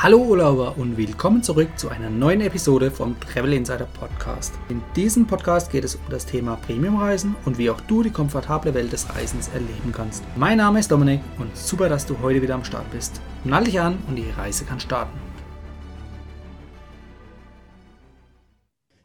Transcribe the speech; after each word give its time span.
Hallo 0.00 0.18
Urlauber 0.18 0.78
und 0.78 0.96
willkommen 0.96 1.42
zurück 1.42 1.70
zu 1.76 1.88
einer 1.88 2.08
neuen 2.08 2.40
Episode 2.40 2.88
vom 2.88 3.18
Travel 3.18 3.52
Insider 3.52 3.88
Podcast. 3.98 4.54
In 4.68 4.80
diesem 4.94 5.26
Podcast 5.26 5.72
geht 5.72 5.82
es 5.82 5.96
um 5.96 6.02
das 6.08 6.24
Thema 6.24 6.54
Premiumreisen 6.54 7.34
und 7.44 7.58
wie 7.58 7.68
auch 7.68 7.80
du 7.80 8.04
die 8.04 8.12
komfortable 8.12 8.74
Welt 8.74 8.92
des 8.92 9.12
Reisens 9.12 9.48
erleben 9.48 9.92
kannst. 9.92 10.22
Mein 10.36 10.58
Name 10.58 10.78
ist 10.78 10.92
Dominik 10.92 11.20
und 11.40 11.56
super, 11.56 11.88
dass 11.88 12.06
du 12.06 12.16
heute 12.22 12.40
wieder 12.40 12.54
am 12.54 12.62
Start 12.62 12.88
bist. 12.92 13.20
Nall 13.42 13.64
dich 13.64 13.80
an 13.80 13.98
und 14.06 14.14
die 14.14 14.30
Reise 14.30 14.64
kann 14.64 14.78
starten. 14.78 15.18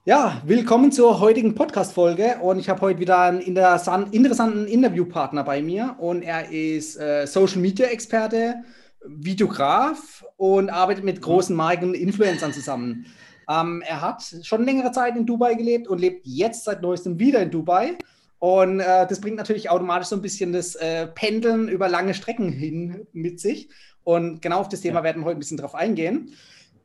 Ja, 0.05 0.43
willkommen 0.45 0.91
zur 0.91 1.19
heutigen 1.19 1.55
Podcast-Folge 1.55 2.35
und 2.43 2.59
ich 2.59 2.69
habe 2.69 2.81
heute 2.81 2.99
wieder 2.99 3.19
einen 3.19 3.39
interessanten 3.39 4.67
Interviewpartner 4.67 5.43
bei 5.43 5.63
mir 5.63 5.95
und 5.97 6.21
er 6.21 6.51
ist 6.51 6.99
äh, 6.99 7.25
Social 7.25 7.61
Media 7.61 7.87
Experte 7.87 8.57
Videograf 9.05 10.25
und 10.37 10.69
arbeitet 10.69 11.03
mit 11.03 11.21
großen 11.21 11.55
Marken 11.55 11.89
und 11.89 11.93
Influencern 11.95 12.53
zusammen. 12.53 13.05
Ähm, 13.49 13.83
er 13.85 14.01
hat 14.01 14.23
schon 14.43 14.65
längere 14.65 14.91
Zeit 14.91 15.15
in 15.15 15.25
Dubai 15.25 15.55
gelebt 15.55 15.87
und 15.87 15.99
lebt 15.99 16.25
jetzt 16.25 16.63
seit 16.63 16.81
neuestem 16.81 17.19
wieder 17.19 17.41
in 17.41 17.51
Dubai. 17.51 17.97
Und 18.39 18.79
äh, 18.79 19.07
das 19.07 19.21
bringt 19.21 19.37
natürlich 19.37 19.69
automatisch 19.69 20.09
so 20.09 20.15
ein 20.15 20.21
bisschen 20.21 20.53
das 20.53 20.75
äh, 20.75 21.07
Pendeln 21.07 21.69
über 21.69 21.87
lange 21.87 22.13
Strecken 22.13 22.51
hin 22.51 23.07
mit 23.13 23.39
sich. 23.39 23.69
Und 24.03 24.41
genau 24.41 24.59
auf 24.59 24.69
das 24.69 24.81
Thema 24.81 24.99
ja. 24.99 25.03
werden 25.03 25.21
wir 25.21 25.25
heute 25.25 25.37
ein 25.37 25.39
bisschen 25.39 25.57
drauf 25.57 25.75
eingehen. 25.75 26.33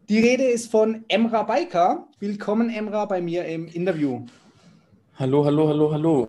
Die 0.09 0.21
Rede 0.21 0.45
ist 0.45 0.71
von 0.71 1.05
Emra 1.09 1.43
Baika. 1.43 2.09
Willkommen, 2.19 2.71
Emra, 2.71 3.05
bei 3.05 3.21
mir 3.21 3.45
im 3.45 3.67
Interview. 3.67 4.25
Hallo, 5.17 5.45
hallo, 5.45 5.69
hallo, 5.69 5.93
hallo. 5.93 6.29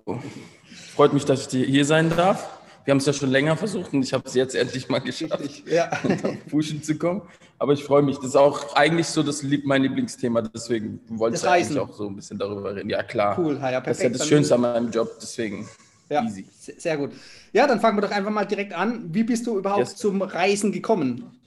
Freut 0.95 1.13
mich, 1.13 1.25
dass 1.25 1.53
ich 1.53 1.67
hier 1.67 1.85
sein 1.85 2.09
darf. 2.09 2.58
Wir 2.89 2.93
haben 2.93 3.01
es 3.01 3.05
ja 3.05 3.13
schon 3.13 3.29
länger 3.29 3.55
versucht 3.55 3.93
und 3.93 4.01
ich 4.01 4.13
habe 4.13 4.23
es 4.25 4.33
jetzt 4.33 4.55
endlich 4.55 4.89
mal 4.89 4.97
geschafft, 4.97 5.61
ja. 5.67 5.91
Pushen 6.49 6.81
zu 6.81 6.97
kommen. 6.97 7.21
Aber 7.59 7.73
ich 7.73 7.83
freue 7.83 8.01
mich. 8.01 8.15
Das 8.15 8.29
ist 8.29 8.35
auch 8.35 8.75
eigentlich 8.75 9.05
so 9.05 9.21
das 9.21 9.45
mein 9.63 9.83
Lieblingsthema. 9.83 10.41
Deswegen 10.41 10.99
wollte 11.07 11.37
ich 11.37 11.47
eigentlich 11.47 11.77
auch 11.77 11.93
so 11.93 12.07
ein 12.07 12.15
bisschen 12.15 12.39
darüber 12.39 12.75
reden. 12.75 12.89
Ja, 12.89 13.03
klar. 13.03 13.37
Cool, 13.37 13.59
ja, 13.61 13.79
perfekt. 13.79 13.85
Das 13.85 13.97
ist 13.97 14.03
ja 14.03 14.09
das 14.09 14.27
Schönste 14.27 14.55
an 14.55 14.61
meinem 14.61 14.89
Job. 14.89 15.07
Deswegen 15.21 15.69
ja, 16.09 16.23
easy. 16.23 16.47
Sehr 16.57 16.97
gut. 16.97 17.11
Ja, 17.53 17.67
dann 17.67 17.79
fangen 17.79 17.95
wir 17.95 18.01
doch 18.01 18.09
einfach 18.09 18.31
mal 18.31 18.45
direkt 18.45 18.73
an. 18.73 19.13
Wie 19.13 19.23
bist 19.23 19.45
du 19.45 19.59
überhaupt 19.59 19.81
yes. 19.81 19.95
zum 19.95 20.23
Reisen 20.23 20.71
gekommen? 20.71 21.39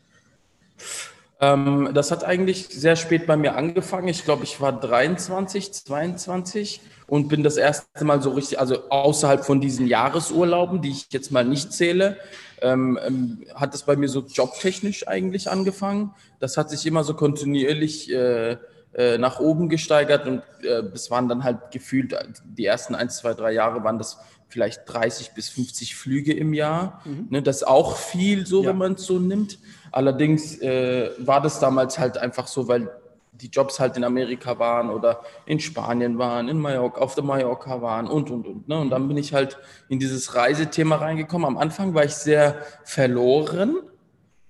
Ähm, 1.43 1.91
das 1.93 2.13
hat 2.13 2.23
eigentlich 2.23 2.69
sehr 2.69 2.95
spät 2.95 3.27
bei 3.27 3.37
mir 3.37 3.57
angefangen. 3.57 4.07
Ich 4.07 4.25
glaube, 4.25 4.45
ich 4.45 4.61
war 4.61 4.79
23, 4.79 5.73
22 5.73 6.81
und 7.09 7.27
bin 7.29 7.43
das 7.43 7.57
erste 7.57 8.05
Mal 8.05 8.23
so 8.23 8.31
richtig, 8.31 8.61
also 8.61 8.89
außerhalb 8.89 9.45
von 9.45 9.61
diesen 9.61 9.89
Jahresurlauben, 9.89 10.81
die 10.81 10.91
ich 10.91 11.09
jetzt 11.11 11.33
mal 11.33 11.45
nicht 11.45 11.73
zähle, 11.73 12.17
ähm, 12.61 12.97
ähm, 13.05 13.45
hat 13.57 13.75
es 13.75 13.83
bei 13.83 13.97
mir 13.97 14.09
so 14.09 14.21
jobtechnisch 14.21 15.09
eigentlich 15.09 15.51
angefangen. 15.51 16.15
Das 16.39 16.57
hat 16.57 16.71
sich 16.71 16.87
immer 16.87 17.03
so 17.03 17.15
kontinuierlich 17.15 18.13
äh, 18.13 18.57
äh, 18.95 19.19
nach 19.19 19.41
oben 19.41 19.69
gesteigert 19.69 20.29
und 20.29 20.43
äh, 20.63 20.85
das 20.93 21.11
waren 21.11 21.29
dann 21.29 21.43
halt 21.43 21.73
gefühlt, 21.73 22.15
die 22.45 22.67
ersten 22.67 22.95
ein, 22.95 23.11
zwei, 23.11 23.35
drei 23.35 23.51
Jahre 23.51 23.83
waren 23.83 23.99
das 23.99 24.19
vielleicht 24.49 24.83
30 24.87 25.33
bis 25.33 25.49
50 25.49 25.97
Flüge 25.97 26.33
im 26.33 26.55
Jahr. 26.55 27.03
Mhm. 27.05 27.27
Ne, 27.31 27.43
das 27.43 27.57
ist 27.57 27.67
auch 27.67 27.97
viel 27.97 28.47
so, 28.47 28.63
ja. 28.63 28.69
wenn 28.69 28.79
man 28.79 28.93
es 28.93 29.05
so 29.05 29.19
nimmt. 29.19 29.59
Allerdings 29.93 30.59
äh, 30.61 31.11
war 31.19 31.41
das 31.41 31.61
damals 31.61 31.99
halt 31.99 32.19
einfach 32.19 32.47
so, 32.47 32.67
weil 32.67 32.91
die 33.33 33.49
Jobs 33.49 33.81
halt 33.81 33.97
in 33.97 34.05
Amerika 34.05 34.59
waren 34.59 34.91
oder 34.91 35.23
in 35.47 35.59
Spanien 35.59 36.19
waren, 36.19 36.49
in 36.49 36.59
Mallorca, 36.59 37.01
auf 37.01 37.15
der 37.15 37.25
Mallorca 37.25 37.81
waren 37.83 38.07
und, 38.07 38.31
und, 38.31 38.47
und. 38.47 38.69
Ne? 38.69 38.79
Und 38.79 38.91
dann 38.91 39.09
bin 39.09 39.17
ich 39.17 39.35
halt 39.35 39.59
in 39.89 39.99
dieses 39.99 40.35
Reisethema 40.35 40.97
reingekommen. 40.97 41.47
Am 41.47 41.59
Anfang 41.59 41.95
war 41.95 42.05
ich 42.05 42.15
sehr 42.15 42.63
verloren. 42.85 43.77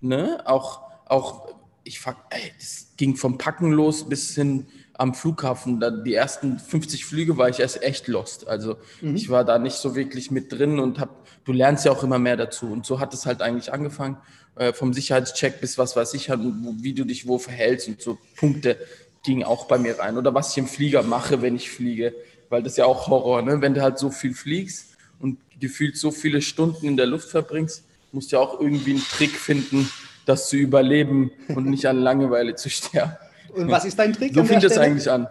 Ne? 0.01 0.43
Auch, 0.45 0.83
auch 1.07 1.49
ich 1.85 2.01
ey, 2.31 2.53
das 2.59 2.93
ging 2.97 3.17
vom 3.17 3.39
Packen 3.39 3.73
los 3.73 4.09
bis 4.09 4.35
hin 4.35 4.67
am 5.03 5.15
Flughafen. 5.15 5.81
Da, 5.81 5.91
die 5.91 6.15
ersten 6.15 6.59
50 6.59 7.05
Flüge 7.05 7.37
war 7.37 7.49
ich 7.49 7.61
erst 7.61 7.83
echt 7.83 8.07
lost. 8.07 8.47
Also 8.47 8.77
mhm. 9.01 9.17
ich 9.17 9.29
war 9.29 9.45
da 9.45 9.59
nicht 9.59 9.77
so 9.77 9.95
wirklich 9.95 10.31
mit 10.31 10.53
drin 10.53 10.79
und 10.79 11.01
hab, 11.01 11.27
du 11.45 11.53
lernst 11.53 11.85
ja 11.85 11.93
auch 11.93 12.05
immer 12.05 12.19
mehr 12.19 12.37
dazu. 12.37 12.67
Und 12.67 12.87
so 12.87 13.01
hat 13.01 13.13
es 13.13 13.27
halt 13.27 13.43
eigentlich 13.43 13.73
angefangen. 13.73 14.17
Äh, 14.55 14.73
vom 14.73 14.93
Sicherheitscheck 14.93 15.61
bis 15.61 15.77
was 15.77 15.97
weiß 15.97 16.15
ich, 16.15 16.31
halt, 16.31 16.41
wie 16.43 16.93
du 16.93 17.05
dich 17.05 17.27
wo 17.27 17.39
verhältst 17.39 17.89
und 17.89 18.01
so 18.01 18.19
Punkte 18.37 18.79
gingen 19.25 19.45
auch 19.45 19.67
bei 19.67 19.79
mir 19.79 19.99
rein. 19.99 20.17
Oder 20.17 20.35
was 20.35 20.53
ich 20.53 20.59
im 20.59 20.67
Flieger 20.67 21.03
mache, 21.03 21.43
wenn 21.43 21.57
ich 21.57 21.71
fliege, 21.71 22.15
weil 22.49 22.63
das 22.63 22.75
ist 22.75 22.79
ja 22.79 22.85
auch 22.85 23.09
Horror, 23.09 23.43
ne? 23.43 23.61
wenn 23.61 23.75
du 23.75 23.83
halt 23.83 23.99
so 23.99 24.11
viel 24.11 24.35
fliegst 24.35 24.97
und 25.21 25.39
gefühlt 25.59 25.97
so 25.97 26.11
viele 26.11 26.43
Stunden 26.43 26.87
in 26.87 26.97
der 26.97 27.07
Luft 27.07 27.31
verbringst, 27.31 27.85
musst 28.13 28.31
du 28.31 28.37
ja 28.37 28.43
auch 28.43 28.61
irgendwie 28.61 28.93
einen 28.93 29.05
Trick 29.05 29.31
finden, 29.31 29.91
das 30.27 30.49
zu 30.49 30.57
überleben 30.57 31.33
und 31.49 31.67
nicht 31.67 31.87
an 31.87 31.99
Langeweile 31.99 32.55
zu 32.55 32.69
sterben. 32.71 33.17
Und 33.53 33.71
was 33.71 33.85
ist 33.85 33.99
dein 33.99 34.13
Trick? 34.13 34.35
So 34.35 34.45
fängt 34.45 34.65
es 34.65 34.79
eigentlich 34.79 35.11
an. 35.11 35.29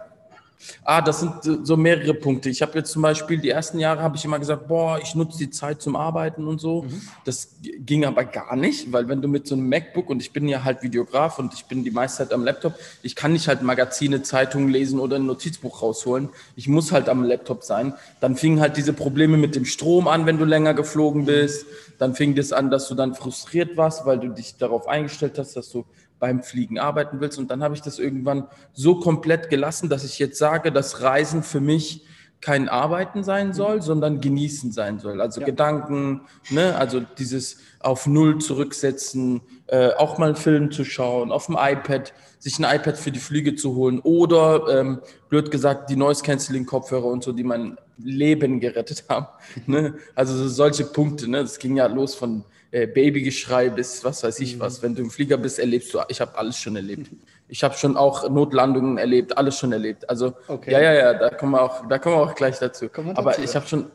Ah, 0.84 1.00
das 1.00 1.20
sind 1.20 1.66
so 1.66 1.76
mehrere 1.76 2.14
Punkte. 2.14 2.48
Ich 2.48 2.62
habe 2.62 2.78
jetzt 2.78 2.92
zum 2.92 3.02
Beispiel 3.02 3.38
die 3.38 3.50
ersten 3.50 3.78
Jahre 3.78 4.02
habe 4.02 4.16
ich 4.16 4.24
immer 4.24 4.38
gesagt, 4.38 4.68
boah, 4.68 4.98
ich 5.02 5.14
nutze 5.14 5.38
die 5.38 5.50
Zeit 5.50 5.82
zum 5.82 5.96
Arbeiten 5.96 6.46
und 6.46 6.60
so. 6.60 6.82
Mhm. 6.82 7.02
Das 7.24 7.56
ging 7.62 8.04
aber 8.04 8.24
gar 8.24 8.56
nicht, 8.56 8.92
weil 8.92 9.08
wenn 9.08 9.22
du 9.22 9.28
mit 9.28 9.46
so 9.46 9.54
einem 9.54 9.68
MacBook 9.68 10.10
und 10.10 10.20
ich 10.22 10.32
bin 10.32 10.48
ja 10.48 10.64
halt 10.64 10.82
Videograf 10.82 11.38
und 11.38 11.54
ich 11.54 11.66
bin 11.66 11.84
die 11.84 11.90
meiste 11.90 12.18
Zeit 12.18 12.32
am 12.32 12.44
Laptop, 12.44 12.74
ich 13.02 13.14
kann 13.16 13.32
nicht 13.32 13.48
halt 13.48 13.62
Magazine, 13.62 14.22
Zeitungen 14.22 14.68
lesen 14.68 14.98
oder 14.98 15.16
ein 15.16 15.26
Notizbuch 15.26 15.82
rausholen. 15.82 16.28
Ich 16.56 16.68
muss 16.68 16.92
halt 16.92 17.08
am 17.08 17.24
Laptop 17.24 17.64
sein. 17.64 17.94
Dann 18.20 18.36
fingen 18.36 18.60
halt 18.60 18.76
diese 18.76 18.92
Probleme 18.92 19.36
mit 19.36 19.54
dem 19.54 19.64
Strom 19.64 20.08
an, 20.08 20.26
wenn 20.26 20.38
du 20.38 20.44
länger 20.44 20.74
geflogen 20.74 21.24
bist. 21.24 21.66
Dann 21.98 22.14
fing 22.14 22.34
das 22.34 22.52
an, 22.52 22.70
dass 22.70 22.88
du 22.88 22.94
dann 22.94 23.14
frustriert 23.14 23.76
warst, 23.76 24.06
weil 24.06 24.18
du 24.18 24.28
dich 24.28 24.56
darauf 24.56 24.88
eingestellt 24.88 25.38
hast, 25.38 25.56
dass 25.56 25.70
du 25.70 25.84
beim 26.22 26.44
Fliegen 26.44 26.78
arbeiten 26.78 27.20
willst. 27.20 27.36
Und 27.36 27.50
dann 27.50 27.64
habe 27.64 27.74
ich 27.74 27.82
das 27.82 27.98
irgendwann 27.98 28.46
so 28.72 29.00
komplett 29.00 29.50
gelassen, 29.50 29.88
dass 29.88 30.04
ich 30.04 30.20
jetzt 30.20 30.38
sage, 30.38 30.51
dass 30.58 31.00
Reisen 31.00 31.42
für 31.42 31.60
mich 31.60 32.04
kein 32.42 32.68
Arbeiten 32.68 33.22
sein 33.22 33.52
soll, 33.52 33.80
sondern 33.82 34.20
genießen 34.20 34.72
sein 34.72 34.98
soll. 34.98 35.20
Also 35.20 35.40
ja. 35.40 35.46
Gedanken, 35.46 36.22
ne? 36.50 36.74
also 36.76 37.00
dieses 37.00 37.58
auf 37.78 38.06
Null 38.06 38.38
zurücksetzen, 38.38 39.40
äh, 39.68 39.90
auch 39.94 40.18
mal 40.18 40.26
einen 40.26 40.36
Film 40.36 40.72
zu 40.72 40.84
schauen, 40.84 41.30
auf 41.30 41.46
dem 41.46 41.56
iPad, 41.58 42.12
sich 42.40 42.58
ein 42.58 42.64
iPad 42.64 42.98
für 42.98 43.12
die 43.12 43.20
Flüge 43.20 43.54
zu 43.54 43.76
holen 43.76 44.00
oder, 44.00 44.66
ähm, 44.68 45.00
blöd 45.28 45.52
gesagt, 45.52 45.88
die 45.88 45.96
Noise-Canceling-Kopfhörer 45.96 47.06
und 47.06 47.22
so, 47.22 47.30
die 47.32 47.44
mein 47.44 47.78
Leben 47.98 48.58
gerettet 48.58 49.04
haben. 49.08 49.28
ne? 49.66 49.94
Also 50.16 50.48
solche 50.48 50.84
Punkte, 50.84 51.30
ne? 51.30 51.42
das 51.42 51.60
ging 51.60 51.76
ja 51.76 51.86
los 51.86 52.16
von 52.16 52.44
äh, 52.72 52.86
Babygeschrei 52.86 53.68
bis 53.68 54.02
was 54.02 54.24
weiß 54.24 54.40
ich 54.40 54.56
mhm. 54.56 54.60
was. 54.60 54.82
Wenn 54.82 54.96
du 54.96 55.02
im 55.02 55.10
Flieger 55.10 55.36
bist, 55.36 55.60
erlebst 55.60 55.94
du, 55.94 56.00
ich 56.08 56.20
habe 56.20 56.36
alles 56.36 56.58
schon 56.58 56.74
erlebt. 56.74 57.08
Ich 57.52 57.62
habe 57.62 57.74
schon 57.76 57.98
auch 57.98 58.30
Notlandungen 58.30 58.96
erlebt, 58.96 59.36
alles 59.36 59.58
schon 59.58 59.72
erlebt. 59.72 60.08
Also 60.08 60.32
okay. 60.48 60.72
ja, 60.72 60.80
ja, 60.80 60.92
ja, 60.94 61.12
da 61.12 61.28
kommen 61.28 61.52
wir 61.52 61.60
auch, 61.60 61.86
da 61.86 61.98
kommen 61.98 62.16
wir 62.16 62.22
auch 62.22 62.34
gleich 62.34 62.58
dazu. 62.58 62.88
Aber 63.14 63.38
ich 63.38 63.54
habe 63.54 63.66
schon, 63.66 63.90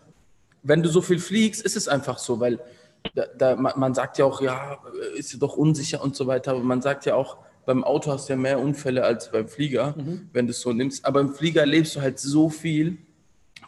wenn 0.61 0.83
du 0.83 0.89
so 0.89 1.01
viel 1.01 1.17
fliegst, 1.17 1.63
ist 1.63 1.75
es 1.75 1.87
einfach 1.87 2.19
so, 2.19 2.39
weil 2.39 2.59
da, 3.15 3.25
da, 3.35 3.55
man 3.55 3.95
sagt 3.95 4.19
ja 4.19 4.25
auch, 4.25 4.41
ja, 4.41 4.77
ist 5.15 5.33
ja 5.33 5.39
doch 5.39 5.57
unsicher 5.57 6.03
und 6.03 6.15
so 6.15 6.27
weiter. 6.27 6.51
Aber 6.51 6.59
man 6.59 6.83
sagt 6.83 7.07
ja 7.07 7.15
auch, 7.15 7.37
beim 7.65 7.83
Auto 7.83 8.11
hast 8.11 8.29
du 8.29 8.33
ja 8.33 8.37
mehr 8.37 8.59
Unfälle 8.59 9.03
als 9.03 9.31
beim 9.31 9.47
Flieger, 9.47 9.95
mhm. 9.97 10.29
wenn 10.33 10.45
du 10.45 10.51
es 10.51 10.61
so 10.61 10.71
nimmst. 10.71 11.03
Aber 11.03 11.19
im 11.19 11.33
Flieger 11.33 11.61
erlebst 11.61 11.95
du 11.95 12.01
halt 12.01 12.19
so 12.19 12.49
viel, 12.49 12.99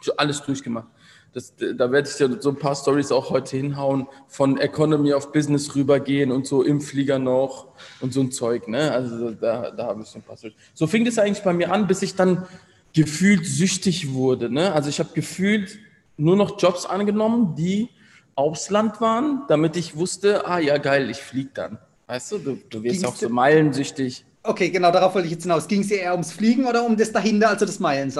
so 0.02 0.14
alles 0.16 0.40
durchgemacht. 0.40 0.86
Das, 1.32 1.54
da 1.56 1.92
werde 1.92 2.08
ich 2.08 2.16
dir 2.16 2.40
so 2.40 2.50
ein 2.50 2.56
paar 2.56 2.74
Stories 2.74 3.12
auch 3.12 3.30
heute 3.30 3.56
hinhauen, 3.56 4.08
von 4.26 4.58
Economy 4.58 5.12
auf 5.12 5.32
Business 5.32 5.74
rübergehen 5.76 6.32
und 6.32 6.46
so 6.46 6.62
im 6.62 6.80
Flieger 6.80 7.18
noch 7.18 7.68
und 8.00 8.12
so 8.12 8.20
ein 8.20 8.32
Zeug. 8.32 8.66
Ne? 8.66 8.90
Also 8.90 9.30
da, 9.30 9.70
da 9.70 9.86
habe 9.86 10.02
ich 10.02 10.08
so 10.08 10.18
ein 10.18 10.22
paar 10.22 10.36
Stories. 10.36 10.56
So 10.74 10.86
fing 10.86 11.04
das 11.04 11.18
eigentlich 11.18 11.44
bei 11.44 11.52
mir 11.52 11.72
an, 11.72 11.86
bis 11.86 12.02
ich 12.02 12.16
dann 12.16 12.46
gefühlt 12.92 13.46
süchtig 13.46 14.12
wurde. 14.12 14.50
Ne? 14.50 14.72
Also 14.72 14.88
ich 14.88 14.98
habe 14.98 15.10
gefühlt 15.14 15.78
nur 16.16 16.36
noch 16.36 16.60
Jobs 16.60 16.84
angenommen, 16.86 17.54
die 17.56 17.88
aufs 18.34 18.70
Land 18.70 19.00
waren, 19.00 19.42
damit 19.48 19.76
ich 19.76 19.96
wusste, 19.96 20.46
ah 20.46 20.58
ja 20.58 20.78
geil, 20.78 21.10
ich 21.10 21.18
fliege 21.18 21.50
dann. 21.54 21.78
Weißt 22.06 22.32
du, 22.32 22.38
du, 22.38 22.58
du 22.68 22.82
wirst 22.82 23.06
auch 23.06 23.14
so 23.14 23.28
meilensüchtig. 23.28 24.24
Okay, 24.42 24.70
genau, 24.70 24.90
darauf 24.90 25.14
wollte 25.14 25.26
ich 25.26 25.32
jetzt 25.32 25.42
hinaus. 25.42 25.68
Ging 25.68 25.82
es 25.82 25.90
eher 25.90 26.12
ums 26.12 26.32
Fliegen 26.32 26.66
oder 26.66 26.84
um 26.84 26.96
das 26.96 27.12
dahinter, 27.12 27.50
also 27.50 27.66
das 27.66 27.78
Meilen 27.78 28.10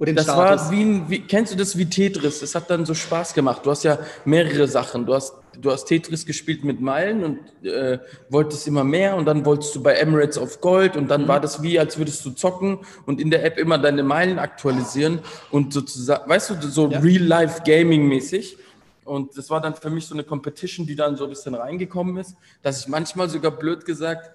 sammeln? 0.00 0.12
Oder 0.12 0.12
das 0.12 0.24
Status. 0.24 0.62
war 0.62 0.70
wie, 0.70 0.82
ein, 0.82 1.10
wie, 1.10 1.20
kennst 1.20 1.52
du 1.52 1.56
das 1.56 1.76
wie 1.76 1.86
Tetris? 1.86 2.42
Es 2.42 2.54
hat 2.54 2.70
dann 2.70 2.86
so 2.86 2.94
Spaß 2.94 3.34
gemacht. 3.34 3.64
Du 3.64 3.70
hast 3.70 3.84
ja 3.84 3.98
mehrere 4.24 4.66
Sachen. 4.66 5.06
Du 5.06 5.14
hast, 5.14 5.34
du 5.60 5.70
hast 5.70 5.84
Tetris 5.86 6.24
gespielt 6.24 6.64
mit 6.64 6.80
Meilen 6.80 7.24
und 7.24 7.66
äh, 7.66 7.98
wolltest 8.28 8.66
immer 8.66 8.84
mehr 8.84 9.16
und 9.16 9.26
dann 9.26 9.44
wolltest 9.44 9.74
du 9.74 9.82
bei 9.82 9.94
Emirates 9.94 10.38
auf 10.38 10.60
Gold 10.60 10.96
und 10.96 11.08
dann 11.08 11.22
mhm. 11.22 11.28
war 11.28 11.40
das 11.40 11.62
wie, 11.62 11.78
als 11.78 11.98
würdest 11.98 12.24
du 12.24 12.30
zocken 12.30 12.78
und 13.06 13.20
in 13.20 13.30
der 13.30 13.44
App 13.44 13.58
immer 13.58 13.78
deine 13.78 14.02
Meilen 14.02 14.38
aktualisieren 14.38 15.20
und 15.50 15.72
sozusagen, 15.72 16.28
weißt 16.28 16.50
du, 16.50 16.68
so 16.68 16.88
ja. 16.88 16.98
Real-Life-Gaming-mäßig. 17.00 18.56
Und 19.04 19.36
das 19.36 19.50
war 19.50 19.60
dann 19.60 19.74
für 19.74 19.90
mich 19.90 20.06
so 20.06 20.14
eine 20.14 20.22
Competition, 20.22 20.86
die 20.86 20.94
dann 20.94 21.16
so 21.16 21.24
ein 21.24 21.30
bisschen 21.30 21.54
reingekommen 21.54 22.16
ist, 22.18 22.36
dass 22.62 22.80
ich 22.80 22.88
manchmal 22.88 23.28
sogar 23.28 23.50
blöd 23.50 23.84
gesagt 23.84 24.30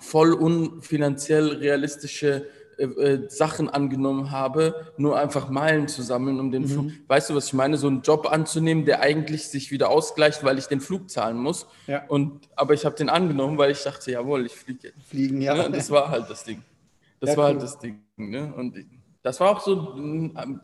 voll 0.00 0.32
unfinanziell 0.32 1.48
realistische 1.48 2.46
äh, 2.78 2.84
äh, 2.84 3.28
Sachen 3.28 3.68
angenommen 3.68 4.30
habe, 4.30 4.92
nur 4.96 5.18
einfach 5.18 5.50
Meilen 5.50 5.88
zu 5.88 6.02
sammeln, 6.02 6.38
um 6.38 6.52
den 6.52 6.62
mhm. 6.62 6.68
Flug. 6.68 6.92
Weißt 7.08 7.28
du, 7.28 7.34
was 7.34 7.48
ich 7.48 7.52
meine? 7.52 7.76
So 7.76 7.88
einen 7.88 8.02
Job 8.02 8.30
anzunehmen, 8.30 8.84
der 8.84 9.00
eigentlich 9.00 9.48
sich 9.48 9.72
wieder 9.72 9.90
ausgleicht, 9.90 10.44
weil 10.44 10.58
ich 10.58 10.66
den 10.66 10.80
Flug 10.80 11.10
zahlen 11.10 11.36
muss. 11.36 11.66
Ja. 11.88 12.04
Und, 12.06 12.48
aber 12.54 12.74
ich 12.74 12.84
habe 12.84 12.94
den 12.94 13.08
angenommen, 13.08 13.58
weil 13.58 13.72
ich 13.72 13.82
dachte, 13.82 14.12
jawohl, 14.12 14.46
ich 14.46 14.54
fliege 14.54 14.88
jetzt. 14.88 15.08
Fliegen, 15.08 15.40
ja. 15.40 15.56
ja. 15.56 15.68
Das 15.68 15.90
war 15.90 16.08
halt 16.08 16.30
das 16.30 16.44
Ding. 16.44 16.62
Das 17.20 17.30
ja, 17.30 17.36
war 17.36 17.46
halt 17.46 17.56
cool. 17.56 17.62
halt 17.62 17.72
das 17.72 17.78
Ding. 17.80 18.00
Ne? 18.16 18.52
Und 18.54 18.76
ich, 18.76 18.86
das 19.22 19.40
war 19.40 19.50
auch 19.50 19.60
so, 19.60 19.96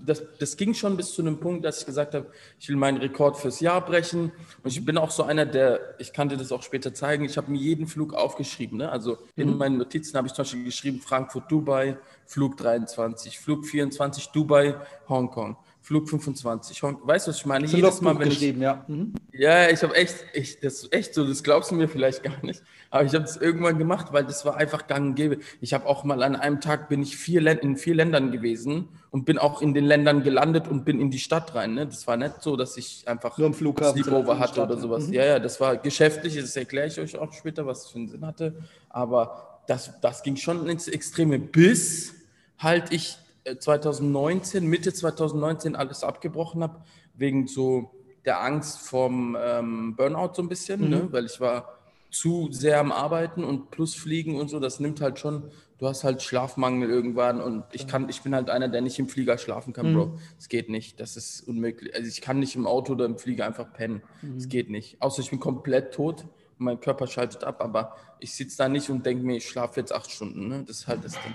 das, 0.00 0.22
das 0.38 0.56
ging 0.56 0.74
schon 0.74 0.96
bis 0.96 1.12
zu 1.12 1.22
einem 1.22 1.40
Punkt, 1.40 1.64
dass 1.64 1.80
ich 1.80 1.86
gesagt 1.86 2.14
habe, 2.14 2.26
ich 2.58 2.68
will 2.68 2.76
meinen 2.76 2.98
Rekord 2.98 3.36
fürs 3.36 3.58
Jahr 3.60 3.84
brechen. 3.84 4.30
Und 4.62 4.70
ich 4.70 4.84
bin 4.84 4.96
auch 4.96 5.10
so 5.10 5.24
einer, 5.24 5.44
der, 5.44 5.96
ich 5.98 6.12
kann 6.12 6.28
dir 6.28 6.36
das 6.36 6.52
auch 6.52 6.62
später 6.62 6.94
zeigen, 6.94 7.24
ich 7.24 7.36
habe 7.36 7.50
mir 7.50 7.58
jeden 7.58 7.88
Flug 7.88 8.14
aufgeschrieben. 8.14 8.78
Ne? 8.78 8.90
Also 8.90 9.18
in 9.34 9.50
mhm. 9.50 9.58
meinen 9.58 9.78
Notizen 9.78 10.16
habe 10.16 10.28
ich 10.28 10.34
zum 10.34 10.44
Beispiel 10.44 10.64
geschrieben, 10.64 11.00
Frankfurt, 11.00 11.50
Dubai, 11.50 11.98
Flug 12.26 12.56
23, 12.56 13.38
Flug 13.38 13.66
24, 13.66 14.28
Dubai, 14.28 14.76
Hongkong. 15.08 15.56
Flug 15.84 16.08
25. 16.08 16.82
Weißt 16.82 17.26
du, 17.26 17.30
was 17.30 17.36
ich 17.36 17.44
meine? 17.44 17.66
Jedes 17.66 18.00
Mal, 18.00 18.18
wenn 18.18 18.30
ich. 18.30 18.40
Ja, 18.40 18.86
mhm. 18.88 19.12
ja 19.32 19.68
ich 19.68 19.82
habe 19.82 19.94
echt, 19.94 20.16
ich, 20.32 20.58
das 20.58 20.84
ist 20.84 20.94
echt 20.94 21.12
so, 21.12 21.28
das 21.28 21.42
glaubst 21.42 21.70
du 21.70 21.74
mir 21.74 21.88
vielleicht 21.88 22.22
gar 22.22 22.42
nicht. 22.42 22.62
Aber 22.88 23.04
ich 23.04 23.14
habe 23.14 23.24
es 23.24 23.36
irgendwann 23.36 23.76
gemacht, 23.76 24.06
weil 24.10 24.24
das 24.24 24.46
war 24.46 24.56
einfach 24.56 24.86
gang 24.86 25.08
und 25.08 25.14
gäbe. 25.14 25.40
Ich 25.60 25.74
habe 25.74 25.84
auch 25.84 26.02
mal 26.04 26.22
an 26.22 26.36
einem 26.36 26.62
Tag 26.62 26.88
bin 26.88 27.02
ich 27.02 27.18
vier 27.18 27.46
in 27.62 27.76
vier 27.76 27.94
Ländern 27.94 28.32
gewesen 28.32 28.88
und 29.10 29.26
bin 29.26 29.36
auch 29.36 29.60
in 29.60 29.74
den 29.74 29.84
Ländern 29.84 30.22
gelandet 30.22 30.68
und 30.68 30.86
bin 30.86 31.02
in 31.02 31.10
die 31.10 31.18
Stadt 31.18 31.54
rein. 31.54 31.74
Ne? 31.74 31.86
Das 31.86 32.06
war 32.06 32.16
nicht 32.16 32.40
so, 32.40 32.56
dass 32.56 32.78
ich 32.78 33.06
einfach 33.06 33.36
Nur 33.36 33.48
im 33.48 33.54
Flughafen 33.54 34.02
Sleepover 34.02 34.38
hatte 34.38 34.54
Stadt, 34.54 34.70
oder 34.70 34.80
sowas. 34.80 35.08
Mhm. 35.08 35.12
Ja, 35.12 35.24
ja, 35.26 35.38
das 35.38 35.60
war 35.60 35.76
geschäftlich, 35.76 36.36
das 36.36 36.56
erkläre 36.56 36.86
ich 36.86 36.98
euch 36.98 37.18
auch 37.18 37.30
später, 37.34 37.66
was 37.66 37.84
es 37.84 37.90
für 37.90 37.98
einen 37.98 38.08
Sinn 38.08 38.24
hatte. 38.24 38.54
Aber 38.88 39.60
das, 39.66 39.92
das 40.00 40.22
ging 40.22 40.36
schon 40.36 40.66
ins 40.66 40.88
Extreme, 40.88 41.38
bis 41.38 42.14
halt 42.58 42.90
ich 42.90 43.18
2019, 43.58 44.66
Mitte 44.66 44.92
2019 44.92 45.76
alles 45.76 46.02
abgebrochen 46.02 46.62
habe, 46.62 46.82
wegen 47.14 47.46
so 47.46 47.90
der 48.24 48.42
Angst 48.42 48.78
vom 48.78 49.36
ähm, 49.38 49.96
Burnout 49.96 50.34
so 50.34 50.42
ein 50.42 50.48
bisschen, 50.48 50.80
ne? 50.80 50.86
mhm. 50.86 51.02
ne? 51.04 51.12
weil 51.12 51.26
ich 51.26 51.40
war 51.40 51.78
zu 52.10 52.48
sehr 52.52 52.78
am 52.78 52.92
Arbeiten 52.92 53.44
und 53.44 53.70
plus 53.70 53.94
Fliegen 53.94 54.40
und 54.40 54.48
so, 54.48 54.60
das 54.60 54.78
nimmt 54.78 55.00
halt 55.00 55.18
schon, 55.18 55.50
du 55.78 55.88
hast 55.88 56.04
halt 56.04 56.22
Schlafmangel 56.22 56.88
irgendwann 56.88 57.40
und 57.40 57.64
ich 57.72 57.88
kann, 57.88 58.08
ich 58.08 58.22
bin 58.22 58.34
halt 58.34 58.50
einer, 58.50 58.68
der 58.68 58.82
nicht 58.82 58.98
im 59.00 59.08
Flieger 59.08 59.36
schlafen 59.36 59.72
kann, 59.72 59.90
mhm. 59.90 59.96
Bro. 59.96 60.18
Es 60.38 60.48
geht 60.48 60.70
nicht, 60.70 61.00
das 61.00 61.16
ist 61.16 61.40
unmöglich. 61.40 61.94
Also 61.94 62.08
ich 62.08 62.20
kann 62.20 62.38
nicht 62.38 62.54
im 62.54 62.66
Auto 62.66 62.92
oder 62.92 63.04
im 63.04 63.18
Flieger 63.18 63.44
einfach 63.44 63.72
pennen. 63.72 64.02
Es 64.36 64.44
mhm. 64.44 64.48
geht 64.48 64.70
nicht. 64.70 65.02
Außer 65.02 65.22
ich 65.22 65.30
bin 65.30 65.40
komplett 65.40 65.92
tot 65.92 66.22
und 66.58 66.66
mein 66.66 66.80
Körper 66.80 67.08
schaltet 67.08 67.42
ab, 67.42 67.60
aber 67.60 67.96
ich 68.20 68.32
sitze 68.34 68.58
da 68.58 68.68
nicht 68.68 68.88
und 68.90 69.04
denke 69.04 69.24
mir, 69.24 69.36
ich 69.36 69.48
schlafe 69.48 69.80
jetzt 69.80 69.92
acht 69.92 70.10
Stunden. 70.10 70.48
Ne? 70.48 70.64
Das 70.66 70.78
ist 70.78 70.86
halt 70.86 71.04
das 71.04 71.14
Ding. 71.14 71.34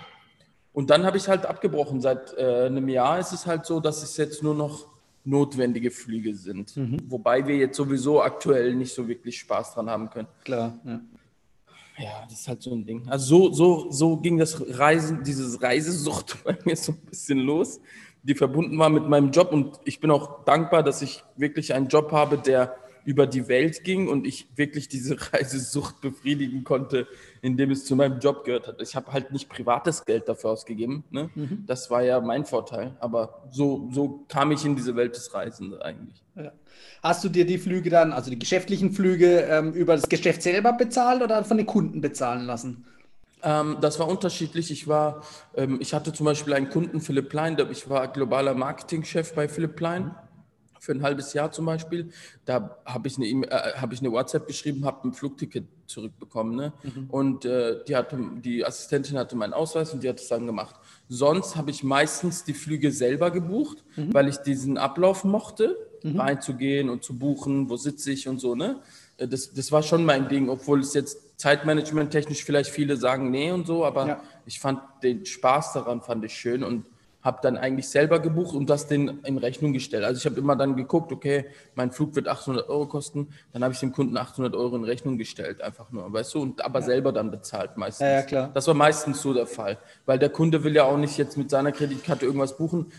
Und 0.74 0.90
dann 0.90 1.06
habe 1.06 1.18
ich 1.18 1.28
halt 1.28 1.46
abgebrochen. 1.46 2.02
Seit 2.02 2.38
äh, 2.38 2.66
einem 2.66 2.88
Jahr 2.90 3.20
ist 3.20 3.32
es 3.32 3.46
halt 3.46 3.66
so, 3.66 3.80
dass 3.80 4.04
es 4.04 4.18
jetzt 4.18 4.44
nur 4.44 4.56
noch 4.56 4.88
notwendige 5.26 5.92
Flüge 5.92 6.36
sind. 6.36 6.76
Mhm. 6.76 7.00
Wobei 7.08 7.46
wir 7.46 7.56
jetzt 7.56 7.78
sowieso 7.78 8.22
aktuell 8.22 8.76
nicht 8.76 8.94
so 8.94 9.08
wirklich 9.08 9.40
Spaß 9.40 9.74
dran 9.74 9.90
haben 9.90 10.10
können. 10.10 10.28
Klar, 10.44 10.80
ja. 10.86 11.02
Ja, 11.98 12.24
das 12.30 12.40
ist 12.40 12.48
halt 12.48 12.62
so 12.62 12.74
ein 12.74 12.86
Ding. 12.86 13.10
Also 13.10 13.52
so, 13.52 13.54
so, 13.54 13.92
so 13.92 14.18
ging 14.18 14.38
das 14.38 14.62
Reisen, 14.80 15.22
dieses 15.24 15.62
Reisesucht 15.62 16.42
bei 16.46 16.58
mir 16.64 16.78
so 16.78 16.94
ein 16.94 17.02
bisschen 17.10 17.40
los, 17.40 17.82
die 18.24 18.36
verbunden 18.36 18.78
war 18.78 18.90
mit 18.90 19.08
meinem 19.08 19.32
Job. 19.32 19.52
Und 19.52 19.80
ich 19.84 20.00
bin 20.00 20.10
auch 20.10 20.46
dankbar, 20.46 20.82
dass 20.82 21.02
ich 21.02 21.24
wirklich 21.36 21.74
einen 21.74 21.90
Job 21.90 22.14
habe, 22.14 22.38
der 22.38 22.78
über 23.06 23.28
die 23.28 23.48
Welt 23.48 23.84
ging 23.84 24.08
und 24.08 24.26
ich 24.28 24.48
wirklich 24.56 24.88
diese 24.88 25.18
Reisesucht 25.34 26.02
befriedigen 26.02 26.64
konnte, 26.64 27.08
indem 27.42 27.72
es 27.72 27.86
zu 27.86 27.96
meinem 27.96 28.20
Job 28.20 28.44
gehört 28.44 28.68
hat. 28.68 28.82
Ich 28.82 28.96
habe 28.96 29.12
halt 29.12 29.32
nicht 29.32 29.50
privates 29.50 30.06
Geld 30.06 30.28
dafür 30.28 30.52
ausgegeben. 30.52 31.04
Ne? 31.10 31.30
Mhm. 31.36 31.64
Das 31.66 31.90
war 31.90 32.04
ja 32.04 32.20
mein 32.20 32.46
Vorteil. 32.46 32.96
Aber 33.00 33.44
so, 33.52 33.90
so 33.92 34.26
kam 34.28 34.52
ich 34.52 34.66
in 34.66 34.76
diese 34.76 34.96
Welt 34.96 35.16
des 35.16 35.34
Reisens 35.34 35.80
eigentlich. 35.82 36.24
Ja. 36.36 36.52
Hast 37.02 37.24
du 37.24 37.30
dir 37.30 37.46
die 37.46 37.58
Flüge 37.58 37.90
dann, 37.90 38.12
also 38.12 38.30
die 38.30 38.40
geschäftlichen 38.40 38.92
Flüge, 38.92 39.42
ähm, 39.42 39.74
über 39.74 39.96
das 39.96 40.08
Geschäft 40.10 40.42
selber 40.42 40.74
bezahlt 40.74 41.22
oder 41.22 41.44
von 41.44 41.58
den 41.58 41.66
Kunden 41.66 42.02
bezahlen 42.02 42.46
lassen? 42.46 42.86
Ähm, 43.42 43.78
das 43.80 44.00
war 44.00 44.08
unterschiedlich. 44.08 44.70
Ich 44.72 44.88
war, 44.88 45.24
ähm, 45.56 45.78
ich 45.82 45.94
hatte 45.94 46.12
zum 46.12 46.26
Beispiel 46.26 46.54
einen 46.54 46.70
Kunden, 46.70 47.00
Philipp 47.00 47.30
Plein, 47.30 47.58
ich 47.72 47.90
war 47.90 48.08
globaler 48.10 48.54
Marketingchef 48.54 49.34
bei 49.34 49.48
Philipp 49.48 49.76
Plein. 49.76 50.06
Mhm 50.06 50.29
für 50.80 50.94
ein 50.94 51.04
halbes 51.04 51.34
Jahr 51.34 51.52
zum 51.52 51.66
Beispiel. 51.66 52.10
Da 52.46 52.78
habe 52.86 53.08
ich, 53.08 53.18
eine, 53.18 53.26
äh, 53.28 53.74
hab 53.80 53.94
ich 53.94 54.00
eine 54.00 54.12
WhatsApp 54.12 54.48
geschrieben, 54.48 54.86
habe 54.86 55.08
ein 55.08 55.14
Flugticket 55.14 55.66
zurückbekommen. 55.88 56.56
Ne? 56.56 56.74
Mhm. 56.84 57.10
Und 57.10 57.46
äh, 57.46 57.84
die, 57.88 57.96
hatte, 57.96 58.18
die 58.44 58.66
Assistentin 58.66 59.18
hatte 59.18 59.36
meinen 59.36 59.54
Ausweis 59.54 59.94
und 59.94 60.04
die 60.04 60.10
hat 60.10 60.20
es 60.20 60.28
dann 60.28 60.46
gemacht. 60.46 60.76
Sonst 61.08 61.56
habe 61.56 61.72
ich 61.72 61.84
meistens 61.84 62.44
die 62.44 62.54
Flüge 62.54 62.92
selber 62.92 63.32
gebucht, 63.32 63.84
mhm. 63.96 64.14
weil 64.14 64.28
ich 64.28 64.38
diesen 64.38 64.78
Ablauf 64.78 65.24
mochte, 65.24 65.78
mhm. 66.04 66.20
reinzugehen 66.20 66.90
und 66.90 67.04
zu 67.04 67.18
buchen, 67.18 67.70
wo 67.70 67.78
sitze 67.78 68.12
ich 68.12 68.28
und 68.28 68.40
so. 68.40 68.56
Ne? 68.56 68.82
Äh, 69.18 69.28
das, 69.28 69.54
das 69.54 69.72
war 69.72 69.84
schon 69.84 70.06
mein 70.06 70.30
Ding, 70.30 70.50
obwohl 70.50 70.80
es 70.80 70.94
jetzt 70.94 71.38
Zeitmanagement 71.40 72.12
technisch 72.12 72.44
vielleicht 72.44 72.70
viele 72.70 72.98
sagen, 72.98 73.32
nee 73.32 73.52
und 73.52 73.66
so, 73.66 73.86
aber 73.86 74.08
ja. 74.08 74.24
ich 74.46 74.60
fand 74.60 74.82
den 75.04 75.26
Spaß 75.26 75.74
daran, 75.74 76.02
fand 76.02 76.26
ich 76.26 76.34
schön 76.34 76.64
und 76.64 76.86
habe 77.22 77.40
dann 77.42 77.58
eigentlich 77.58 77.90
selber 77.90 78.20
gebucht 78.20 78.56
und 78.56 78.70
das 78.70 78.88
den 78.88 79.20
in 79.26 79.38
Rechnung 79.38 79.74
gestellt. 79.74 80.06
Also 80.06 80.20
ich 80.20 80.26
habe 80.26 80.40
immer 80.40 80.56
dann 80.56 80.76
geguckt, 80.76 81.12
okay, 81.12 81.46
mein 81.76 81.92
Flug 81.92 82.16
wird 82.16 82.28
800 82.28 82.70
Euro 82.70 82.88
kosten, 82.88 83.30
dann 83.52 83.64
habe 83.64 83.74
ich 83.74 83.80
dem 83.80 83.92
Kunden 83.92 84.16
800 84.16 84.56
Euro 84.56 84.76
in 84.78 84.86
Rechnung 84.86 85.18
gestellt, 85.18 85.62
einfach 85.62 85.92
nur, 85.92 86.12
weißt 86.12 86.34
du, 86.36 86.42
und 86.42 86.64
aber 86.64 86.80
ja. 86.80 86.86
selber 86.86 87.12
dann 87.12 87.30
bezahlt 87.30 87.76
meistens. 87.78 88.06
Ja, 88.06 88.14
ja, 88.14 88.22
klar. 88.22 88.52
Das 88.54 88.68
war 88.68 88.74
meistens 88.74 89.22
so 89.22 89.34
der 89.34 89.48
Fall, 89.48 89.78
weil 90.06 90.18
der 90.18 90.30
Kunde 90.30 90.64
will 90.64 90.76
ja 90.76 90.86
auch 90.86 90.98
nicht 90.98 91.18
jetzt 91.18 91.38
mit 91.38 91.50
seiner 91.50 91.72
Kreditkarte 91.72 92.26
irgendwas 92.26 92.58
buchen, 92.58 92.92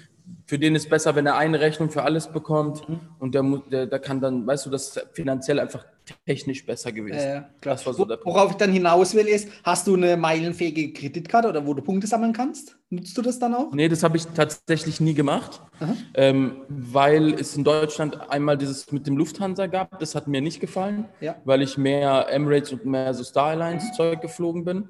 für 0.46 0.58
den 0.58 0.74
ist 0.74 0.88
besser, 0.90 1.14
wenn 1.14 1.26
er 1.26 1.36
eine 1.36 1.60
Rechnung 1.60 1.90
für 1.90 2.02
alles 2.02 2.26
bekommt 2.26 2.88
mhm. 2.88 3.00
und 3.18 3.34
der, 3.34 3.42
der, 3.70 3.86
der 3.86 3.98
kann 3.98 4.20
dann, 4.20 4.46
weißt 4.46 4.66
du, 4.66 4.70
das 4.70 4.96
ist 4.96 5.06
finanziell 5.12 5.60
einfach 5.60 5.84
technisch 6.26 6.64
besser 6.66 6.90
gewesen. 6.92 7.18
Äh, 7.18 7.42
war 7.64 7.76
so. 7.76 8.08
Worauf 8.24 8.50
ich 8.50 8.56
dann 8.56 8.72
hinaus 8.72 9.14
will, 9.14 9.28
ist, 9.28 9.48
hast 9.62 9.86
du 9.86 9.94
eine 9.94 10.16
meilenfähige 10.16 10.92
Kreditkarte 10.92 11.48
oder 11.48 11.64
wo 11.64 11.74
du 11.74 11.82
Punkte 11.82 12.06
sammeln 12.06 12.32
kannst? 12.32 12.76
Nutzt 12.90 13.16
du 13.16 13.22
das 13.22 13.38
dann 13.38 13.54
auch? 13.54 13.72
Nee, 13.72 13.88
das 13.88 14.02
habe 14.02 14.16
ich 14.16 14.26
tatsächlich 14.26 15.00
nie 15.00 15.14
gemacht, 15.14 15.60
ähm, 16.14 16.62
weil 16.68 17.34
es 17.34 17.56
in 17.56 17.62
Deutschland 17.62 18.18
einmal 18.28 18.58
dieses 18.58 18.90
mit 18.90 19.06
dem 19.06 19.16
Lufthansa 19.16 19.66
gab, 19.66 19.98
das 20.00 20.14
hat 20.14 20.26
mir 20.26 20.40
nicht 20.40 20.60
gefallen, 20.60 21.04
ja. 21.20 21.36
weil 21.44 21.62
ich 21.62 21.78
mehr 21.78 22.26
Emirates 22.30 22.72
und 22.72 22.86
mehr 22.86 23.14
so 23.14 23.22
Star 23.22 23.50
Alliance 23.50 23.86
mhm. 23.86 23.96
Zeug 23.96 24.20
geflogen 24.20 24.64
bin 24.64 24.88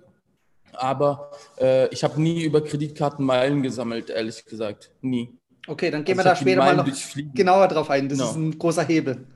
aber 0.72 1.30
äh, 1.58 1.88
ich 1.88 2.04
habe 2.04 2.20
nie 2.20 2.42
über 2.42 2.62
Kreditkarten 2.62 3.24
Meilen 3.24 3.62
gesammelt, 3.62 4.10
ehrlich 4.10 4.44
gesagt. 4.44 4.90
Nie. 5.00 5.38
Okay, 5.66 5.90
dann 5.90 6.04
gehen 6.04 6.18
also 6.18 6.28
wir 6.28 6.32
da 6.32 6.36
später 6.36 6.58
mal 6.58 6.76
noch 6.76 7.34
genauer 7.34 7.68
drauf 7.68 7.90
ein. 7.90 8.08
Das 8.08 8.18
genau. 8.18 8.30
ist 8.30 8.36
ein 8.36 8.58
großer 8.58 8.82
Hebel. 8.84 9.26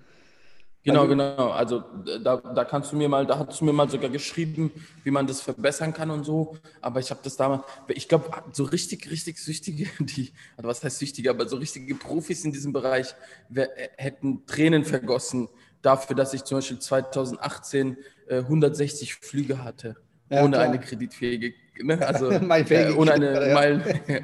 Genau, 0.84 1.08
genau. 1.08 1.50
Also 1.50 1.82
da, 2.22 2.36
da 2.36 2.64
kannst 2.64 2.92
du 2.92 2.96
mir 2.96 3.08
mal, 3.08 3.24
da 3.26 3.38
hast 3.38 3.58
du 3.58 3.64
mir 3.64 3.72
mal 3.72 3.88
sogar 3.88 4.10
geschrieben, 4.10 4.70
wie 5.02 5.10
man 5.10 5.26
das 5.26 5.40
verbessern 5.40 5.94
kann 5.94 6.10
und 6.10 6.24
so. 6.24 6.58
Aber 6.82 7.00
ich 7.00 7.10
habe 7.10 7.20
das 7.24 7.36
damals, 7.36 7.62
ich 7.88 8.06
glaube, 8.06 8.30
so 8.52 8.64
richtig, 8.64 9.10
richtig 9.10 9.38
süchtige, 9.38 9.88
die, 9.98 10.32
also 10.58 10.68
was 10.68 10.84
heißt 10.84 10.98
süchtige, 10.98 11.30
aber 11.30 11.48
so 11.48 11.56
richtige 11.56 11.94
Profis 11.94 12.44
in 12.44 12.52
diesem 12.52 12.74
Bereich 12.74 13.14
wär, 13.48 13.70
hätten 13.96 14.44
Tränen 14.46 14.84
vergossen 14.84 15.48
dafür, 15.80 16.16
dass 16.16 16.34
ich 16.34 16.44
zum 16.44 16.58
Beispiel 16.58 16.78
2018 16.78 17.96
äh, 18.28 18.38
160 18.38 19.14
Flüge 19.14 19.64
hatte 19.64 19.96
ja, 20.34 20.42
ohne 20.42 20.56
klar. 20.56 20.64
eine 20.64 20.80
kreditfähige, 20.80 21.54
ne? 21.82 22.06
also 22.06 22.30
äh, 22.30 22.92
ohne 22.92 23.12
eine 23.12 23.48
ja. 23.48 23.54
Meilen, 23.54 23.80
äh, 24.06 24.22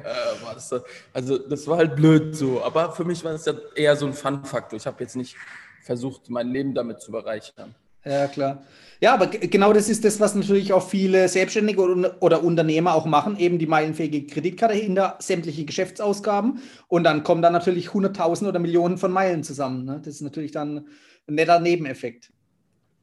das, 0.53 0.73
also 1.13 1.37
das 1.37 1.67
war 1.67 1.77
halt 1.77 1.95
blöd 1.95 2.35
so, 2.35 2.63
aber 2.63 2.91
für 2.91 3.03
mich 3.03 3.23
war 3.23 3.33
es 3.33 3.45
ja 3.45 3.53
eher 3.75 3.95
so 3.95 4.05
ein 4.05 4.13
Fun-Faktor. 4.13 4.77
Ich 4.77 4.85
habe 4.85 5.03
jetzt 5.03 5.15
nicht 5.15 5.35
versucht, 5.81 6.29
mein 6.29 6.49
Leben 6.49 6.73
damit 6.73 7.01
zu 7.01 7.11
bereichern. 7.11 7.75
Ja, 8.03 8.27
klar. 8.27 8.63
Ja, 8.99 9.13
aber 9.15 9.27
genau 9.27 9.73
das 9.73 9.89
ist 9.89 10.05
das, 10.05 10.19
was 10.19 10.35
natürlich 10.35 10.73
auch 10.73 10.87
viele 10.87 11.27
Selbstständige 11.27 11.81
oder 12.19 12.43
Unternehmer 12.43 12.93
auch 12.93 13.05
machen, 13.05 13.37
eben 13.37 13.57
die 13.57 13.65
meilenfähige 13.65 14.27
Kreditkarte 14.27 14.75
hinter 14.75 15.17
sämtliche 15.19 15.65
Geschäftsausgaben 15.65 16.61
und 16.87 17.03
dann 17.03 17.23
kommen 17.23 17.41
da 17.41 17.49
natürlich 17.49 17.93
Hunderttausende 17.93 18.49
oder 18.49 18.59
Millionen 18.59 18.99
von 18.99 19.11
Meilen 19.11 19.43
zusammen. 19.43 19.85
Ne? 19.85 20.01
Das 20.03 20.15
ist 20.15 20.21
natürlich 20.21 20.51
dann 20.51 20.85
ein 21.27 21.35
netter 21.35 21.59
Nebeneffekt. 21.59 22.31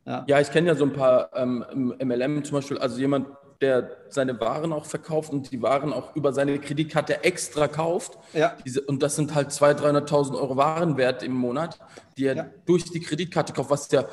Ja, 0.09 0.25
ja 0.27 0.41
ich 0.41 0.51
kenne 0.51 0.69
ja 0.69 0.75
so 0.75 0.85
ein 0.85 0.93
paar 0.93 1.31
ähm, 1.35 1.95
MLM 2.03 2.43
zum 2.45 2.57
Beispiel, 2.57 2.79
also 2.79 2.99
jemand, 2.99 3.29
der 3.61 3.91
seine 4.09 4.39
Waren 4.41 4.73
auch 4.73 4.87
verkauft 4.87 5.33
und 5.33 5.51
die 5.51 5.61
Waren 5.63 5.93
auch 5.93 6.15
über 6.15 6.33
seine 6.33 6.59
Kreditkarte 6.59 7.25
extra 7.25 7.67
kauft. 7.69 8.17
Ja. 8.33 8.57
Diese, 8.65 8.81
und 8.83 9.03
das 9.03 9.17
sind 9.17 9.35
halt 9.35 9.49
200.000, 9.49 10.07
300.000 10.07 10.35
Euro 10.35 10.57
Warenwert 10.57 11.23
im 11.23 11.33
Monat, 11.33 11.79
die 12.17 12.27
er 12.27 12.37
ja. 12.37 12.47
durch 12.67 12.85
die 12.85 13.01
Kreditkarte 13.01 13.53
kauft, 13.53 13.71
was 13.71 13.91
ja 13.91 14.05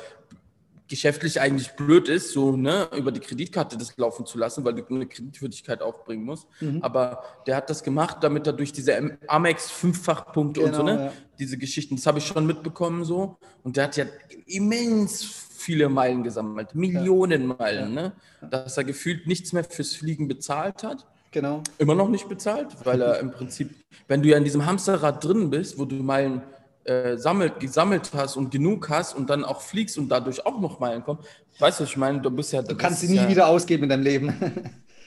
geschäftlich 0.88 1.40
eigentlich 1.40 1.72
blöd 1.72 2.08
ist, 2.08 2.32
so 2.32 2.56
ne, 2.56 2.88
über 2.96 3.10
die 3.10 3.20
Kreditkarte 3.20 3.76
das 3.76 3.96
laufen 3.96 4.26
zu 4.26 4.38
lassen, 4.38 4.64
weil 4.64 4.74
du 4.74 4.84
eine 4.88 5.06
Kreditwürdigkeit 5.06 5.82
aufbringen 5.82 6.24
musst. 6.24 6.46
Mhm. 6.60 6.82
Aber 6.82 7.22
der 7.46 7.56
hat 7.56 7.70
das 7.70 7.82
gemacht, 7.82 8.18
damit 8.20 8.46
er 8.46 8.52
durch 8.52 8.72
diese 8.72 9.18
Amex 9.26 9.70
Fünffachpunkte 9.70 10.60
genau, 10.60 10.72
und 10.72 10.74
so, 10.76 10.84
genau, 10.84 10.96
ne, 10.96 11.04
ja. 11.06 11.12
diese 11.38 11.58
Geschichten, 11.58 11.96
das 11.96 12.06
habe 12.06 12.18
ich 12.18 12.26
schon 12.26 12.46
mitbekommen 12.46 13.04
so. 13.04 13.36
Und 13.64 13.76
der 13.76 13.84
hat 13.84 13.96
ja 13.96 14.04
immens 14.46 15.24
viele 15.24 15.88
Meilen 15.88 16.22
gesammelt, 16.22 16.74
Millionen 16.74 17.48
ja. 17.48 17.56
Meilen, 17.58 17.94
ne? 17.94 18.12
dass 18.48 18.76
er 18.76 18.84
gefühlt 18.84 19.26
nichts 19.26 19.52
mehr 19.52 19.64
fürs 19.64 19.94
Fliegen 19.94 20.28
bezahlt 20.28 20.84
hat. 20.84 21.06
Genau. 21.32 21.62
Immer 21.78 21.94
noch 21.94 22.08
nicht 22.08 22.28
bezahlt, 22.28 22.68
weil 22.84 23.02
er 23.02 23.18
im 23.18 23.32
Prinzip, 23.32 23.74
wenn 24.06 24.22
du 24.22 24.28
ja 24.28 24.38
in 24.38 24.44
diesem 24.44 24.64
Hamsterrad 24.64 25.22
drin 25.24 25.50
bist, 25.50 25.78
wo 25.78 25.84
du 25.84 25.96
Meilen 25.96 26.42
äh, 26.86 27.16
sammelt, 27.16 27.60
gesammelt 27.60 28.10
hast 28.14 28.36
und 28.36 28.50
genug 28.50 28.88
hast 28.88 29.14
und 29.14 29.28
dann 29.28 29.44
auch 29.44 29.60
fliegst 29.60 29.98
und 29.98 30.08
dadurch 30.08 30.44
auch 30.46 30.60
noch 30.60 30.78
Meilen 30.78 31.02
kommen, 31.02 31.20
weißt 31.58 31.80
du, 31.80 31.84
ich 31.84 31.96
meine, 31.96 32.20
du 32.20 32.30
bist 32.30 32.52
ja. 32.52 32.62
Du 32.62 32.76
kannst 32.76 33.00
sie 33.00 33.08
nie 33.08 33.16
ja, 33.16 33.28
wieder 33.28 33.48
ausgeben 33.48 33.84
in 33.84 33.88
deinem 33.88 34.02
Leben. 34.02 34.34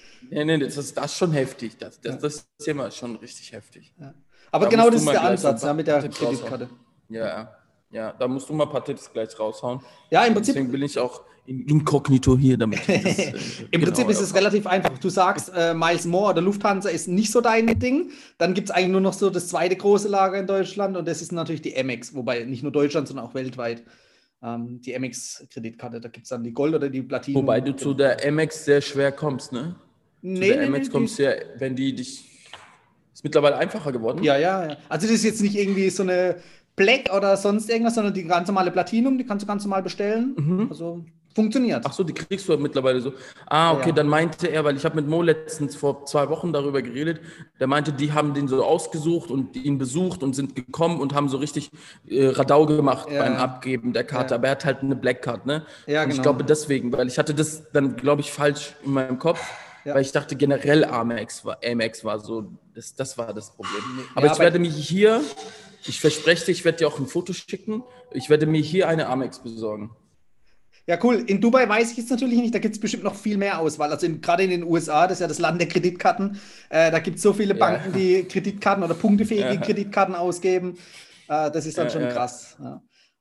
nee, 0.30 0.46
nee, 0.46 0.58
das 0.58 0.78
ist, 0.78 0.98
das 0.98 1.06
ist 1.06 1.18
schon 1.18 1.32
heftig. 1.32 1.78
Das, 1.78 2.00
das, 2.02 2.20
das 2.20 2.48
Thema 2.58 2.88
ist 2.88 2.98
schon 2.98 3.16
richtig 3.16 3.52
heftig. 3.52 3.94
Ja. 4.00 4.14
Aber 4.52 4.66
da 4.66 4.72
genau 4.72 4.90
das 4.90 5.02
ist 5.02 5.10
der 5.10 5.24
Ansatz 5.24 5.64
ja, 5.64 5.74
mit 5.74 5.88
der 5.88 6.10
Kreditkarte. 6.10 6.70
Ja, 7.10 7.26
ja, 7.26 7.59
da 7.92 8.28
musst 8.28 8.50
du 8.50 8.54
mal 8.54 8.66
ein 8.66 8.70
paar 8.70 8.84
Tipps 8.84 9.12
gleich 9.12 9.38
raushauen. 9.40 9.80
Ja, 10.12 10.24
im 10.26 10.34
Prinzip. 10.34 10.54
Deswegen 10.56 10.72
bin 10.72 10.84
ich 10.84 10.98
auch 11.00 11.24
inkognito 11.50 12.38
hier 12.38 12.58
damit. 12.58 12.80
Das, 12.88 12.90
äh, 12.90 13.34
Im 13.72 13.82
genau 13.82 13.86
Prinzip 13.86 14.10
ist 14.10 14.22
es 14.22 14.36
relativ 14.36 14.68
einfach. 14.68 14.98
Du 15.00 15.10
sagst, 15.10 15.52
äh, 15.56 15.74
Miles 15.74 16.06
Moore 16.06 16.34
oder 16.34 16.42
Lufthansa 16.42 16.90
ist 16.90 17.08
nicht 17.08 17.32
so 17.32 17.42
dein 17.42 17.80
Ding. 17.80 18.12
Dann 18.38 18.54
gibt 18.54 18.70
es 18.70 18.76
eigentlich 18.76 18.92
nur 18.92 19.02
noch 19.02 19.14
so 19.14 19.30
das 19.30 19.48
zweite 19.48 19.76
große 19.76 20.08
Lager 20.08 20.38
in 20.38 20.48
Deutschland 20.48 20.96
und 20.96 21.08
das 21.08 21.22
ist 21.22 21.32
natürlich 21.32 21.62
die 21.62 21.76
Amex, 21.76 22.14
wobei 22.14 22.44
nicht 22.44 22.64
nur 22.64 22.72
Deutschland, 22.72 23.08
sondern 23.08 23.26
auch 23.26 23.34
weltweit. 23.34 23.84
Ähm, 24.42 24.80
die 24.82 24.96
Amex-Kreditkarte, 24.96 26.00
da 26.00 26.08
gibt 26.08 26.26
es 26.26 26.30
dann 26.30 26.44
die 26.44 26.54
Gold 26.54 26.74
oder 26.74 26.90
die 26.90 27.02
Platinum. 27.02 27.44
Wobei 27.44 27.60
du 27.60 27.76
zu 27.76 27.94
der 27.94 28.26
Amex 28.26 28.66
sehr 28.66 28.82
schwer 28.82 29.12
kommst, 29.12 29.52
ne? 29.52 29.76
Nee, 30.22 30.36
zu 30.36 30.42
der 30.42 30.58
nee, 30.58 30.66
Amex 30.68 30.88
nee, 30.88 30.94
kommst 30.94 31.20
du 31.20 31.24
ja, 31.24 31.32
wenn 31.58 31.76
die 31.76 31.96
dich. 31.96 32.26
Ist 33.12 33.24
mittlerweile 33.24 33.58
einfacher 33.58 33.92
geworden. 33.92 34.24
Ja, 34.24 34.38
ja, 34.38 34.66
ja. 34.66 34.78
Also 34.88 35.08
das 35.08 35.16
ist 35.16 35.26
jetzt 35.26 35.42
nicht 35.42 35.56
irgendwie 35.56 35.90
so 35.90 36.04
eine 36.04 36.38
Black 36.80 37.14
oder 37.14 37.36
sonst 37.36 37.70
irgendwas, 37.70 37.96
sondern 37.96 38.14
die 38.14 38.24
ganz 38.24 38.48
normale 38.48 38.72
Platinum, 38.72 39.18
die 39.18 39.26
kannst 39.26 39.44
du 39.44 39.48
ganz 39.48 39.64
normal 39.66 39.84
bestellen. 39.84 40.34
Mhm. 40.38 40.68
Also 40.70 41.04
funktioniert. 41.36 41.84
Ach 41.86 41.92
so, 41.92 42.06
die 42.06 42.14
kriegst 42.14 42.48
du 42.48 42.58
mittlerweile 42.58 43.02
so. 43.02 43.12
Ah, 43.48 43.74
okay, 43.74 43.90
ja. 43.90 43.96
dann 43.96 44.08
meinte 44.08 44.48
er, 44.48 44.64
weil 44.64 44.78
ich 44.78 44.86
habe 44.86 44.96
mit 44.96 45.06
Mo 45.06 45.22
letztens 45.22 45.76
vor 45.76 46.06
zwei 46.06 46.30
Wochen 46.30 46.54
darüber 46.54 46.82
geredet, 46.82 47.20
der 47.60 47.68
meinte, 47.68 47.92
die 47.92 48.14
haben 48.14 48.34
den 48.34 48.48
so 48.48 48.64
ausgesucht 48.64 49.30
und 49.30 49.58
ihn 49.58 49.78
besucht 49.78 50.24
und 50.24 50.36
sind 50.36 50.56
gekommen 50.56 51.02
und 51.02 51.14
haben 51.14 51.28
so 51.28 51.38
richtig 51.38 51.70
äh, 52.08 52.28
Radau 52.28 52.66
gemacht 52.66 53.10
ja. 53.12 53.24
beim 53.24 53.36
Abgeben 53.36 53.92
der 53.92 54.06
Karte. 54.06 54.34
Ja. 54.34 54.38
Aber 54.38 54.48
er 54.48 54.52
hat 54.52 54.64
halt 54.64 54.82
eine 54.82 54.96
Black 54.96 55.22
Card, 55.22 55.46
ne? 55.46 55.66
Ja, 55.86 56.04
und 56.04 56.10
genau. 56.10 56.16
ich 56.16 56.22
glaube 56.22 56.46
deswegen, 56.46 56.94
weil 56.94 57.08
ich 57.08 57.20
hatte 57.20 57.34
das 57.34 57.70
dann, 57.74 57.98
glaube 57.98 58.22
ich, 58.22 58.32
falsch 58.32 58.74
in 58.86 58.94
meinem 58.94 59.20
Kopf. 59.20 59.42
Weil 59.86 60.02
ich 60.02 60.12
dachte 60.12 60.36
generell 60.36 60.86
Amex 60.86 61.46
war, 61.46 61.58
Amex 61.66 62.04
war 62.04 62.20
so, 62.20 62.52
das, 62.76 62.94
das 62.94 63.18
war 63.18 63.34
das 63.34 63.56
Problem. 63.56 63.82
Aber 64.14 64.28
ich 64.28 64.38
werde 64.38 64.60
mich 64.60 64.76
hier 64.76 65.22
ich 65.86 66.00
verspreche 66.00 66.46
dir, 66.46 66.52
ich 66.52 66.66
werde 66.66 66.80
dir 66.80 66.88
auch 66.88 67.00
ein 67.00 67.08
Foto 67.08 67.34
schicken. 67.34 67.84
Ich 68.12 68.30
werde 68.30 68.46
mir 68.46 68.62
hier 68.62 68.88
eine 68.88 69.08
Amex 69.08 69.40
besorgen. 69.40 69.92
Ja, 70.88 70.98
cool. 71.04 71.24
In 71.28 71.40
Dubai 71.40 71.70
weiß 71.70 71.92
ich 71.92 71.98
jetzt 71.98 72.10
natürlich 72.10 72.40
nicht, 72.40 72.56
da 72.56 72.58
gibt 72.58 72.74
es 72.74 72.82
bestimmt 72.82 73.04
noch 73.04 73.14
viel 73.14 73.38
mehr 73.38 73.60
Auswahl. 73.60 73.92
Also 73.92 74.08
gerade 74.20 74.44
in 74.44 74.50
den 74.50 74.64
USA, 74.64 75.06
das 75.06 75.18
ist 75.18 75.22
ja 75.22 75.28
das 75.28 75.38
Land 75.38 75.62
der 75.62 75.68
Kreditkarten, 75.68 76.40
äh, 76.70 76.90
da 76.90 76.98
gibt 76.98 77.18
es 77.18 77.22
so 77.22 77.32
viele 77.32 77.54
Banken, 77.54 77.92
ja. 77.92 77.98
die 77.98 78.24
Kreditkarten 78.24 78.84
oder 78.84 78.96
punktefähige 78.96 79.54
ja. 79.54 79.62
Kreditkarten 79.62 80.16
ausgeben. 80.16 80.80
Äh, 81.28 81.52
das 81.52 81.68
ist 81.68 81.78
dann 81.78 81.88
ja, 81.88 81.94
schon 81.94 82.10
krass. 82.10 82.58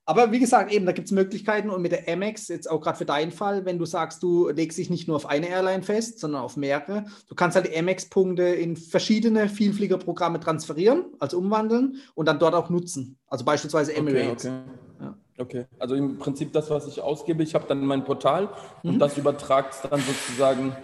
Aber 0.09 0.33
wie 0.33 0.39
gesagt, 0.39 0.73
eben, 0.73 0.87
da 0.87 0.93
gibt 0.93 1.09
es 1.09 1.13
Möglichkeiten 1.13 1.69
und 1.69 1.83
mit 1.83 1.93
der 1.93 2.09
Amex, 2.09 2.49
jetzt 2.49 2.71
auch 2.71 2.81
gerade 2.81 2.97
für 2.97 3.05
deinen 3.05 3.31
Fall, 3.31 3.67
wenn 3.67 3.79
du 3.79 3.85
sagst, 3.85 4.23
du 4.23 4.49
legst 4.49 4.79
dich 4.79 4.89
nicht 4.89 5.07
nur 5.07 5.17
auf 5.17 5.27
eine 5.27 5.51
Airline 5.51 5.83
fest, 5.83 6.19
sondern 6.19 6.41
auf 6.41 6.57
mehrere, 6.57 7.05
du 7.29 7.35
kannst 7.35 7.57
halt 7.57 7.67
die 7.67 7.77
Amex-Punkte 7.77 8.45
in 8.45 8.79
verschiedene 8.79 9.51
Vielfliegerprogramme 9.51 10.41
transferieren, 10.41 11.05
also 11.19 11.37
umwandeln 11.37 11.97
und 12.15 12.25
dann 12.25 12.39
dort 12.39 12.55
auch 12.55 12.71
nutzen. 12.71 13.19
Also 13.27 13.45
beispielsweise 13.45 13.95
Emirates. 13.95 14.47
Okay, 14.47 14.55
okay. 14.97 15.05
Ja. 15.05 15.15
okay. 15.45 15.65
also 15.79 15.95
im 15.95 16.17
Prinzip 16.17 16.55
das, 16.55 16.71
was 16.71 16.87
ich 16.87 17.03
ausgebe, 17.03 17.43
ich 17.43 17.55
habe 17.55 17.67
dann 17.69 17.85
mein 17.85 18.03
Portal 18.05 18.49
mhm. 18.83 18.93
und 18.93 18.99
das 19.01 19.19
übertragt 19.19 19.75
dann 19.91 20.01
sozusagen 20.01 20.75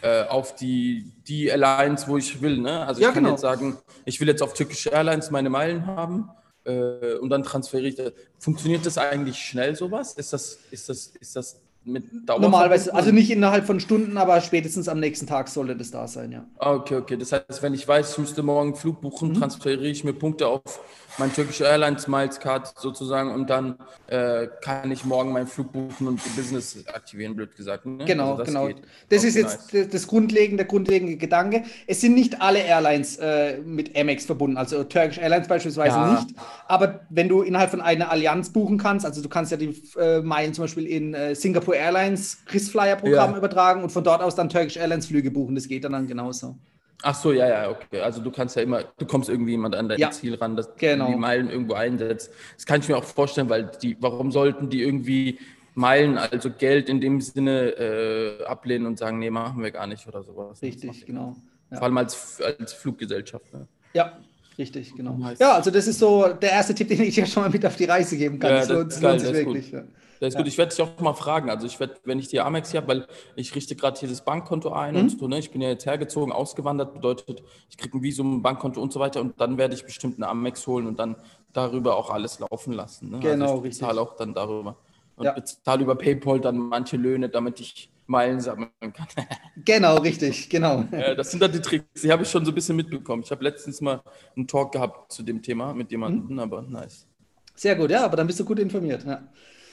äh, 0.00 0.22
auf 0.24 0.54
die, 0.54 1.12
die 1.28 1.48
Airlines, 1.48 2.08
wo 2.08 2.16
ich 2.16 2.40
will. 2.40 2.56
Ne? 2.56 2.86
Also 2.86 3.02
ich 3.02 3.04
ja, 3.04 3.12
kann 3.12 3.24
genau. 3.24 3.34
jetzt 3.34 3.42
sagen, 3.42 3.76
ich 4.06 4.18
will 4.22 4.28
jetzt 4.28 4.42
auf 4.42 4.54
Turkish 4.54 4.86
Airlines 4.86 5.30
meine 5.30 5.50
Meilen 5.50 5.84
haben 5.84 6.30
äh, 6.70 7.18
und 7.18 7.30
dann 7.30 7.42
transferiere 7.42 8.08
ich. 8.08 8.12
Funktioniert 8.38 8.86
das 8.86 8.98
eigentlich 8.98 9.38
schnell 9.38 9.76
sowas? 9.76 10.14
Ist 10.14 10.32
das, 10.32 10.58
ist 10.70 10.88
das, 10.88 11.08
ist 11.08 11.36
das? 11.36 11.60
Normalerweise, 11.84 12.94
also 12.94 13.10
nicht 13.10 13.30
innerhalb 13.30 13.66
von 13.66 13.80
Stunden, 13.80 14.18
aber 14.18 14.40
spätestens 14.42 14.86
am 14.86 15.00
nächsten 15.00 15.26
Tag 15.26 15.48
sollte 15.48 15.76
das 15.76 15.90
da 15.90 16.06
sein, 16.06 16.30
ja. 16.30 16.44
Ah, 16.58 16.74
okay, 16.74 16.96
okay. 16.96 17.16
Das 17.16 17.32
heißt, 17.32 17.62
wenn 17.62 17.72
ich 17.72 17.88
weiß, 17.88 18.12
ich 18.12 18.18
müsste 18.18 18.42
morgen 18.42 18.76
Flug 18.76 19.00
buchen, 19.00 19.30
mhm. 19.30 19.34
transferiere 19.34 19.86
ich 19.86 20.04
mir 20.04 20.12
Punkte 20.12 20.46
auf 20.46 20.80
mein 21.18 21.32
türkische 21.32 21.64
Airlines 21.64 22.08
Miles 22.08 22.38
Card 22.40 22.72
sozusagen 22.78 23.32
und 23.32 23.50
dann 23.50 23.76
äh, 24.06 24.46
kann 24.62 24.90
ich 24.90 25.04
morgen 25.04 25.32
meinen 25.32 25.46
Flug 25.46 25.72
buchen 25.72 26.08
und 26.08 26.36
Business 26.36 26.84
aktivieren, 26.92 27.34
blöd 27.34 27.56
gesagt. 27.56 27.86
Ne? 27.86 28.04
Genau, 28.04 28.32
also 28.32 28.38
das 28.38 28.48
genau. 28.48 28.66
Geht. 28.66 28.82
Das 29.08 29.24
ist 29.24 29.36
jetzt 29.36 29.72
nice. 29.72 29.88
das 29.88 30.06
grundlegende, 30.06 30.64
grundlegende 30.64 31.16
Gedanke. 31.16 31.64
Es 31.86 32.00
sind 32.00 32.14
nicht 32.14 32.40
alle 32.40 32.60
Airlines 32.60 33.16
äh, 33.16 33.58
mit 33.58 33.96
Amex 33.96 34.24
verbunden, 34.26 34.56
also 34.56 34.84
Turkish 34.84 35.18
Airlines 35.18 35.48
beispielsweise 35.48 35.96
ja. 35.96 36.12
nicht. 36.12 36.36
Aber 36.66 37.00
wenn 37.10 37.28
du 37.28 37.42
innerhalb 37.42 37.70
von 37.70 37.80
einer 37.80 38.10
Allianz 38.10 38.50
buchen 38.50 38.78
kannst, 38.78 39.04
also 39.04 39.22
du 39.22 39.28
kannst 39.28 39.50
ja 39.50 39.56
die 39.56 39.82
äh, 39.98 40.20
Meilen 40.20 40.54
zum 40.54 40.64
Beispiel 40.64 40.86
in 40.86 41.14
äh, 41.14 41.34
Singapore 41.70 41.76
Airlines 41.76 42.44
KrisFlyer-Programm 42.46 43.32
ja. 43.32 43.38
übertragen 43.38 43.82
und 43.82 43.90
von 43.90 44.04
dort 44.04 44.22
aus 44.22 44.34
dann 44.34 44.48
Turkish 44.48 44.76
Airlines 44.76 45.06
Flüge 45.06 45.30
buchen. 45.30 45.54
Das 45.54 45.68
geht 45.68 45.84
dann, 45.84 45.92
dann 45.92 46.06
genauso. 46.06 46.56
Ach 47.02 47.14
so, 47.14 47.32
ja, 47.32 47.48
ja, 47.48 47.70
okay. 47.70 48.00
Also 48.00 48.20
du 48.20 48.30
kannst 48.30 48.56
ja 48.56 48.62
immer, 48.62 48.84
du 48.98 49.06
kommst 49.06 49.30
irgendwie 49.30 49.52
jemand 49.52 49.74
an 49.74 49.88
dein 49.88 49.98
ja, 49.98 50.10
Ziel 50.10 50.34
ran, 50.34 50.54
dass 50.54 50.74
genau. 50.76 51.08
die 51.08 51.16
Meilen 51.16 51.48
irgendwo 51.48 51.74
einsetzt. 51.74 52.30
Das 52.56 52.66
kann 52.66 52.80
ich 52.80 52.88
mir 52.88 52.96
auch 52.96 53.04
vorstellen, 53.04 53.48
weil 53.48 53.70
die, 53.82 53.96
warum 54.00 54.30
sollten 54.30 54.68
die 54.68 54.82
irgendwie 54.82 55.38
Meilen, 55.74 56.18
also 56.18 56.50
Geld 56.50 56.90
in 56.90 57.00
dem 57.00 57.22
Sinne 57.22 57.70
äh, 57.70 58.44
ablehnen 58.44 58.86
und 58.86 58.98
sagen, 58.98 59.18
nee, 59.18 59.30
machen 59.30 59.62
wir 59.62 59.70
gar 59.70 59.86
nicht 59.86 60.06
oder 60.06 60.22
sowas. 60.22 60.60
Richtig, 60.60 61.06
genau. 61.06 61.36
Ja. 61.70 61.78
Vor 61.78 61.86
allem 61.86 61.96
als, 61.96 62.42
als 62.42 62.74
Fluggesellschaft. 62.74 63.50
Ne? 63.54 63.66
Ja, 63.94 64.18
richtig, 64.58 64.94
genau. 64.94 65.16
Ja, 65.38 65.54
also 65.54 65.70
das 65.70 65.86
ist 65.86 66.00
so 66.00 66.28
der 66.28 66.50
erste 66.50 66.74
Tipp, 66.74 66.88
den 66.88 67.00
ich 67.00 67.14
dir 67.14 67.24
schon 67.24 67.44
mal 67.44 67.50
mit 67.50 67.64
auf 67.64 67.76
die 67.76 67.84
Reise 67.84 68.18
geben 68.18 68.38
kann. 68.38 68.50
Ja, 68.50 68.58
das, 68.58 68.68
das 68.68 68.76
lohnt, 68.76 69.00
geil, 69.00 69.10
lohnt 69.12 69.20
sich 69.20 69.32
wirklich. 69.32 69.70
Ja. 69.70 69.84
Das 70.20 70.28
ist 70.28 70.34
ja. 70.34 70.40
gut. 70.40 70.48
Ich 70.48 70.58
werde 70.58 70.70
dich 70.70 70.80
auch 70.82 71.00
mal 71.00 71.14
fragen. 71.14 71.50
Also 71.50 71.66
ich 71.66 71.80
werde, 71.80 71.96
wenn 72.04 72.18
ich 72.18 72.28
die 72.28 72.40
Amex 72.40 72.70
hier 72.70 72.82
habe, 72.82 72.88
weil 72.88 73.06
ich 73.36 73.54
richte 73.54 73.74
gerade 73.74 73.98
hier 73.98 74.08
das 74.08 74.22
Bankkonto 74.22 74.70
ein 74.70 74.94
mhm. 74.94 75.00
und 75.00 75.18
so, 75.18 75.26
ne? 75.26 75.38
Ich 75.38 75.50
bin 75.50 75.62
ja 75.62 75.70
jetzt 75.70 75.86
hergezogen, 75.86 76.32
ausgewandert, 76.32 76.94
bedeutet, 76.94 77.42
ich 77.70 77.76
kriege 77.76 77.98
ein 77.98 78.02
Visum, 78.02 78.36
ein 78.36 78.42
Bankkonto 78.42 78.80
und 78.80 78.92
so 78.92 79.00
weiter 79.00 79.20
und 79.20 79.40
dann 79.40 79.58
werde 79.58 79.74
ich 79.74 79.84
bestimmt 79.84 80.18
eine 80.18 80.28
Amex 80.28 80.66
holen 80.66 80.86
und 80.86 80.98
dann 80.98 81.16
darüber 81.52 81.96
auch 81.96 82.10
alles 82.10 82.38
laufen 82.38 82.74
lassen. 82.74 83.10
Ne? 83.10 83.20
Genau, 83.20 83.56
also 83.56 83.64
ich 83.64 83.70
bezahle 83.70 84.00
auch 84.00 84.14
dann 84.16 84.34
darüber. 84.34 84.76
Und 85.16 85.24
ja. 85.24 85.32
bezahle 85.32 85.82
über 85.82 85.96
PayPal 85.96 86.40
dann 86.40 86.58
manche 86.58 86.96
Löhne, 86.96 87.28
damit 87.28 87.60
ich 87.60 87.90
Meilen 88.06 88.40
sammeln 88.40 88.70
kann. 88.80 89.06
genau, 89.64 89.96
richtig, 89.98 90.50
genau. 90.50 90.84
Ja, 90.90 91.14
das 91.14 91.30
sind 91.30 91.40
dann 91.40 91.52
die 91.52 91.60
Tricks, 91.60 92.02
die 92.02 92.10
habe 92.10 92.24
ich 92.24 92.30
schon 92.30 92.44
so 92.44 92.50
ein 92.50 92.54
bisschen 92.54 92.76
mitbekommen. 92.76 93.22
Ich 93.22 93.30
habe 93.30 93.44
letztens 93.44 93.80
mal 93.80 94.02
einen 94.36 94.48
Talk 94.48 94.72
gehabt 94.72 95.12
zu 95.12 95.22
dem 95.22 95.40
Thema 95.42 95.72
mit 95.72 95.90
jemandem, 95.90 96.34
mhm. 96.34 96.38
aber 96.40 96.62
nice. 96.62 97.06
Sehr 97.54 97.76
gut, 97.76 97.90
ja, 97.90 98.04
aber 98.04 98.16
dann 98.16 98.26
bist 98.26 98.40
du 98.40 98.44
gut 98.44 98.58
informiert. 98.58 99.04
Ja. 99.04 99.22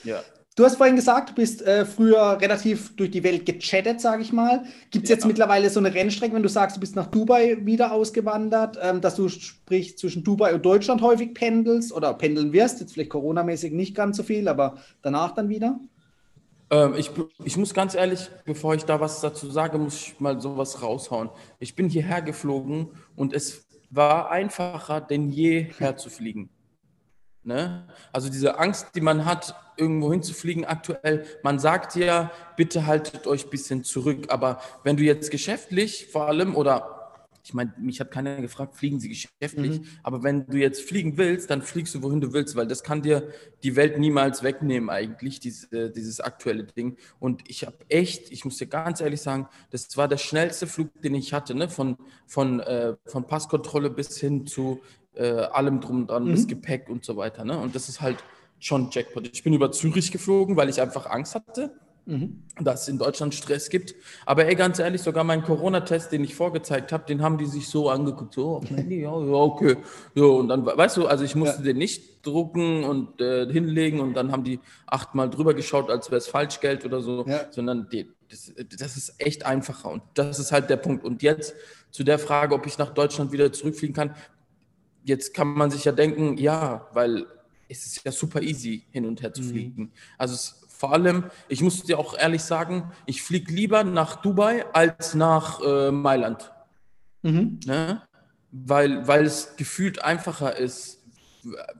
ja. 0.04 0.20
Du 0.58 0.64
hast 0.64 0.74
vorhin 0.74 0.96
gesagt, 0.96 1.30
du 1.30 1.34
bist 1.34 1.62
äh, 1.62 1.86
früher 1.86 2.36
relativ 2.40 2.96
durch 2.96 3.12
die 3.12 3.22
Welt 3.22 3.46
gechattet, 3.46 4.00
sage 4.00 4.22
ich 4.22 4.32
mal. 4.32 4.64
Gibt 4.90 5.04
es 5.04 5.10
ja. 5.10 5.14
jetzt 5.14 5.24
mittlerweile 5.24 5.70
so 5.70 5.78
eine 5.78 5.94
Rennstrecke, 5.94 6.34
wenn 6.34 6.42
du 6.42 6.48
sagst, 6.48 6.76
du 6.76 6.80
bist 6.80 6.96
nach 6.96 7.06
Dubai 7.06 7.58
wieder 7.64 7.92
ausgewandert, 7.92 8.76
ähm, 8.82 9.00
dass 9.00 9.14
du 9.14 9.28
sprich 9.28 9.96
zwischen 9.96 10.24
Dubai 10.24 10.52
und 10.52 10.66
Deutschland 10.66 11.00
häufig 11.00 11.32
pendelst 11.32 11.92
oder 11.92 12.12
pendeln 12.12 12.52
wirst? 12.52 12.80
Jetzt 12.80 12.94
vielleicht 12.94 13.10
Corona-mäßig 13.10 13.72
nicht 13.72 13.94
ganz 13.94 14.16
so 14.16 14.24
viel, 14.24 14.48
aber 14.48 14.78
danach 15.00 15.32
dann 15.32 15.48
wieder? 15.48 15.78
Ähm, 16.70 16.94
ich, 16.96 17.12
ich 17.44 17.56
muss 17.56 17.72
ganz 17.72 17.94
ehrlich, 17.94 18.28
bevor 18.44 18.74
ich 18.74 18.84
da 18.84 18.98
was 18.98 19.20
dazu 19.20 19.48
sage, 19.52 19.78
muss 19.78 20.08
ich 20.08 20.18
mal 20.18 20.40
sowas 20.40 20.82
raushauen. 20.82 21.30
Ich 21.60 21.76
bin 21.76 21.88
hierher 21.88 22.20
geflogen 22.20 22.88
und 23.14 23.32
es 23.32 23.64
war 23.90 24.32
einfacher 24.32 25.00
denn 25.02 25.30
je 25.30 25.68
herzufliegen. 25.78 26.50
Ne? 27.48 27.82
Also 28.12 28.28
diese 28.28 28.58
Angst, 28.58 28.88
die 28.94 29.00
man 29.00 29.24
hat, 29.24 29.54
irgendwo 29.78 30.12
hinzufliegen 30.12 30.66
aktuell, 30.66 31.24
man 31.42 31.58
sagt 31.58 31.96
ja, 31.96 32.30
bitte 32.56 32.86
haltet 32.86 33.26
euch 33.26 33.46
ein 33.46 33.50
bisschen 33.50 33.84
zurück. 33.84 34.26
Aber 34.28 34.60
wenn 34.84 34.98
du 34.98 35.02
jetzt 35.02 35.30
geschäftlich 35.30 36.08
vor 36.12 36.28
allem 36.28 36.54
oder 36.54 36.98
ich 37.48 37.54
meine, 37.54 37.72
mich 37.78 37.98
hat 37.98 38.10
keiner 38.10 38.42
gefragt, 38.42 38.76
fliegen 38.76 39.00
Sie 39.00 39.08
geschäftlich, 39.08 39.80
mhm. 39.80 39.86
aber 40.02 40.22
wenn 40.22 40.44
du 40.44 40.58
jetzt 40.58 40.82
fliegen 40.82 41.16
willst, 41.16 41.48
dann 41.48 41.62
fliegst 41.62 41.94
du, 41.94 42.02
wohin 42.02 42.20
du 42.20 42.34
willst, 42.34 42.56
weil 42.56 42.66
das 42.66 42.82
kann 42.82 43.00
dir 43.00 43.32
die 43.62 43.74
Welt 43.74 43.98
niemals 43.98 44.42
wegnehmen 44.42 44.90
eigentlich, 44.90 45.40
diese, 45.40 45.90
dieses 45.90 46.20
aktuelle 46.20 46.64
Ding. 46.64 46.98
Und 47.18 47.48
ich 47.48 47.64
habe 47.64 47.78
echt, 47.88 48.30
ich 48.30 48.44
muss 48.44 48.58
dir 48.58 48.66
ganz 48.66 49.00
ehrlich 49.00 49.22
sagen, 49.22 49.48
das 49.70 49.96
war 49.96 50.08
der 50.08 50.18
schnellste 50.18 50.66
Flug, 50.66 51.00
den 51.00 51.14
ich 51.14 51.32
hatte, 51.32 51.54
ne? 51.54 51.70
von, 51.70 51.96
von, 52.26 52.60
äh, 52.60 52.96
von 53.06 53.26
Passkontrolle 53.26 53.88
bis 53.88 54.18
hin 54.18 54.46
zu 54.46 54.82
äh, 55.14 55.28
allem 55.28 55.80
drum 55.80 56.06
dran, 56.06 56.24
mhm. 56.24 56.32
bis 56.32 56.46
Gepäck 56.46 56.88
und 56.88 57.04
so 57.04 57.16
weiter. 57.16 57.44
Ne? 57.44 57.58
Und 57.58 57.74
das 57.74 57.88
ist 57.88 58.00
halt 58.00 58.18
schon 58.58 58.88
Jackpot. 58.90 59.28
Ich 59.32 59.42
bin 59.42 59.52
über 59.52 59.70
Zürich 59.72 60.10
geflogen, 60.10 60.56
weil 60.56 60.68
ich 60.68 60.80
einfach 60.80 61.06
Angst 61.06 61.34
hatte. 61.34 61.72
mhm. 62.08 62.42
dass 62.60 62.82
es 62.82 62.88
in 62.88 62.98
Deutschland 62.98 63.34
Stress 63.34 63.68
gibt. 63.68 63.94
Aber 64.26 64.46
ey, 64.46 64.54
ganz 64.54 64.78
ehrlich, 64.78 65.02
sogar 65.02 65.24
mein 65.24 65.42
Corona-Test, 65.42 66.10
den 66.10 66.24
ich 66.24 66.34
vorgezeigt 66.34 66.90
habe, 66.90 67.04
den 67.06 67.22
haben 67.22 67.38
die 67.38 67.46
sich 67.46 67.68
so 67.68 67.90
angeguckt, 67.90 68.34
so, 68.34 68.62
ja, 68.70 68.80
ja, 68.88 69.10
okay. 69.10 69.76
So, 70.14 70.38
und 70.38 70.48
dann, 70.48 70.64
weißt 70.64 70.96
du, 70.96 71.06
also 71.06 71.24
ich 71.24 71.34
musste 71.34 71.58
ja. 71.58 71.64
den 71.64 71.76
nicht 71.76 72.26
drucken 72.26 72.84
und 72.84 73.20
äh, 73.20 73.50
hinlegen 73.52 74.00
und 74.00 74.14
dann 74.14 74.32
haben 74.32 74.42
die 74.42 74.58
achtmal 74.86 75.30
drüber 75.30 75.54
geschaut, 75.54 75.90
als 75.90 76.10
wäre 76.10 76.18
es 76.18 76.26
Falschgeld 76.26 76.84
oder 76.84 77.00
so, 77.00 77.26
ja. 77.26 77.42
sondern 77.50 77.88
die, 77.90 78.10
das, 78.28 78.52
das 78.78 78.96
ist 78.96 79.14
echt 79.18 79.46
einfacher 79.46 79.90
und 79.90 80.02
das 80.14 80.38
ist 80.38 80.50
halt 80.50 80.70
der 80.70 80.76
Punkt. 80.76 81.04
Und 81.04 81.22
jetzt 81.22 81.54
zu 81.90 82.04
der 82.04 82.18
Frage, 82.18 82.54
ob 82.54 82.66
ich 82.66 82.78
nach 82.78 82.92
Deutschland 82.92 83.32
wieder 83.32 83.52
zurückfliegen 83.52 83.94
kann. 83.94 84.14
Jetzt 85.08 85.32
kann 85.32 85.48
man 85.48 85.70
sich 85.70 85.86
ja 85.86 85.92
denken, 85.92 86.36
ja, 86.36 86.86
weil 86.92 87.24
es 87.66 87.86
ist 87.86 88.04
ja 88.04 88.12
super 88.12 88.42
easy, 88.42 88.84
hin 88.90 89.06
und 89.06 89.22
her 89.22 89.32
zu 89.32 89.40
mhm. 89.40 89.48
fliegen. 89.48 89.92
Also 90.18 90.34
es, 90.34 90.60
vor 90.68 90.92
allem, 90.92 91.24
ich 91.48 91.62
muss 91.62 91.82
dir 91.82 91.98
auch 91.98 92.14
ehrlich 92.14 92.42
sagen, 92.42 92.92
ich 93.06 93.22
fliege 93.22 93.50
lieber 93.50 93.84
nach 93.84 94.16
Dubai 94.16 94.66
als 94.74 95.14
nach 95.14 95.62
äh, 95.62 95.90
Mailand. 95.90 96.52
Mhm. 97.22 97.58
Ne? 97.64 98.02
Weil, 98.50 99.08
weil 99.08 99.24
es 99.24 99.56
gefühlt 99.56 100.04
einfacher 100.04 100.54
ist. 100.56 100.98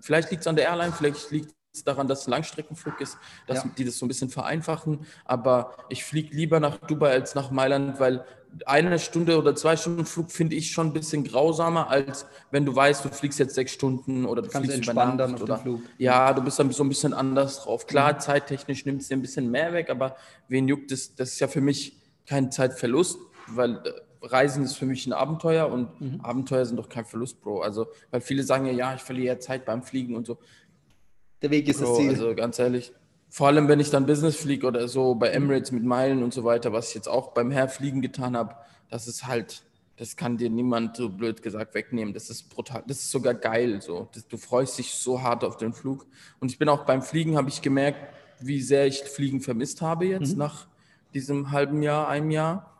Vielleicht 0.00 0.30
liegt 0.30 0.40
es 0.40 0.46
an 0.46 0.56
der 0.56 0.64
Airline, 0.64 0.94
vielleicht 0.94 1.30
liegt 1.30 1.48
es 1.48 1.54
daran, 1.84 2.08
dass 2.08 2.22
es 2.22 2.26
ein 2.26 2.32
Langstreckenflug 2.32 3.00
ist, 3.00 3.18
dass 3.46 3.64
ja. 3.64 3.70
die 3.76 3.84
das 3.84 3.98
so 3.98 4.06
ein 4.06 4.08
bisschen 4.08 4.30
vereinfachen. 4.30 5.06
Aber 5.24 5.76
ich 5.88 6.04
fliege 6.04 6.34
lieber 6.34 6.60
nach 6.60 6.78
Dubai 6.78 7.12
als 7.12 7.34
nach 7.34 7.50
Mailand, 7.50 8.00
weil 8.00 8.24
eine 8.66 8.98
Stunde 8.98 9.38
oder 9.38 9.54
zwei 9.54 9.76
Stunden 9.76 10.04
Flug 10.04 10.30
finde 10.30 10.56
ich 10.56 10.70
schon 10.70 10.88
ein 10.88 10.92
bisschen 10.92 11.24
grausamer, 11.24 11.90
als 11.90 12.26
wenn 12.50 12.64
du 12.64 12.74
weißt, 12.74 13.04
du 13.04 13.08
fliegst 13.10 13.38
jetzt 13.38 13.54
sechs 13.54 13.72
Stunden 13.72 14.24
oder 14.24 14.42
du 14.42 14.48
Kannst 14.48 14.70
fliegst 14.70 14.90
über 14.90 15.04
Nacht 15.04 15.42
oder 15.42 15.58
Flug. 15.58 15.82
ja, 15.98 16.32
du 16.32 16.42
bist 16.42 16.58
dann 16.58 16.70
so 16.72 16.82
ein 16.82 16.88
bisschen 16.88 17.12
anders 17.12 17.64
drauf. 17.64 17.86
Klar, 17.86 18.14
mhm. 18.14 18.20
zeittechnisch 18.20 18.84
nimmt 18.86 19.02
es 19.02 19.08
dir 19.08 19.16
ein 19.16 19.22
bisschen 19.22 19.50
mehr 19.50 19.72
weg, 19.72 19.90
aber 19.90 20.16
wen 20.48 20.66
juckt 20.68 20.92
es? 20.92 21.14
Das 21.14 21.30
ist 21.30 21.40
ja 21.40 21.48
für 21.48 21.60
mich 21.60 21.96
kein 22.26 22.50
Zeitverlust, 22.50 23.18
weil 23.48 23.76
äh, 23.76 23.92
Reisen 24.22 24.64
ist 24.64 24.76
für 24.76 24.86
mich 24.86 25.06
ein 25.06 25.12
Abenteuer 25.12 25.70
und 25.70 26.00
mhm. 26.00 26.20
Abenteuer 26.22 26.64
sind 26.64 26.76
doch 26.76 26.88
kein 26.88 27.04
Verlust, 27.04 27.40
Bro. 27.40 27.62
Also, 27.62 27.86
weil 28.10 28.20
viele 28.20 28.42
sagen 28.42 28.66
ja, 28.66 28.72
ja, 28.72 28.94
ich 28.94 29.02
verliere 29.02 29.34
ja 29.34 29.40
Zeit 29.40 29.64
beim 29.64 29.82
Fliegen 29.82 30.16
und 30.16 30.26
so. 30.26 30.38
Der 31.42 31.50
Weg 31.50 31.68
ist 31.68 31.80
Bro, 31.80 31.88
das 31.88 31.98
Ziel. 31.98 32.10
Also 32.10 32.34
ganz 32.34 32.58
ehrlich, 32.58 32.92
vor 33.30 33.48
allem, 33.48 33.68
wenn 33.68 33.80
ich 33.80 33.90
dann 33.90 34.06
Business 34.06 34.36
fliege 34.36 34.66
oder 34.66 34.88
so 34.88 35.14
bei 35.14 35.28
Emirates 35.28 35.70
mit 35.70 35.84
Meilen 35.84 36.22
und 36.22 36.32
so 36.32 36.44
weiter, 36.44 36.72
was 36.72 36.88
ich 36.88 36.94
jetzt 36.94 37.08
auch 37.08 37.32
beim 37.32 37.50
Herfliegen 37.50 38.00
getan 38.00 38.36
habe, 38.36 38.54
das 38.90 39.06
ist 39.06 39.26
halt, 39.26 39.62
das 39.96 40.16
kann 40.16 40.38
dir 40.38 40.48
niemand 40.48 40.96
so 40.96 41.10
blöd 41.10 41.42
gesagt 41.42 41.74
wegnehmen. 41.74 42.14
Das 42.14 42.30
ist 42.30 42.48
brutal, 42.48 42.82
das 42.86 42.98
ist 42.98 43.10
sogar 43.10 43.34
geil 43.34 43.82
so. 43.82 44.08
Das, 44.14 44.26
du 44.26 44.36
freust 44.36 44.78
dich 44.78 44.92
so 44.92 45.22
hart 45.22 45.44
auf 45.44 45.56
den 45.56 45.72
Flug. 45.72 46.06
Und 46.40 46.50
ich 46.50 46.58
bin 46.58 46.68
auch 46.68 46.84
beim 46.84 47.02
Fliegen, 47.02 47.36
habe 47.36 47.50
ich 47.50 47.60
gemerkt, 47.60 47.98
wie 48.40 48.62
sehr 48.62 48.86
ich 48.86 49.02
Fliegen 49.02 49.40
vermisst 49.40 49.82
habe 49.82 50.06
jetzt 50.06 50.32
mhm. 50.32 50.38
nach 50.38 50.66
diesem 51.12 51.50
halben 51.50 51.82
Jahr, 51.82 52.08
einem 52.08 52.30
Jahr. 52.30 52.74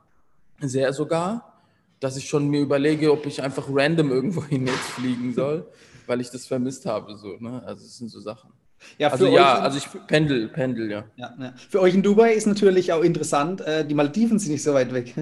Sehr 0.61 0.93
sogar, 0.93 1.61
dass 2.01 2.17
ich 2.17 2.29
schon 2.29 2.49
mir 2.49 2.61
überlege, 2.61 3.13
ob 3.13 3.27
ich 3.27 3.43
einfach 3.43 3.67
random 3.71 4.11
irgendwo 4.11 4.45
hin 4.49 4.67
jetzt 4.67 4.79
fliegen 4.79 5.35
soll, 5.35 5.67
weil 6.09 6.21
ich 6.21 6.31
das 6.31 6.47
vermisst 6.47 6.87
habe. 6.87 7.17
So, 7.17 7.37
ne? 7.39 7.63
Also 7.65 7.85
es 7.85 7.99
sind 7.99 8.09
so 8.09 8.21
Sachen. 8.21 8.51
Ja, 8.99 9.09
also 9.09 9.27
ja, 9.27 9.59
also 9.59 9.79
ich 9.79 9.89
pendel, 10.07 10.49
pendel, 10.49 10.91
ja. 10.91 11.05
Ja, 11.17 11.35
ja. 11.39 11.53
Für 11.69 11.81
euch 11.81 11.95
in 11.95 12.03
Dubai 12.03 12.33
ist 12.33 12.47
natürlich 12.47 12.93
auch 12.93 13.03
interessant, 13.03 13.61
äh, 13.61 13.85
die 13.85 13.95
Maldiven 13.95 14.39
sind 14.39 14.53
nicht 14.53 14.63
so 14.63 14.75
weit 14.75 14.95
weg. 14.95 15.15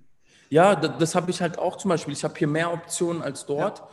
ja, 0.50 0.74
das, 0.74 0.92
das 0.98 1.14
habe 1.14 1.30
ich 1.30 1.40
halt 1.40 1.58
auch 1.58 1.76
zum 1.76 1.90
Beispiel. 1.90 2.14
Ich 2.14 2.24
habe 2.24 2.34
hier 2.36 2.48
mehr 2.48 2.72
Optionen 2.72 3.22
als 3.22 3.46
dort. 3.46 3.78
Ja. 3.80 3.88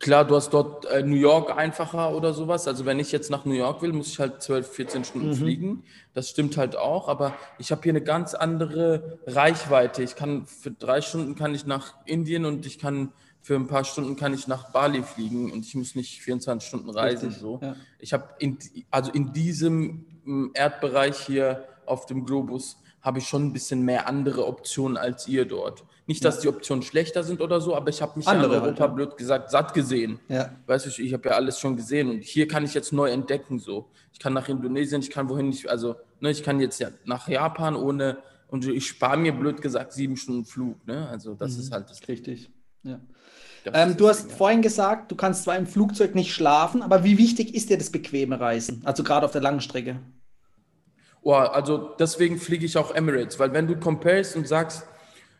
Klar, 0.00 0.26
du 0.26 0.34
hast 0.36 0.50
dort 0.50 0.84
äh, 0.86 1.02
New 1.02 1.16
York 1.16 1.56
einfacher 1.56 2.14
oder 2.14 2.34
sowas. 2.34 2.68
Also 2.68 2.84
wenn 2.84 2.98
ich 2.98 3.12
jetzt 3.12 3.30
nach 3.30 3.44
New 3.44 3.54
York 3.54 3.80
will, 3.80 3.92
muss 3.92 4.08
ich 4.08 4.18
halt 4.18 4.42
12, 4.42 4.68
14 4.68 5.04
Stunden 5.04 5.30
mhm. 5.30 5.36
fliegen. 5.36 5.84
Das 6.12 6.28
stimmt 6.28 6.56
halt 6.56 6.76
auch. 6.76 7.08
Aber 7.08 7.34
ich 7.58 7.70
habe 7.70 7.82
hier 7.82 7.92
eine 7.92 8.02
ganz 8.02 8.34
andere 8.34 9.18
Reichweite. 9.26 10.02
Ich 10.02 10.16
kann 10.16 10.46
für 10.46 10.72
drei 10.72 11.00
Stunden 11.00 11.36
kann 11.36 11.54
ich 11.54 11.64
nach 11.64 11.94
Indien 12.06 12.44
und 12.44 12.66
ich 12.66 12.78
kann 12.78 13.12
für 13.44 13.56
ein 13.56 13.66
paar 13.66 13.84
Stunden 13.84 14.16
kann 14.16 14.32
ich 14.32 14.48
nach 14.48 14.72
Bali 14.72 15.02
fliegen 15.02 15.52
und 15.52 15.66
ich 15.66 15.74
muss 15.74 15.94
nicht 15.94 16.22
24 16.22 16.66
Stunden 16.66 16.88
reisen. 16.88 17.30
so. 17.30 17.60
Ja. 17.60 17.76
Ich 17.98 18.14
habe 18.14 18.24
in, 18.38 18.56
also 18.90 19.12
in 19.12 19.34
diesem 19.34 20.06
mm, 20.24 20.46
Erdbereich 20.54 21.18
hier 21.26 21.62
auf 21.84 22.06
dem 22.06 22.24
Globus 22.24 22.78
habe 23.02 23.18
ich 23.18 23.28
schon 23.28 23.44
ein 23.44 23.52
bisschen 23.52 23.82
mehr 23.82 24.08
andere 24.08 24.46
Optionen 24.46 24.96
als 24.96 25.28
ihr 25.28 25.44
dort. 25.44 25.84
Nicht, 26.06 26.24
dass 26.24 26.40
die 26.40 26.48
Optionen 26.48 26.82
schlechter 26.82 27.22
sind 27.22 27.42
oder 27.42 27.60
so, 27.60 27.76
aber 27.76 27.90
ich 27.90 28.00
habe 28.00 28.16
mich 28.16 28.26
andere, 28.26 28.52
ja 28.52 28.58
in 28.60 28.64
Europa, 28.64 28.84
halt, 28.84 28.94
blöd 28.94 29.16
gesagt, 29.18 29.50
satt 29.50 29.74
gesehen. 29.74 30.20
Ja. 30.28 30.50
Weißt 30.66 30.86
du, 30.86 31.02
ich 31.02 31.12
habe 31.12 31.28
ja 31.28 31.34
alles 31.34 31.60
schon 31.60 31.76
gesehen 31.76 32.08
und 32.08 32.24
hier 32.24 32.48
kann 32.48 32.64
ich 32.64 32.72
jetzt 32.72 32.94
neu 32.94 33.10
entdecken. 33.10 33.58
So, 33.58 33.90
ich 34.14 34.20
kann 34.20 34.32
nach 34.32 34.48
Indonesien, 34.48 35.02
ich 35.02 35.10
kann 35.10 35.28
wohin 35.28 35.50
ich, 35.50 35.68
also 35.68 35.96
ne, 36.18 36.30
ich 36.30 36.42
kann 36.42 36.60
jetzt 36.60 36.80
ja 36.80 36.88
nach 37.04 37.28
Japan 37.28 37.76
ohne 37.76 38.16
und 38.48 38.66
ich 38.66 38.86
spare 38.86 39.18
mir 39.18 39.32
blöd 39.32 39.60
gesagt 39.60 39.92
sieben 39.92 40.16
Stunden 40.16 40.46
Flug. 40.46 40.86
Ne? 40.86 41.06
Also 41.10 41.34
das 41.34 41.56
mhm. 41.56 41.60
ist 41.60 41.72
halt 41.72 41.90
das. 41.90 42.08
Richtig. 42.08 42.50
Ja. 42.84 43.00
Ähm, 43.72 43.96
du 43.96 44.08
hast 44.08 44.32
vorhin 44.32 44.62
gesagt, 44.62 45.10
du 45.10 45.16
kannst 45.16 45.44
zwar 45.44 45.56
im 45.56 45.66
Flugzeug 45.66 46.14
nicht 46.14 46.32
schlafen, 46.32 46.82
aber 46.82 47.04
wie 47.04 47.16
wichtig 47.16 47.54
ist 47.54 47.70
dir 47.70 47.78
das 47.78 47.90
bequeme 47.90 48.38
Reisen? 48.38 48.82
Also 48.84 49.02
gerade 49.02 49.24
auf 49.24 49.32
der 49.32 49.40
langen 49.40 49.60
Strecke. 49.60 50.00
Oh, 51.22 51.32
also 51.32 51.94
deswegen 51.98 52.38
fliege 52.38 52.66
ich 52.66 52.76
auch 52.76 52.94
Emirates, 52.94 53.38
weil 53.38 53.52
wenn 53.54 53.66
du 53.66 53.76
comparest 53.76 54.36
und 54.36 54.46
sagst, 54.46 54.86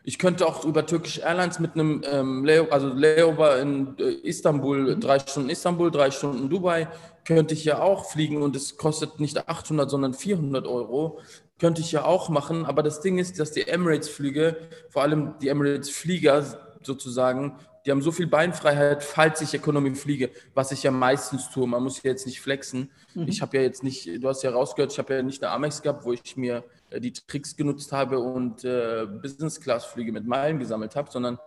ich 0.03 0.19
könnte 0.19 0.47
auch 0.47 0.65
über 0.65 0.85
Turkish 0.85 1.19
Airlines 1.19 1.59
mit 1.59 1.73
einem 1.73 2.03
ähm, 2.11 2.45
Lay 2.45 2.59
also 2.69 2.89
Layover 2.89 3.59
in 3.59 3.95
äh, 3.99 4.11
Istanbul, 4.27 4.95
mhm. 4.95 4.99
drei 4.99 5.19
Stunden 5.19 5.49
Istanbul, 5.49 5.91
drei 5.91 6.11
Stunden 6.11 6.49
Dubai, 6.49 6.87
könnte 7.25 7.53
ich 7.53 7.65
ja 7.65 7.81
auch 7.81 8.05
fliegen 8.11 8.41
und 8.41 8.55
es 8.55 8.77
kostet 8.77 9.19
nicht 9.19 9.47
800, 9.47 9.89
sondern 9.89 10.13
400 10.13 10.67
Euro. 10.67 11.19
Könnte 11.59 11.81
ich 11.81 11.91
ja 11.91 12.05
auch 12.05 12.29
machen, 12.29 12.65
aber 12.65 12.83
das 12.83 13.01
Ding 13.01 13.17
ist, 13.17 13.39
dass 13.39 13.51
die 13.51 13.67
Emirates-Flüge, 13.67 14.57
vor 14.89 15.03
allem 15.03 15.35
die 15.41 15.47
Emirates-Flieger 15.47 16.43
sozusagen, 16.83 17.57
die 17.85 17.91
haben 17.91 18.01
so 18.01 18.11
viel 18.11 18.27
Beinfreiheit, 18.27 19.03
falls 19.03 19.41
ich 19.41 19.53
Economy 19.53 19.93
fliege, 19.93 20.31
was 20.53 20.71
ich 20.71 20.81
ja 20.83 20.91
meistens 20.91 21.49
tue. 21.51 21.67
Man 21.67 21.83
muss 21.83 22.01
ja 22.01 22.09
jetzt 22.09 22.25
nicht 22.25 22.41
flexen. 22.41 22.89
Mhm. 23.13 23.27
Ich 23.27 23.41
habe 23.41 23.57
ja 23.57 23.63
jetzt 23.63 23.83
nicht, 23.83 24.23
du 24.23 24.27
hast 24.27 24.41
ja 24.41 24.49
rausgehört, 24.51 24.91
ich 24.91 24.97
habe 24.97 25.13
ja 25.13 25.21
nicht 25.21 25.43
eine 25.43 25.51
Amex 25.51 25.81
gehabt, 25.81 26.03
wo 26.03 26.13
ich 26.13 26.35
mir 26.35 26.63
äh, 26.89 26.99
die 26.99 27.13
Tricks 27.13 27.55
genutzt 27.55 27.91
habe 27.91 28.19
und 28.19 28.63
äh, 28.63 29.05
Business-Class-Flüge 29.05 30.11
mit 30.11 30.25
Meilen 30.25 30.57
gesammelt 30.57 30.95
habe, 30.95 31.11
sondern 31.11 31.37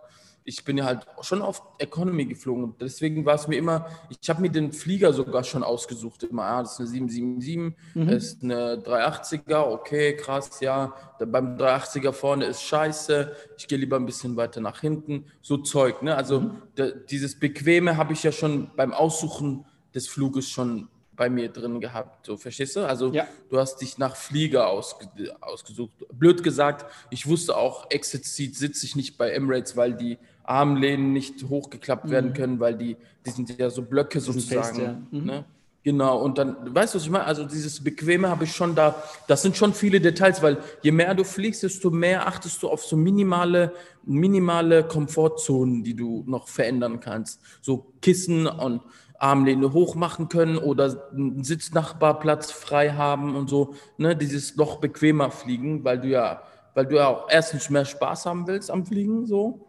ich 0.49 0.63
bin 0.63 0.79
ja 0.79 0.85
halt 0.85 1.05
schon 1.21 1.43
auf 1.43 1.61
Economy 1.77 2.25
geflogen. 2.25 2.73
Deswegen 2.81 3.23
war 3.23 3.35
es 3.35 3.47
mir 3.47 3.57
immer, 3.57 3.85
ich 4.09 4.29
habe 4.29 4.41
mir 4.41 4.49
den 4.49 4.73
Flieger 4.73 5.13
sogar 5.13 5.43
schon 5.43 5.61
ausgesucht. 5.61 6.23
Immer, 6.23 6.43
ah, 6.43 6.61
das 6.63 6.73
ist 6.73 6.79
eine 6.79 6.87
777, 6.87 7.77
mhm. 7.93 8.07
das 8.07 8.23
ist 8.23 8.43
eine 8.43 8.75
380er, 8.77 9.71
okay, 9.71 10.15
krass, 10.15 10.59
ja. 10.59 10.93
Beim 11.19 11.55
380er 11.55 12.11
vorne 12.13 12.45
ist 12.45 12.63
scheiße, 12.63 13.31
ich 13.57 13.67
gehe 13.67 13.77
lieber 13.77 13.97
ein 13.97 14.07
bisschen 14.07 14.35
weiter 14.37 14.59
nach 14.59 14.81
hinten. 14.81 15.25
So 15.41 15.57
Zeug, 15.57 16.01
ne? 16.01 16.15
Also 16.15 16.41
mhm. 16.41 16.61
dieses 17.09 17.39
Bequeme 17.39 17.95
habe 17.95 18.13
ich 18.13 18.23
ja 18.23 18.31
schon 18.31 18.71
beim 18.75 18.91
Aussuchen 18.91 19.65
des 19.93 20.07
Fluges 20.07 20.49
schon 20.49 20.89
bei 21.19 21.29
mir 21.29 21.49
drin 21.49 21.81
gehabt. 21.81 22.25
So, 22.25 22.37
verstehst 22.37 22.77
du? 22.77 22.87
Also 22.87 23.11
ja. 23.11 23.27
du 23.49 23.59
hast 23.59 23.81
dich 23.81 23.97
nach 23.97 24.15
Flieger 24.15 24.69
ausge 24.69 25.09
ausgesucht. 25.41 25.91
Blöd 26.13 26.43
gesagt, 26.43 26.89
ich 27.09 27.27
wusste 27.27 27.57
auch, 27.57 27.91
Exit 27.91 28.23
Seat 28.23 28.55
sitze 28.55 28.85
ich 28.85 28.95
nicht 28.95 29.17
bei 29.17 29.31
Emirates, 29.31 29.75
weil 29.75 29.93
die 29.93 30.17
Armlehnen 30.49 31.13
nicht 31.13 31.43
hochgeklappt 31.47 32.05
mhm. 32.05 32.11
werden 32.11 32.33
können, 32.33 32.59
weil 32.59 32.75
die, 32.75 32.97
die 33.25 33.29
sind 33.29 33.57
ja 33.57 33.69
so 33.69 33.83
Blöcke 33.83 34.19
sozusagen. 34.19 34.63
Fest, 34.63 34.79
ja. 34.79 35.01
mhm. 35.11 35.25
ne? 35.25 35.45
Genau, 35.81 36.21
und 36.21 36.37
dann, 36.37 36.75
weißt 36.75 36.93
du, 36.93 36.97
was 36.97 37.05
ich 37.05 37.09
meine? 37.09 37.23
Also 37.23 37.45
dieses 37.45 37.81
Bequeme 37.81 38.27
habe 38.27 38.43
ich 38.43 38.51
schon 38.51 38.75
da, 38.75 39.01
das 39.27 39.41
sind 39.41 39.55
schon 39.55 39.73
viele 39.73 40.01
Details, 40.01 40.41
weil 40.41 40.57
je 40.81 40.91
mehr 40.91 41.15
du 41.15 41.23
fliegst, 41.23 41.63
desto 41.63 41.89
mehr 41.89 42.27
achtest 42.27 42.61
du 42.61 42.69
auf 42.69 42.83
so 42.83 42.97
minimale, 42.97 43.71
minimale 44.03 44.83
Komfortzonen, 44.83 45.83
die 45.83 45.95
du 45.95 46.25
noch 46.27 46.49
verändern 46.49 46.99
kannst. 46.99 47.39
So 47.61 47.93
Kissen 48.01 48.45
und 48.45 48.81
Armlehne 49.19 49.71
hoch 49.71 49.95
machen 49.95 50.27
können 50.27 50.57
oder 50.57 51.09
einen 51.13 51.45
Sitznachbarplatz 51.45 52.51
frei 52.51 52.91
haben 52.91 53.35
und 53.35 53.49
so, 53.49 53.73
ne, 53.97 54.17
dieses 54.17 54.57
noch 54.57 54.77
bequemer 54.79 55.31
fliegen, 55.31 55.85
weil 55.85 55.99
du 55.99 56.09
ja, 56.09 56.41
weil 56.73 56.87
du 56.87 56.97
ja 56.97 57.07
auch 57.07 57.27
erstens 57.29 57.69
mehr 57.69 57.85
Spaß 57.85 58.25
haben 58.25 58.47
willst 58.47 58.69
am 58.69 58.85
Fliegen, 58.85 59.25
so. 59.25 59.68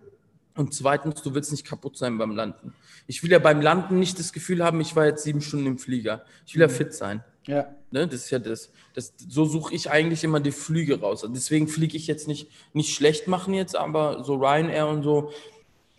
Und 0.60 0.74
zweitens, 0.74 1.22
du 1.22 1.34
willst 1.34 1.52
nicht 1.52 1.66
kaputt 1.66 1.96
sein 1.96 2.18
beim 2.18 2.32
Landen. 2.36 2.74
Ich 3.06 3.22
will 3.22 3.32
ja 3.32 3.38
beim 3.38 3.62
Landen 3.62 3.98
nicht 3.98 4.18
das 4.18 4.30
Gefühl 4.30 4.62
haben, 4.62 4.78
ich 4.82 4.94
war 4.94 5.06
jetzt 5.06 5.24
sieben 5.24 5.40
Stunden 5.40 5.64
im 5.64 5.78
Flieger. 5.78 6.22
Ich 6.46 6.54
will 6.54 6.60
ja 6.60 6.68
mhm. 6.68 6.72
fit 6.72 6.92
sein. 6.92 7.24
Ja. 7.46 7.74
Ne, 7.90 8.06
das 8.06 8.24
ist 8.24 8.30
ja 8.30 8.38
das. 8.38 8.70
das 8.92 9.14
so 9.26 9.46
suche 9.46 9.74
ich 9.74 9.90
eigentlich 9.90 10.22
immer 10.22 10.38
die 10.38 10.52
Flüge 10.52 11.00
raus. 11.00 11.26
Deswegen 11.26 11.66
fliege 11.66 11.96
ich 11.96 12.06
jetzt 12.06 12.28
nicht, 12.28 12.50
nicht 12.74 12.94
schlecht 12.94 13.26
machen 13.26 13.54
jetzt, 13.54 13.74
aber 13.74 14.22
so 14.22 14.34
Ryanair 14.34 14.86
und 14.86 15.02
so, 15.02 15.32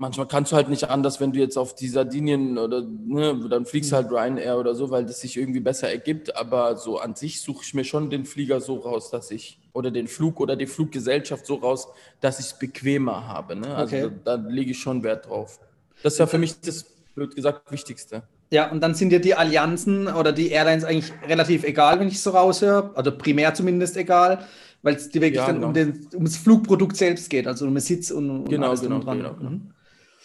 manchmal 0.02 0.28
kannst 0.28 0.52
du 0.52 0.56
halt 0.56 0.68
nicht 0.68 0.90
anders, 0.90 1.20
wenn 1.22 1.32
du 1.32 1.40
jetzt 1.40 1.58
auf 1.58 1.76
die 1.76 1.88
Sardinien 1.88 2.58
oder 2.58 2.82
ne, 2.82 3.40
dann 3.50 3.66
fliegst 3.68 3.92
du 3.92 3.96
halt 3.96 4.12
Ryanair 4.12 4.58
oder 4.58 4.74
so, 4.74 4.90
weil 4.90 5.06
das 5.06 5.22
sich 5.22 5.38
irgendwie 5.38 5.60
besser 5.60 5.90
ergibt. 5.90 6.36
Aber 6.36 6.76
so 6.76 6.98
an 6.98 7.14
sich 7.16 7.42
suche 7.42 7.64
ich 7.64 7.76
mir 7.76 7.84
schon 7.84 8.10
den 8.10 8.26
Flieger 8.26 8.60
so 8.62 8.78
raus, 8.78 9.12
dass 9.12 9.30
ich 9.30 9.60
oder 9.74 9.92
den 9.92 10.08
Flug 10.08 10.40
oder 10.40 10.56
die 10.56 10.66
Fluggesellschaft 10.66 11.46
so 11.46 11.56
raus, 11.56 11.88
dass 12.20 12.40
ich 12.40 12.48
es 12.48 12.60
bequemer 12.60 13.28
habe. 13.28 13.56
Ne? 13.56 13.74
Also 13.76 13.96
okay. 13.96 14.12
da, 14.26 14.38
da 14.38 14.50
lege 14.50 14.72
ich 14.72 14.80
schon 14.80 15.04
Wert 15.04 15.30
drauf. 15.30 15.60
Das 16.02 16.14
ist 16.14 16.20
ja 16.20 16.26
für 16.26 16.40
mich 16.40 16.60
das, 16.60 16.84
blöd 17.14 17.36
gesagt, 17.36 17.72
Wichtigste. 17.72 18.24
Ja, 18.52 18.72
und 18.72 18.82
dann 18.82 18.96
sind 18.96 19.12
dir 19.12 19.22
die 19.22 19.36
Allianzen 19.36 20.08
oder 20.08 20.34
die 20.34 20.50
Airlines 20.50 20.84
eigentlich 20.84 21.14
relativ 21.28 21.64
egal, 21.64 22.00
wenn 22.00 22.08
ich 22.08 22.16
es 22.16 22.24
so 22.24 22.32
raushöre. 22.32 22.92
Also 22.96 23.16
primär 23.16 23.54
zumindest 23.54 23.96
egal, 23.98 24.46
weil 24.82 24.96
es 24.96 25.10
dir 25.10 25.22
wirklich 25.22 25.38
Ja, 25.38 25.46
dann 25.46 25.58
genau. 25.58 25.68
um 25.68 25.74
den, 25.76 26.08
ums 26.16 26.38
Flugprodukt 26.38 26.98
selbst 26.98 27.30
geht, 27.30 27.46
also 27.46 27.68
um 27.68 27.76
den 27.76 27.82
Sitz 27.82 28.10
und, 28.10 28.30
und 28.32 28.50
Genau, 28.50 28.70
alles 28.70 28.82
genau, 28.82 29.00
dran. 29.00 29.20
genau, 29.20 29.34
genau. 29.36 29.50
Mhm. 29.52 29.72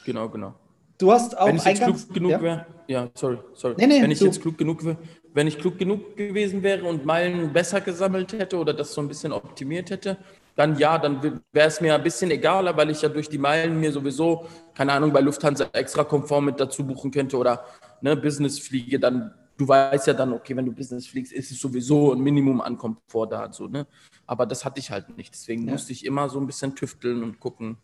Genau, 0.07 0.29
genau. 0.29 0.55
Du 0.99 1.13
hast 1.13 1.37
auch 1.37 1.49
Wenn 1.49 1.57
ich 1.57 1.65
jetzt 1.65 1.83
klug 1.83 2.15
genug 2.15 2.31
ja? 2.31 2.41
wäre, 2.41 2.67
ja, 2.87 3.11
sorry, 3.15 3.39
sorry. 3.53 3.75
Nee, 3.77 3.87
nee, 3.89 4.03
wenn 4.03 4.11
ich 4.11 4.21
du. 4.21 4.25
jetzt 4.25 4.41
klug 4.41 4.57
genug 4.57 4.83
wäre, 4.85 4.97
wenn 5.35 5.47
ich 5.47 5.59
klug 5.59 5.77
genug 5.77 6.17
gewesen 6.17 6.63
wäre 6.63 6.85
und 6.85 7.05
Meilen 7.05 7.53
besser 7.53 7.83
gesammelt 7.83 8.33
hätte 8.33 8.57
oder 8.57 8.73
das 8.73 8.95
so 8.95 9.03
ein 9.03 9.09
bisschen 9.09 9.33
optimiert 9.33 9.91
hätte, 9.91 10.17
dann 10.55 10.79
ja, 10.79 10.97
dann 10.97 11.21
wäre 11.53 11.69
es 11.69 11.83
mir 11.83 11.95
ein 11.97 12.03
bisschen 12.03 12.31
egaler, 12.31 12.75
weil 12.77 12.89
ich 12.91 13.03
ja 13.03 13.11
durch 13.11 13.29
die 13.29 13.37
Meilen 13.37 13.79
mir 13.79 13.93
sowieso, 13.93 14.47
keine 14.75 14.93
Ahnung, 14.93 15.13
bei 15.13 15.21
Lufthansa 15.21 15.69
extra 15.73 16.03
Komfort 16.05 16.41
mit 16.41 16.59
dazu 16.59 16.87
buchen 16.87 17.11
könnte 17.11 17.37
oder 17.37 17.65
ne, 18.01 18.17
Business 18.17 18.59
fliege, 18.59 18.99
dann, 18.99 19.35
du 19.59 19.69
weißt 19.69 20.07
ja 20.07 20.15
dann, 20.15 20.33
okay, 20.33 20.57
wenn 20.57 20.65
du 20.65 20.73
Business 20.73 21.07
fliegst, 21.09 21.33
ist 21.33 21.51
es 21.51 21.61
sowieso 21.61 22.15
ein 22.15 22.21
Minimum 22.21 22.63
an 22.63 22.79
Komfort 22.79 23.27
da, 23.33 23.53
so, 23.53 23.67
ne? 23.67 23.87
Aber 24.27 24.47
das 24.47 24.65
hatte 24.65 24.81
ich 24.81 24.91
halt 24.91 25.15
nicht. 25.19 25.35
Deswegen 25.35 25.67
Ja. 25.67 25.73
musste 25.73 25.93
ich 25.93 26.07
immer 26.07 26.31
so 26.31 26.41
ein 26.41 26.47
bisschen 26.47 26.75
tüfteln 26.75 27.23
und 27.23 27.39
gucken, 27.39 27.77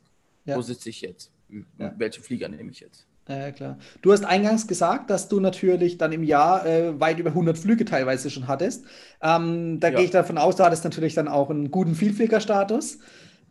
Ja. 0.46 0.56
wo 0.56 0.62
sitze 0.62 0.88
ich 0.88 1.02
jetzt? 1.02 1.30
Ja. 1.78 1.92
Welche 1.98 2.20
Flieger 2.22 2.48
nehme 2.48 2.70
ich 2.70 2.80
jetzt? 2.80 3.06
Ja, 3.28 3.52
klar. 3.52 3.78
Du 4.02 4.10
hast 4.12 4.24
eingangs 4.24 4.66
gesagt, 4.66 5.08
dass 5.10 5.28
du 5.28 5.38
natürlich 5.38 5.96
dann 5.96 6.12
im 6.12 6.24
Jahr 6.24 6.66
äh, 6.66 6.98
weit 6.98 7.18
über 7.20 7.30
100 7.30 7.56
Flüge 7.56 7.84
teilweise 7.84 8.30
schon 8.30 8.48
hattest. 8.48 8.84
Ähm, 9.22 9.78
da 9.78 9.88
Ja. 9.88 9.96
gehe 9.96 10.04
ich 10.06 10.10
davon 10.10 10.38
aus, 10.38 10.56
du 10.56 10.64
hattest 10.64 10.82
natürlich 10.84 11.14
dann 11.14 11.28
auch 11.28 11.48
einen 11.50 11.70
guten 11.70 11.94
Vielfliegerstatus. 11.94 12.98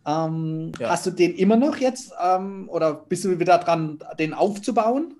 Ähm, 0.05 0.71
Ja. 0.79 0.89
Hast 0.89 1.05
du 1.05 1.11
den 1.11 1.35
immer 1.35 1.55
noch 1.55 1.77
jetzt 1.77 2.11
ähm, 2.21 2.67
oder 2.69 2.93
bist 2.93 3.23
du 3.23 3.39
wieder 3.39 3.57
dran, 3.59 3.99
den 4.19 4.33
aufzubauen? 4.33 5.13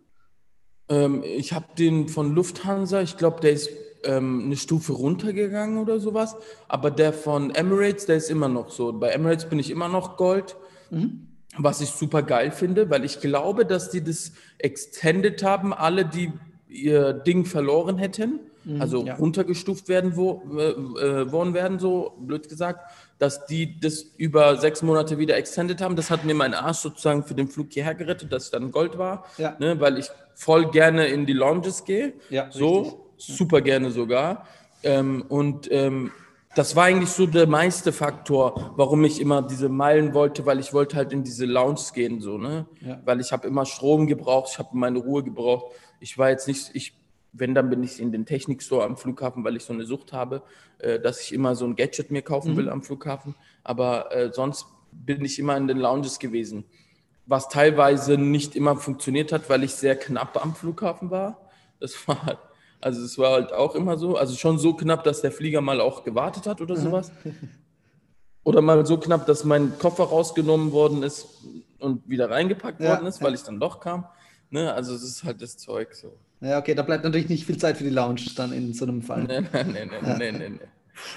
Ähm, 0.89 1.23
ich 1.23 1.53
habe 1.53 1.67
den 1.77 2.09
von 2.09 2.33
Lufthansa, 2.35 3.01
ich 3.01 3.15
glaube, 3.17 3.39
der 3.39 3.51
ist 3.51 3.69
ähm, 4.03 4.43
eine 4.45 4.57
Stufe 4.57 4.93
runtergegangen 4.93 5.77
oder 5.77 5.99
sowas. 5.99 6.35
Aber 6.67 6.91
der 6.91 7.13
von 7.13 7.51
Emirates, 7.55 8.05
der 8.07 8.17
ist 8.17 8.29
immer 8.29 8.49
noch 8.49 8.69
so. 8.71 8.91
Bei 8.91 9.09
Emirates 9.09 9.45
bin 9.47 9.59
ich 9.59 9.69
immer 9.71 9.87
noch 9.87 10.17
Gold, 10.17 10.57
Mhm. 10.89 11.27
Was 11.57 11.81
ich 11.81 11.89
super 11.89 12.23
geil 12.23 12.51
finde, 12.51 12.89
weil 12.89 13.03
ich 13.03 13.19
glaube, 13.19 13.65
dass 13.65 13.89
die 13.89 14.03
das 14.03 14.31
extended 14.57 15.43
haben, 15.43 15.73
alle, 15.73 16.05
die 16.05 16.31
ihr 16.69 17.13
Ding 17.13 17.45
verloren 17.45 17.97
hätten, 17.97 18.39
also 18.79 19.03
ja. 19.05 19.15
runtergestuft 19.15 19.89
werden 19.89 20.15
wo, 20.15 20.43
äh, 20.55 20.69
äh, 20.69 21.31
worden 21.31 21.55
werden, 21.55 21.79
so 21.79 22.13
blöd 22.19 22.47
gesagt, 22.47 22.91
dass 23.17 23.47
die 23.47 23.79
das 23.79 24.03
über 24.17 24.55
sechs 24.57 24.83
Monate 24.83 25.17
wieder 25.17 25.35
extended 25.35 25.81
haben. 25.81 25.95
Das 25.95 26.11
hat 26.11 26.25
mir 26.25 26.35
meinen 26.35 26.53
Arsch 26.53 26.77
sozusagen 26.77 27.23
für 27.23 27.33
den 27.33 27.47
Flug 27.47 27.67
hierher 27.71 27.95
gerettet, 27.95 28.31
dass 28.31 28.45
ich 28.45 28.51
dann 28.51 28.69
Gold 28.71 28.99
war, 28.99 29.25
Ja. 29.37 29.55
ne, 29.59 29.79
weil 29.79 29.97
ich 29.97 30.09
voll 30.35 30.69
gerne 30.69 31.07
in 31.07 31.25
die 31.25 31.33
Lounges 31.33 31.85
gehe. 31.85 32.13
Ja, 32.29 32.49
so, 32.51 32.79
richtig. 33.17 33.35
super 33.35 33.61
gerne 33.61 33.89
sogar. 33.89 34.47
Ähm, 34.83 35.25
und 35.27 35.67
ähm, 35.71 36.11
das 36.55 36.75
war 36.75 36.85
eigentlich 36.85 37.11
so 37.11 37.25
der 37.25 37.47
meiste 37.47 37.93
Faktor, 37.93 38.73
warum 38.75 39.03
ich 39.05 39.21
immer 39.21 39.41
diese 39.41 39.69
Meilen 39.69 40.13
wollte, 40.13 40.45
weil 40.45 40.59
ich 40.59 40.73
wollte 40.73 40.97
halt 40.97 41.13
in 41.13 41.23
diese 41.23 41.45
Lounges 41.45 41.93
gehen, 41.93 42.19
so, 42.19 42.37
ne? 42.37 42.65
Ja. 42.81 43.01
Weil 43.05 43.21
ich 43.21 43.31
habe 43.31 43.47
immer 43.47 43.65
Strom 43.65 44.05
gebraucht, 44.07 44.49
ich 44.51 44.59
habe 44.59 44.69
meine 44.73 44.99
Ruhe 44.99 45.23
gebraucht. 45.23 45.73
Ich 46.01 46.17
war 46.17 46.29
jetzt 46.29 46.47
nicht, 46.47 46.71
ich, 46.73 46.93
wenn, 47.31 47.55
dann 47.55 47.69
bin 47.69 47.83
ich 47.83 48.01
in 48.01 48.11
den 48.11 48.25
Technikstore 48.25 48.83
am 48.83 48.97
Flughafen, 48.97 49.45
weil 49.45 49.55
ich 49.55 49.63
so 49.63 49.71
eine 49.71 49.85
Sucht 49.85 50.11
habe, 50.11 50.43
äh, 50.79 50.99
dass 50.99 51.21
ich 51.21 51.31
immer 51.31 51.55
so 51.55 51.65
ein 51.65 51.75
Gadget 51.75 52.11
mir 52.11 52.21
kaufen 52.21 52.57
will 52.57 52.69
am 52.69 52.83
Flughafen. 52.83 53.35
Aber 53.63 54.13
äh, 54.13 54.31
sonst 54.33 54.65
bin 54.91 55.23
ich 55.23 55.39
immer 55.39 55.55
in 55.55 55.67
den 55.67 55.77
Lounges 55.77 56.19
gewesen. 56.19 56.65
Was 57.27 57.47
teilweise 57.47 58.17
nicht 58.17 58.57
immer 58.57 58.75
funktioniert 58.75 59.31
hat, 59.31 59.49
weil 59.49 59.63
ich 59.63 59.73
sehr 59.73 59.95
knapp 59.95 60.43
am 60.43 60.53
Flughafen 60.53 61.11
war. 61.11 61.49
Das 61.79 61.95
war 62.07 62.25
halt, 62.25 62.39
also 62.81 63.03
es 63.03 63.17
war 63.17 63.31
halt 63.33 63.53
auch 63.53 63.75
immer 63.75 63.97
so, 63.97 64.17
also 64.17 64.35
schon 64.35 64.57
so 64.59 64.73
knapp, 64.73 65.03
dass 65.03 65.21
der 65.21 65.31
Flieger 65.31 65.61
mal 65.61 65.79
auch 65.81 66.03
gewartet 66.03 66.47
hat 66.47 66.61
oder 66.61 66.75
sowas. 66.75 67.11
Oder 68.43 68.61
mal 68.61 68.83
so 68.85 68.97
knapp, 68.97 69.27
dass 69.27 69.43
mein 69.43 69.77
Koffer 69.77 70.05
rausgenommen 70.05 70.71
worden 70.71 71.03
ist 71.03 71.27
und 71.79 72.07
wieder 72.09 72.29
reingepackt 72.29 72.81
Ja, 72.81 72.89
worden 72.89 73.05
ist, 73.07 73.19
ja. 73.19 73.25
weil 73.27 73.35
ich 73.35 73.43
dann 73.43 73.59
doch 73.59 73.79
kam. 73.79 74.05
Ne? 74.49 74.73
Also 74.73 74.95
es 74.95 75.03
ist 75.03 75.23
halt 75.23 75.41
das 75.41 75.57
Zeug 75.57 75.93
so. 75.93 76.17
Ja, 76.41 76.57
okay, 76.57 76.73
da 76.73 76.81
bleibt 76.81 77.03
natürlich 77.03 77.29
nicht 77.29 77.45
viel 77.45 77.57
Zeit 77.57 77.77
für 77.77 77.83
die 77.83 77.91
Lounge 77.91 78.21
dann 78.35 78.51
in 78.51 78.73
so 78.73 78.85
einem 78.85 79.03
Fall. 79.03 79.23
Nee, 79.25 79.41
nee, 79.41 79.63
nee, 79.63 79.85
nee, 79.85 80.15
nee, 80.17 80.31
nee, 80.31 80.49
nee. 80.49 80.59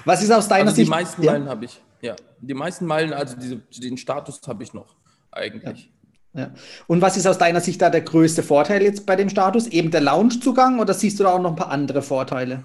Was 0.05 0.21
ist 0.21 0.31
aus 0.31 0.47
deiner 0.47 0.65
Also 0.69 0.75
die 0.75 0.81
Sicht? 0.83 0.91
meisten 0.91 1.23
ja? 1.23 1.31
Meilen 1.31 1.49
habe 1.49 1.65
ich, 1.65 1.81
ja. 2.01 2.15
Die 2.41 2.53
meisten 2.53 2.85
Meilen, 2.85 3.11
also 3.11 3.35
diese, 3.35 3.57
den 3.81 3.97
Status 3.97 4.39
habe 4.47 4.63
ich 4.63 4.73
noch 4.73 4.95
eigentlich. 5.31 5.91
Ja. 6.35 6.51
Und 6.87 7.01
was 7.01 7.15
ist 7.15 7.27
aus 7.27 7.37
deiner 7.37 7.61
Sicht 7.61 7.81
da 7.81 7.89
der 7.89 8.01
größte 8.01 8.43
Vorteil 8.43 8.83
jetzt 8.83 9.05
bei 9.05 9.15
dem 9.15 9.29
Status? 9.29 9.67
Eben 9.67 9.89
der 9.89 10.01
Loungezugang 10.01 10.79
oder 10.79 10.93
siehst 10.93 11.19
du 11.19 11.23
da 11.23 11.33
auch 11.33 11.41
noch 11.41 11.51
ein 11.51 11.55
paar 11.55 11.71
andere 11.71 12.01
Vorteile? 12.01 12.63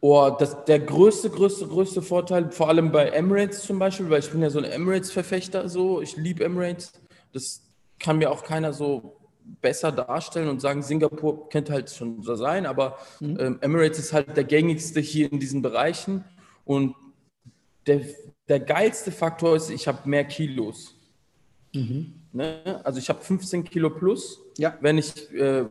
Oh, 0.00 0.30
das, 0.36 0.64
der 0.64 0.80
größte, 0.80 1.30
größte, 1.30 1.66
größte 1.66 2.02
Vorteil, 2.02 2.50
vor 2.50 2.68
allem 2.68 2.90
bei 2.92 3.08
Emirates 3.08 3.62
zum 3.62 3.78
Beispiel, 3.78 4.10
weil 4.10 4.18
ich 4.18 4.30
bin 4.30 4.42
ja 4.42 4.50
so 4.50 4.58
ein 4.58 4.64
Emirates-Verfechter, 4.64 5.68
so, 5.68 6.02
ich 6.02 6.16
liebe 6.16 6.44
Emirates. 6.44 6.92
Das 7.32 7.62
kann 8.00 8.18
mir 8.18 8.30
auch 8.30 8.42
keiner 8.42 8.72
so 8.72 9.16
besser 9.62 9.92
darstellen 9.92 10.48
und 10.48 10.60
sagen, 10.60 10.82
Singapur 10.82 11.48
könnte 11.48 11.72
halt 11.72 11.90
schon 11.90 12.22
so 12.22 12.34
sein, 12.34 12.66
aber 12.66 12.98
ähm, 13.20 13.58
Emirates 13.60 13.98
ist 13.98 14.12
halt 14.12 14.36
der 14.36 14.44
gängigste 14.44 15.00
hier 15.00 15.30
in 15.30 15.38
diesen 15.38 15.62
Bereichen 15.62 16.24
und 16.64 16.94
der, 17.86 18.00
der 18.48 18.60
geilste 18.60 19.12
Faktor 19.12 19.56
ist, 19.56 19.70
ich 19.70 19.86
habe 19.86 20.08
mehr 20.08 20.24
Kilos. 20.24 20.94
Ne? 22.32 22.80
Also 22.84 22.98
ich 22.98 23.08
habe 23.08 23.20
15 23.22 23.64
Kilo 23.64 23.90
plus, 23.90 24.40
Ja. 24.58 24.76
wenn 24.80 24.98
ich 24.98 25.32
äh, 25.32 25.64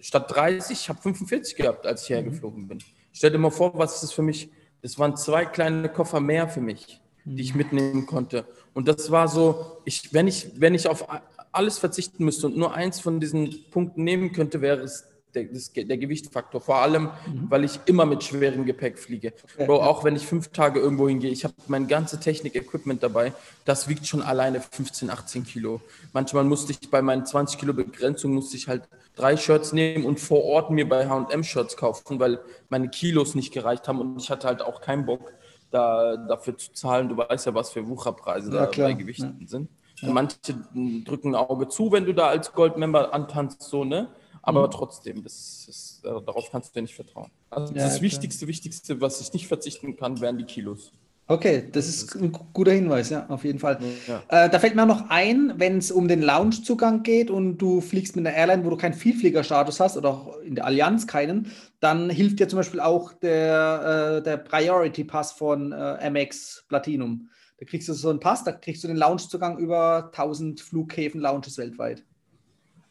statt 0.00 0.26
30, 0.34 0.78
ich 0.80 0.88
habe 0.88 1.00
45 1.00 1.56
gehabt, 1.56 1.86
als 1.86 2.04
ich 2.04 2.10
hergeflogen 2.10 2.68
bin. 2.68 2.78
Stell 3.12 3.30
dir 3.30 3.38
mal 3.38 3.50
vor, 3.50 3.76
was 3.76 3.94
ist 3.96 4.02
das 4.04 4.12
für 4.12 4.22
mich? 4.22 4.50
Das 4.82 4.98
waren 4.98 5.16
zwei 5.16 5.44
kleine 5.44 5.88
Koffer 5.88 6.20
mehr 6.20 6.48
für 6.48 6.60
mich, 6.60 7.00
die 7.24 7.42
ich 7.42 7.54
mitnehmen 7.54 8.06
konnte. 8.06 8.46
Und 8.74 8.86
das 8.86 9.10
war 9.10 9.26
so, 9.28 9.78
ich, 9.84 10.14
wenn, 10.14 10.28
ich, 10.28 10.60
wenn 10.60 10.74
ich 10.74 10.86
auf 10.86 11.06
alles 11.50 11.78
verzichten 11.78 12.24
müsste 12.24 12.46
und 12.46 12.56
nur 12.56 12.74
eins 12.74 13.00
von 13.00 13.18
diesen 13.18 13.64
Punkten 13.70 14.04
nehmen 14.04 14.32
könnte, 14.32 14.60
wäre 14.60 14.80
es 14.82 15.04
der, 15.38 15.52
das, 15.52 15.72
der 15.72 15.98
Gewichtfaktor. 15.98 16.60
Vor 16.60 16.76
allem, 16.76 17.10
weil 17.48 17.64
ich 17.64 17.80
immer 17.86 18.06
mit 18.06 18.22
schwerem 18.24 18.64
Gepäck 18.66 18.98
fliege. 18.98 19.32
Bro, 19.56 19.82
auch 19.82 20.04
wenn 20.04 20.16
ich 20.16 20.26
fünf 20.26 20.48
Tage 20.48 20.80
irgendwo 20.80 21.08
hingehe, 21.08 21.30
ich 21.30 21.44
habe 21.44 21.54
mein 21.68 21.88
ganze 21.88 22.20
Technik-Equipment 22.20 23.02
dabei, 23.02 23.32
das 23.64 23.88
wiegt 23.88 24.06
schon 24.06 24.22
alleine 24.22 24.60
15, 24.60 25.10
18 25.10 25.44
Kilo. 25.44 25.80
Manchmal 26.12 26.44
musste 26.44 26.72
ich 26.72 26.90
bei 26.90 27.02
meinen 27.02 27.26
20 27.26 27.58
Kilo 27.58 27.72
Begrenzung, 27.72 28.32
musste 28.32 28.56
ich 28.56 28.68
halt 28.68 28.82
drei 29.16 29.36
Shirts 29.36 29.72
nehmen 29.72 30.04
und 30.04 30.20
vor 30.20 30.44
Ort 30.44 30.70
mir 30.70 30.88
bei 30.88 31.08
H&M 31.08 31.44
Shirts 31.44 31.76
kaufen, 31.76 32.20
weil 32.20 32.40
meine 32.68 32.88
Kilos 32.88 33.34
nicht 33.34 33.52
gereicht 33.52 33.88
haben 33.88 34.00
und 34.00 34.20
ich 34.20 34.30
hatte 34.30 34.46
halt 34.46 34.62
auch 34.62 34.80
keinen 34.80 35.06
Bock, 35.06 35.32
da, 35.70 36.16
dafür 36.16 36.56
zu 36.56 36.72
zahlen. 36.72 37.08
Du 37.08 37.16
weißt 37.16 37.46
ja, 37.46 37.54
was 37.54 37.70
für 37.70 37.86
Wucherpreise 37.86 38.50
Ja, 38.50 38.60
da 38.60 38.66
klar. 38.66 38.88
bei 38.88 38.94
Gewichten 38.94 39.46
sind. 39.46 39.68
Manche 40.02 40.36
mm, 40.72 41.04
drücken 41.04 41.34
ein 41.34 41.34
Auge 41.34 41.68
zu, 41.68 41.90
wenn 41.90 42.04
du 42.04 42.14
da 42.14 42.28
als 42.28 42.52
Goldmember 42.52 43.12
antanzt, 43.12 43.62
so, 43.62 43.84
ne? 43.84 44.08
Aber 44.42 44.70
trotzdem, 44.70 45.22
das 45.22 45.66
ist, 45.68 46.00
äh, 46.04 46.08
darauf 46.24 46.50
kannst 46.50 46.74
du 46.74 46.78
ja 46.78 46.82
nicht 46.82 46.94
vertrauen. 46.94 47.30
Also 47.50 47.74
Ja, 47.74 47.84
das 47.84 47.94
klar. 47.94 48.02
Wichtigste, 48.02 48.46
Wichtigste, 48.46 49.00
was 49.00 49.20
ich 49.20 49.32
nicht 49.32 49.46
verzichten 49.48 49.96
kann, 49.96 50.20
wären 50.20 50.38
die 50.38 50.44
Kilos. 50.44 50.92
Okay, 51.30 51.68
das 51.70 51.88
ist 51.88 52.14
ein 52.14 52.32
gu- 52.32 52.46
guter 52.54 52.72
Hinweis, 52.72 53.10
ja, 53.10 53.26
auf 53.28 53.44
jeden 53.44 53.58
Fall. 53.58 53.78
Ja. 54.06 54.22
Äh, 54.46 54.48
da 54.48 54.58
fällt 54.58 54.74
mir 54.74 54.84
auch 54.84 54.86
noch 54.86 55.10
ein, 55.10 55.52
wenn 55.58 55.76
es 55.76 55.90
um 55.92 56.08
den 56.08 56.22
Loungezugang 56.22 57.02
geht 57.02 57.30
und 57.30 57.58
du 57.58 57.82
fliegst 57.82 58.16
mit 58.16 58.26
einer 58.26 58.34
Airline, 58.34 58.64
wo 58.64 58.70
du 58.70 58.78
keinen 58.78 58.94
Vielfliegerstatus 58.94 59.78
hast 59.78 59.98
oder 59.98 60.08
auch 60.08 60.38
in 60.40 60.54
der 60.54 60.64
Allianz 60.64 61.06
keinen, 61.06 61.52
dann 61.80 62.08
hilft 62.08 62.40
dir 62.40 62.48
zum 62.48 62.56
Beispiel 62.58 62.80
auch 62.80 63.12
der, 63.12 64.20
äh, 64.20 64.22
der 64.22 64.38
Priority 64.38 65.04
Pass 65.04 65.32
von 65.32 65.72
äh, 65.72 66.08
MX 66.10 66.64
Platinum. 66.66 67.28
Da 67.58 67.66
kriegst 67.66 67.88
du 67.88 67.92
so 67.92 68.08
einen 68.08 68.20
Pass, 68.20 68.44
da 68.44 68.52
kriegst 68.52 68.82
du 68.84 68.88
den 68.88 68.96
Loungezugang 68.96 69.58
über 69.58 70.04
1000 70.12 70.62
Flughäfen, 70.62 71.20
Lounges 71.20 71.58
weltweit. 71.58 72.04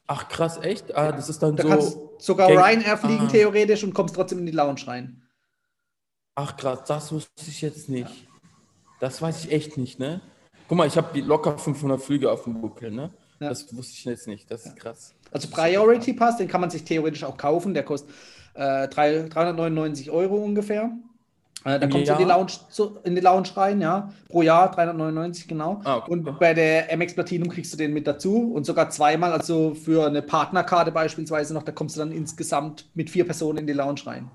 Ach 0.08 0.30
krass, 0.30 0.58
echt? 0.62 0.96
Ah, 0.96 1.12
das 1.12 1.28
ist 1.30 1.43
dann 1.43 1.56
Da 1.56 1.63
so. 1.63 1.70
kannst 1.70 1.98
sogar 2.20 2.48
Gang- 2.48 2.63
Ryanair 2.82 2.98
fliegen 2.98 3.26
Ah. 3.26 3.32
theoretisch 3.32 3.84
und 3.84 3.93
kommst 3.93 4.15
trotzdem 4.15 4.39
in 4.39 4.46
die 4.46 4.52
Lounge 4.54 4.88
rein. 4.88 5.22
Ach 6.36 6.56
krass, 6.56 6.84
das 6.88 7.12
wusste 7.12 7.32
ich 7.50 7.62
jetzt 7.62 7.89
nicht. 7.89 8.28
Das 9.00 9.22
weiß 9.22 9.43
ich 9.46 9.52
echt 9.52 9.78
nicht, 9.78 10.00
ne? 10.00 10.22
Guck 10.67 10.78
mal, 10.78 10.88
ich 10.88 10.98
habe 10.98 11.20
locker 11.22 11.58
500 11.58 12.02
Flüge 12.02 12.32
auf 12.32 12.43
dem 12.43 12.60
Buckel, 12.62 12.91
ne? 12.91 13.12
Ja. 13.39 13.50
Das 13.50 13.76
wusste 13.76 13.93
ich 13.93 14.06
jetzt 14.06 14.28
nicht. 14.28 14.50
Das 14.50 14.65
ist 14.65 14.76
krass. 14.76 15.13
Also 15.32 15.50
Priority 15.50 16.13
Pass, 16.13 16.38
den 16.38 16.48
kann 16.48 16.62
man 16.62 16.70
sich 16.70 16.84
theoretisch 16.84 17.24
auch 17.24 17.38
kaufen. 17.38 17.74
Der 17.74 17.84
kostet 17.84 18.10
äh, 18.54 18.88
drei- 18.88 19.28
399 19.30 20.10
Euro 20.10 20.38
ungefähr. 20.38 20.91
Äh, 21.67 21.80
da 21.80 21.86
Im 21.86 21.89
kommst 21.89 22.08
du 22.08 22.13
in 22.13 22.17
die? 22.19 22.23
Lounge, 22.23 22.51
zu, 22.69 22.97
in 23.03 23.15
die 23.15 23.21
Lounge 23.21 23.49
rein, 23.58 23.82
ja. 23.82 24.13
Pro 24.30 24.41
Jahr 24.41 24.71
399, 24.71 25.47
genau. 25.49 25.82
Ah, 25.84 25.97
okay. 25.97 26.12
Und 26.12 26.39
bei 26.39 26.53
der 26.53 26.95
MX 26.95 27.13
Platinum 27.15 27.49
kriegst 27.49 27.73
du 27.73 27.77
den 27.77 27.91
mit 27.93 28.08
dazu 28.08 28.53
und 28.53 28.65
sogar 28.65 28.89
zweimal, 28.89 29.34
also 29.34 29.75
für 29.75 30.06
eine 30.08 30.21
Partnerkarte 30.21 30.91
beispielsweise 30.93 31.53
noch, 31.53 31.63
da 31.63 31.73
kommst 31.73 31.97
du 31.97 31.99
dann 31.99 32.12
insgesamt 32.13 32.89
mit 32.93 33.10
vier 33.10 33.25
Personen 33.25 33.58
in 33.60 33.67
die 33.67 33.73
Lounge 33.73 33.99
rein. 34.06 34.32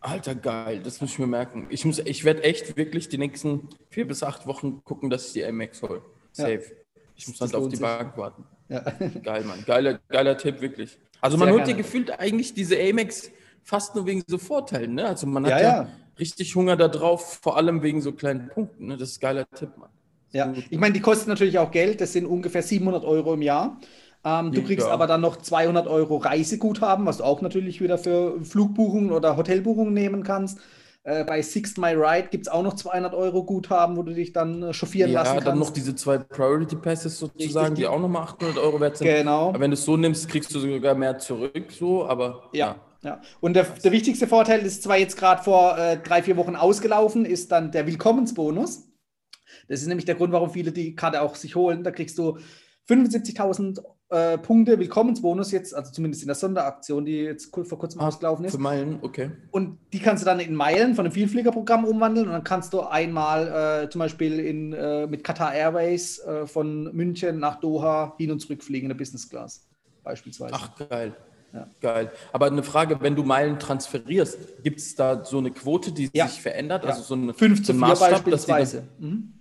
Alter, 0.00 0.34
geil, 0.34 0.80
das 0.82 1.00
muss 1.00 1.10
ich 1.12 1.18
mir 1.18 1.26
merken. 1.26 1.66
Ich, 1.70 1.84
muss- 1.84 1.98
ich 1.98 2.24
werde 2.24 2.42
echt 2.44 2.76
wirklich 2.78 3.08
die 3.10 3.18
nächsten 3.18 3.68
vier 3.90 4.06
bis 4.08 4.22
acht 4.22 4.46
Wochen 4.46 4.82
gucken, 4.84 5.10
dass 5.10 5.26
ich 5.26 5.32
die 5.34 5.42
MX 5.52 5.82
hole. 5.82 6.00
Safe. 6.32 6.62
Ich 7.16 7.28
muss 7.28 7.38
Das 7.38 7.52
halt 7.52 7.62
auf 7.62 7.68
die 7.68 7.76
sich. 7.76 7.84
Bank 7.84 8.16
warten. 8.16 8.44
Ja. 8.70 8.80
Geil, 9.22 9.44
Mann. 9.44 9.62
Geiler, 9.66 10.00
geiler 10.08 10.36
Tipp, 10.38 10.60
wirklich. 10.60 10.98
Also 11.20 11.36
man 11.36 11.46
Sehr 11.48 11.52
holt 11.54 11.60
ja 11.62 11.66
gerne. 11.74 11.82
gefühlt 11.82 12.18
eigentlich 12.18 12.54
diese 12.54 12.76
Amex 12.80 13.30
fast 13.62 13.94
nur 13.94 14.06
wegen 14.06 14.22
so 14.26 14.36
Vorteilen. 14.38 14.94
Ne? 14.94 15.06
Also 15.06 15.26
man 15.26 15.44
hat 15.44 15.50
Ja, 15.52 15.58
ja, 15.60 15.68
ja. 15.82 15.88
Richtig 16.18 16.54
Hunger 16.56 16.76
da 16.76 16.88
drauf, 16.88 17.38
vor 17.42 17.56
allem 17.56 17.82
wegen 17.82 18.00
so 18.02 18.12
kleinen 18.12 18.48
Punkten. 18.48 18.86
Ne? 18.86 18.96
Das 18.96 19.10
ist 19.10 19.18
ein 19.18 19.20
geiler 19.20 19.46
Tipp, 19.54 19.76
Mann. 19.76 19.90
Ja, 20.32 20.52
ich 20.70 20.78
meine, 20.78 20.92
die 20.94 21.00
kosten 21.00 21.30
natürlich 21.30 21.58
auch 21.58 21.70
Geld. 21.70 22.00
Das 22.00 22.12
sind 22.12 22.26
ungefähr 22.26 22.62
700 22.62 23.04
Euro 23.04 23.34
im 23.34 23.42
Jahr. 23.42 23.80
Ähm, 24.24 24.52
du 24.52 24.62
Ja. 24.62 24.66
kriegst 24.66 24.88
aber 24.88 25.06
dann 25.06 25.20
noch 25.20 25.36
200 25.36 25.86
Euro 25.86 26.16
Reiseguthaben, 26.16 27.06
was 27.06 27.18
du 27.18 27.24
auch 27.24 27.40
natürlich 27.40 27.80
wieder 27.80 27.98
für 27.98 28.42
Flugbuchungen 28.44 29.12
oder 29.12 29.36
Hotelbuchungen 29.36 29.94
nehmen 29.94 30.22
kannst. 30.24 30.58
Äh, 31.04 31.24
bei 31.24 31.40
Sixt 31.42 31.78
My 31.78 31.92
Ride 31.94 32.28
gibt 32.30 32.46
es 32.46 32.52
auch 32.52 32.62
noch 32.64 32.74
200 32.74 33.14
Euro 33.14 33.44
Guthaben, 33.44 33.96
wo 33.96 34.02
du 34.02 34.12
dich 34.14 34.32
dann 34.32 34.62
äh, 34.62 34.72
chauffieren 34.72 35.12
Ja, 35.12 35.12
lassen 35.12 35.40
dann 35.40 35.44
kannst. 35.44 35.58
noch 35.58 35.70
diese 35.70 35.94
zwei 35.94 36.18
Priority 36.18 36.76
Passes 36.76 37.18
sozusagen, 37.18 37.74
Richtig, 37.74 37.76
die 37.76 37.86
auch 37.86 37.98
nochmal 38.00 38.22
800 38.22 38.58
Euro 38.58 38.80
wert 38.80 38.96
sind. 38.96 39.12
Genau. 39.12 39.48
Aber 39.50 39.60
wenn 39.60 39.70
du 39.70 39.74
es 39.74 39.84
so 39.84 39.96
nimmst, 39.96 40.28
kriegst 40.28 40.54
du 40.54 40.60
sogar 40.60 40.94
mehr 40.94 41.18
zurück, 41.18 41.70
so, 41.72 42.06
aber 42.06 42.42
Ja, 42.52 42.76
ja. 42.76 42.80
Und 43.40 43.54
der, 43.54 43.64
der 43.64 43.92
wichtigste 43.92 44.26
Vorteil 44.26 44.60
ist 44.60 44.82
zwar 44.82 44.96
jetzt 44.96 45.16
gerade 45.16 45.42
vor 45.42 45.78
äh, 45.78 45.98
drei, 45.98 46.22
vier 46.22 46.36
Wochen 46.36 46.56
ausgelaufen, 46.56 47.24
ist 47.24 47.52
dann 47.52 47.70
der 47.70 47.86
Willkommensbonus. 47.86 48.90
Das 49.68 49.80
ist 49.80 49.86
nämlich 49.86 50.04
der 50.04 50.14
Grund, 50.14 50.32
warum 50.32 50.50
viele 50.50 50.72
die 50.72 50.94
Karte 50.94 51.22
auch 51.22 51.34
sich 51.36 51.54
holen. 51.54 51.84
Da 51.84 51.90
kriegst 51.90 52.18
du 52.18 52.38
75.000 52.88 53.82
äh, 54.10 54.38
Punkte 54.38 54.78
Willkommensbonus 54.78 55.50
jetzt, 55.52 55.74
also 55.74 55.90
zumindest 55.90 56.22
in 56.22 56.28
der 56.28 56.34
Sonderaktion, 56.34 57.04
die 57.04 57.18
jetzt 57.18 57.54
vor 57.54 57.78
kurzem 57.78 58.00
ausgelaufen 58.00 58.44
ist. 58.44 58.52
für 58.52 58.60
Meilen, 58.60 58.98
okay. 59.02 59.30
Und 59.50 59.78
die 59.92 59.98
kannst 59.98 60.22
du 60.22 60.26
dann 60.26 60.40
in 60.40 60.54
Meilen 60.54 60.94
von 60.94 61.06
einem 61.06 61.12
Vielfliegerprogramm 61.12 61.84
umwandeln 61.84 62.26
und 62.26 62.32
dann 62.32 62.44
kannst 62.44 62.72
du 62.74 62.80
einmal 62.82 63.84
äh, 63.84 63.88
zum 63.90 64.00
Beispiel 64.00 64.38
in, 64.38 64.72
äh, 64.72 65.06
mit 65.06 65.24
Qatar 65.24 65.54
Airways 65.54 66.18
äh, 66.20 66.46
von 66.46 66.94
München 66.94 67.38
nach 67.38 67.60
Doha 67.60 68.14
hin 68.18 68.30
und 68.30 68.40
zurück 68.40 68.62
fliegen 68.62 68.86
in 68.86 68.90
der 68.90 68.96
Business 68.96 69.28
Class 69.28 69.66
beispielsweise. 70.04 70.54
Ach, 70.54 70.88
geil. 70.88 71.16
Ja. 71.54 71.68
Geil. 71.80 72.10
Aber 72.32 72.46
eine 72.46 72.62
Frage, 72.64 73.00
wenn 73.00 73.14
du 73.14 73.22
Meilen 73.22 73.58
transferierst, 73.60 74.62
gibt 74.64 74.80
es 74.80 74.96
da 74.96 75.24
so 75.24 75.38
eine 75.38 75.50
Quote, 75.52 75.92
die 75.92 76.10
Ja. 76.12 76.26
sich 76.26 76.42
verändert? 76.42 76.82
Ja. 76.84 76.90
Also 76.90 77.02
so 77.02 77.14
eine, 77.14 77.32
5 77.32 77.58
so 77.58 77.64
zu 77.64 77.72
ein 77.72 77.76
4 77.78 77.86
Maßstab, 77.88 78.24
die 78.24 78.30
das- 78.32 78.46
beispielsweise. 78.46 78.88
Mhm. 78.98 79.32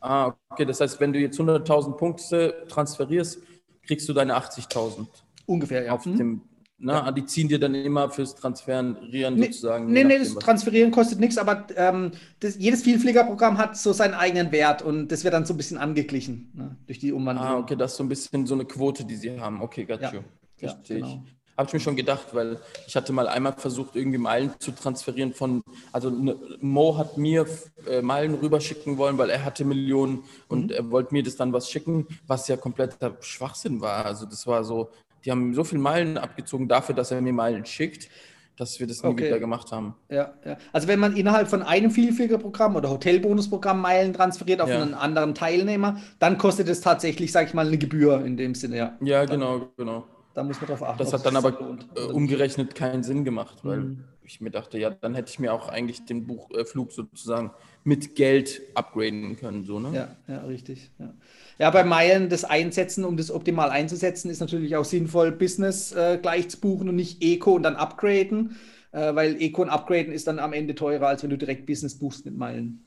Ah, 0.00 0.32
okay. 0.50 0.64
Das 0.64 0.80
heißt, 0.80 0.98
wenn 1.00 1.12
du 1.12 1.18
jetzt 1.20 1.38
100.000 1.38 1.96
Punkte 1.96 2.64
transferierst, 2.68 3.38
kriegst 3.86 4.08
du 4.08 4.12
deine 4.12 4.34
80.000 4.34 5.06
Ungefähr, 5.46 5.84
ja. 5.84 5.92
auf 5.92 6.06
Mhm. 6.06 6.16
dem. 6.16 6.42
Na, 6.82 7.12
Die 7.12 7.26
ziehen 7.26 7.46
dir 7.46 7.58
dann 7.60 7.74
immer 7.74 8.08
fürs 8.08 8.34
Transferieren 8.34 9.34
Nee, 9.34 9.44
sozusagen. 9.48 9.92
nee, 9.92 10.02
nee, 10.02 10.18
das 10.18 10.34
Transferieren 10.36 10.90
kostet 10.90 11.20
nichts, 11.20 11.36
aber 11.36 11.66
ähm, 11.76 12.12
das, 12.40 12.56
jedes 12.56 12.82
Vielfliegerprogramm 12.82 13.58
hat 13.58 13.76
so 13.76 13.92
seinen 13.92 14.14
eigenen 14.14 14.50
Wert 14.50 14.80
und 14.80 15.08
das 15.08 15.22
wird 15.22 15.34
dann 15.34 15.44
so 15.44 15.52
ein 15.52 15.58
bisschen 15.58 15.76
angeglichen 15.76 16.50
ne, 16.54 16.76
durch 16.86 16.98
die 16.98 17.12
Umwandlung. 17.12 17.46
Ah, 17.46 17.58
okay, 17.58 17.76
das 17.76 17.90
ist 17.92 17.96
so 17.98 18.02
ein 18.04 18.08
bisschen 18.08 18.46
so 18.46 18.54
eine 18.54 18.64
Quote, 18.64 19.04
die 19.04 19.16
sie 19.16 19.38
haben. 19.38 19.60
Okay, 19.60 19.84
got 19.84 20.00
Ja. 20.00 20.10
you. 20.14 20.20
Ja, 20.60 20.68
Verstehe 20.70 20.98
ich. 21.00 21.02
genau. 21.04 21.22
Habe 21.60 21.68
ich 21.68 21.74
mir 21.74 21.80
schon 21.80 21.96
gedacht, 21.96 22.28
weil 22.32 22.56
ich 22.86 22.96
hatte 22.96 23.12
mal 23.12 23.28
einmal 23.28 23.52
versucht, 23.52 23.94
irgendwie 23.94 24.16
Meilen 24.16 24.54
zu 24.60 24.70
transferieren 24.72 25.34
von, 25.34 25.62
also 25.92 26.08
ne, 26.08 26.34
Mo 26.60 26.96
hat 26.96 27.18
mir 27.18 27.44
äh, 27.86 28.00
Meilen 28.00 28.34
rüberschicken 28.34 28.96
wollen, 28.96 29.18
weil 29.18 29.28
er 29.28 29.44
hatte 29.44 29.66
Millionen 29.66 30.24
und 30.48 30.70
Mhm. 30.70 30.70
er 30.70 30.90
wollte 30.90 31.12
mir 31.12 31.22
das 31.22 31.36
dann 31.36 31.52
was 31.52 31.68
schicken, 31.68 32.06
was 32.26 32.48
ja 32.48 32.56
kompletter 32.56 33.14
Schwachsinn 33.20 33.82
war. 33.82 34.06
Also 34.06 34.24
das 34.24 34.46
war 34.46 34.64
so, 34.64 34.88
die 35.22 35.30
haben 35.30 35.52
so 35.54 35.62
viel 35.62 35.78
Meilen 35.78 36.16
abgezogen 36.16 36.66
dafür, 36.66 36.94
dass 36.94 37.10
er 37.10 37.20
mir 37.20 37.34
Meilen 37.34 37.66
schickt, 37.66 38.08
dass 38.56 38.80
wir 38.80 38.86
das 38.86 39.02
nie 39.02 39.10
Okay. 39.10 39.26
wieder 39.26 39.38
gemacht 39.38 39.70
haben. 39.70 39.94
Ja, 40.10 40.32
ja. 40.46 40.56
Also 40.72 40.88
wenn 40.88 40.98
man 40.98 41.14
innerhalb 41.14 41.48
von 41.48 41.62
einem 41.62 41.90
Vielfliegerprogramm 41.90 42.74
oder 42.74 42.88
Hotelbonusprogramm 42.88 43.82
Meilen 43.82 44.14
transferiert 44.14 44.62
auf 44.62 44.70
Ja. 44.70 44.80
einen 44.82 44.94
anderen 44.94 45.34
Teilnehmer, 45.34 46.00
dann 46.20 46.38
kostet 46.38 46.70
es 46.70 46.80
tatsächlich, 46.80 47.32
sag 47.32 47.48
ich 47.48 47.52
mal, 47.54 47.66
eine 47.66 47.76
Gebühr 47.76 48.24
in 48.24 48.38
dem 48.38 48.54
Sinne, 48.54 48.78
ja. 48.78 48.96
Ja, 49.02 49.26
genau, 49.26 49.68
genau. 49.76 50.04
Da 50.34 50.42
muss 50.42 50.60
man 50.60 50.68
drauf 50.68 50.82
achten. 50.82 50.98
Das 50.98 51.12
hat 51.12 51.26
dann 51.26 51.36
aber 51.36 51.60
äh, 51.96 52.00
umgerechnet 52.02 52.74
keinen 52.74 53.02
Sinn 53.02 53.24
gemacht, 53.24 53.64
weil 53.64 53.80
Mhm. 53.80 54.04
ich 54.24 54.40
mir 54.40 54.50
dachte, 54.50 54.78
ja, 54.78 54.90
dann 54.90 55.14
hätte 55.14 55.30
ich 55.30 55.38
mir 55.40 55.52
auch 55.52 55.68
eigentlich 55.68 56.04
den 56.04 56.26
Buch, 56.26 56.50
äh, 56.52 56.64
Flug 56.64 56.92
sozusagen 56.92 57.50
mit 57.82 58.14
Geld 58.14 58.62
upgraden 58.74 59.36
können, 59.36 59.64
so, 59.64 59.80
ne? 59.80 59.92
Ja, 59.94 60.16
ja, 60.28 60.38
richtig. 60.42 60.90
Ja. 60.98 61.14
ja, 61.58 61.70
bei 61.70 61.82
Meilen 61.82 62.28
das 62.28 62.44
Einsetzen, 62.44 63.04
um 63.04 63.16
das 63.16 63.30
optimal 63.32 63.70
einzusetzen, 63.70 64.30
ist 64.30 64.40
natürlich 64.40 64.76
auch 64.76 64.84
sinnvoll, 64.84 65.32
Business 65.32 65.92
äh, 65.92 66.18
gleich 66.22 66.48
zu 66.48 66.60
buchen 66.60 66.88
und 66.88 66.96
nicht 66.96 67.22
Eco 67.22 67.54
und 67.54 67.64
dann 67.64 67.74
upgraden, 67.76 68.56
äh, 68.92 69.14
weil 69.14 69.40
Eco 69.42 69.62
und 69.62 69.70
upgraden 69.70 70.12
ist 70.12 70.28
dann 70.28 70.38
am 70.38 70.52
Ende 70.52 70.76
teurer, 70.76 71.08
als 71.08 71.22
wenn 71.24 71.30
du 71.30 71.38
direkt 71.38 71.66
Business 71.66 71.98
buchst 71.98 72.24
mit 72.24 72.36
Meilen. 72.36 72.84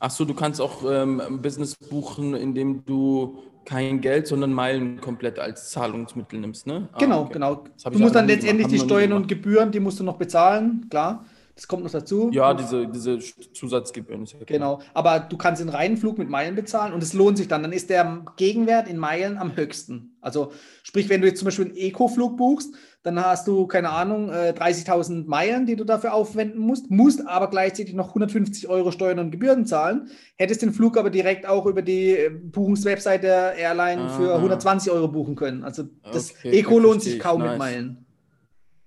Ach 0.00 0.10
so, 0.10 0.24
du 0.24 0.34
kannst 0.34 0.60
auch 0.60 0.82
ähm, 0.90 1.20
ein 1.20 1.42
Business 1.42 1.76
buchen, 1.76 2.34
indem 2.34 2.84
du 2.84 3.42
kein 3.64 4.00
Geld, 4.00 4.26
sondern 4.26 4.52
Meilen 4.52 5.00
komplett 5.00 5.38
als 5.38 5.70
Zahlungsmittel 5.70 6.40
nimmst, 6.40 6.66
ne? 6.66 6.88
Ah, 6.92 6.98
Genau, 6.98 7.22
okay. 7.22 7.34
genau. 7.34 7.64
Du 7.90 7.98
musst 7.98 8.14
dann 8.14 8.26
letztendlich 8.26 8.68
die 8.68 8.78
Steuern 8.78 9.12
und. 9.12 9.28
Gebühren, 9.28 9.70
die 9.70 9.80
musst 9.80 10.00
du 10.00 10.04
noch 10.04 10.16
bezahlen, 10.16 10.86
klar. 10.90 11.24
Das 11.54 11.68
kommt 11.68 11.84
noch 11.84 11.90
dazu. 11.90 12.30
Ja, 12.32 12.54
diese, 12.54 12.86
diese 12.88 13.18
Zusatzgebühren. 13.52 14.26
Genau, 14.46 14.80
aber 14.94 15.20
du 15.20 15.36
kannst 15.36 15.60
den 15.60 15.68
reinen 15.68 15.96
Flug 15.98 16.16
mit 16.18 16.30
Meilen 16.30 16.54
bezahlen 16.54 16.92
und 16.94 17.02
es 17.02 17.12
lohnt 17.12 17.36
sich 17.36 17.46
dann. 17.48 17.62
Dann 17.62 17.72
ist 17.72 17.90
der 17.90 18.24
Gegenwert 18.36 18.88
in 18.88 18.96
Meilen 18.96 19.36
am 19.36 19.54
höchsten. 19.54 20.16
Also 20.22 20.52
sprich, 20.82 21.08
wenn 21.10 21.20
du 21.20 21.26
jetzt 21.26 21.40
zum 21.40 21.46
Beispiel 21.46 21.66
einen 21.66 21.76
Eco-Flug 21.76 22.36
buchst, 22.38 22.74
dann 23.02 23.22
hast 23.22 23.48
du, 23.48 23.66
keine 23.66 23.90
Ahnung, 23.90 24.30
äh, 24.30 24.54
30.000 24.56 25.26
Meilen, 25.26 25.66
die 25.66 25.76
du 25.76 25.84
dafür 25.84 26.14
aufwenden 26.14 26.60
musst, 26.60 26.90
musst 26.90 27.26
aber 27.26 27.50
gleichzeitig 27.50 27.94
noch 27.94 28.08
150 28.10 28.68
Euro 28.68 28.90
Steuern 28.92 29.18
und 29.18 29.30
Gebühren 29.32 29.66
zahlen, 29.66 30.08
hättest 30.36 30.62
den 30.62 30.72
Flug 30.72 30.96
aber 30.96 31.10
direkt 31.10 31.44
auch 31.46 31.66
über 31.66 31.82
die 31.82 32.10
äh, 32.16 32.30
Buchungswebsite 32.30 33.18
der 33.20 33.54
Airline 33.56 34.08
für 34.10 34.32
Ah. 34.32 34.36
120 34.36 34.90
Euro 34.92 35.08
buchen 35.08 35.34
können. 35.34 35.64
Also 35.64 35.84
das 36.12 36.30
Okay, 36.30 36.60
Eco 36.60 36.78
lohnt 36.78 37.02
sich 37.02 37.14
ich. 37.14 37.20
kaum 37.20 37.40
mit 37.42 37.50
Nice. 37.50 37.58
Meilen. 37.58 38.06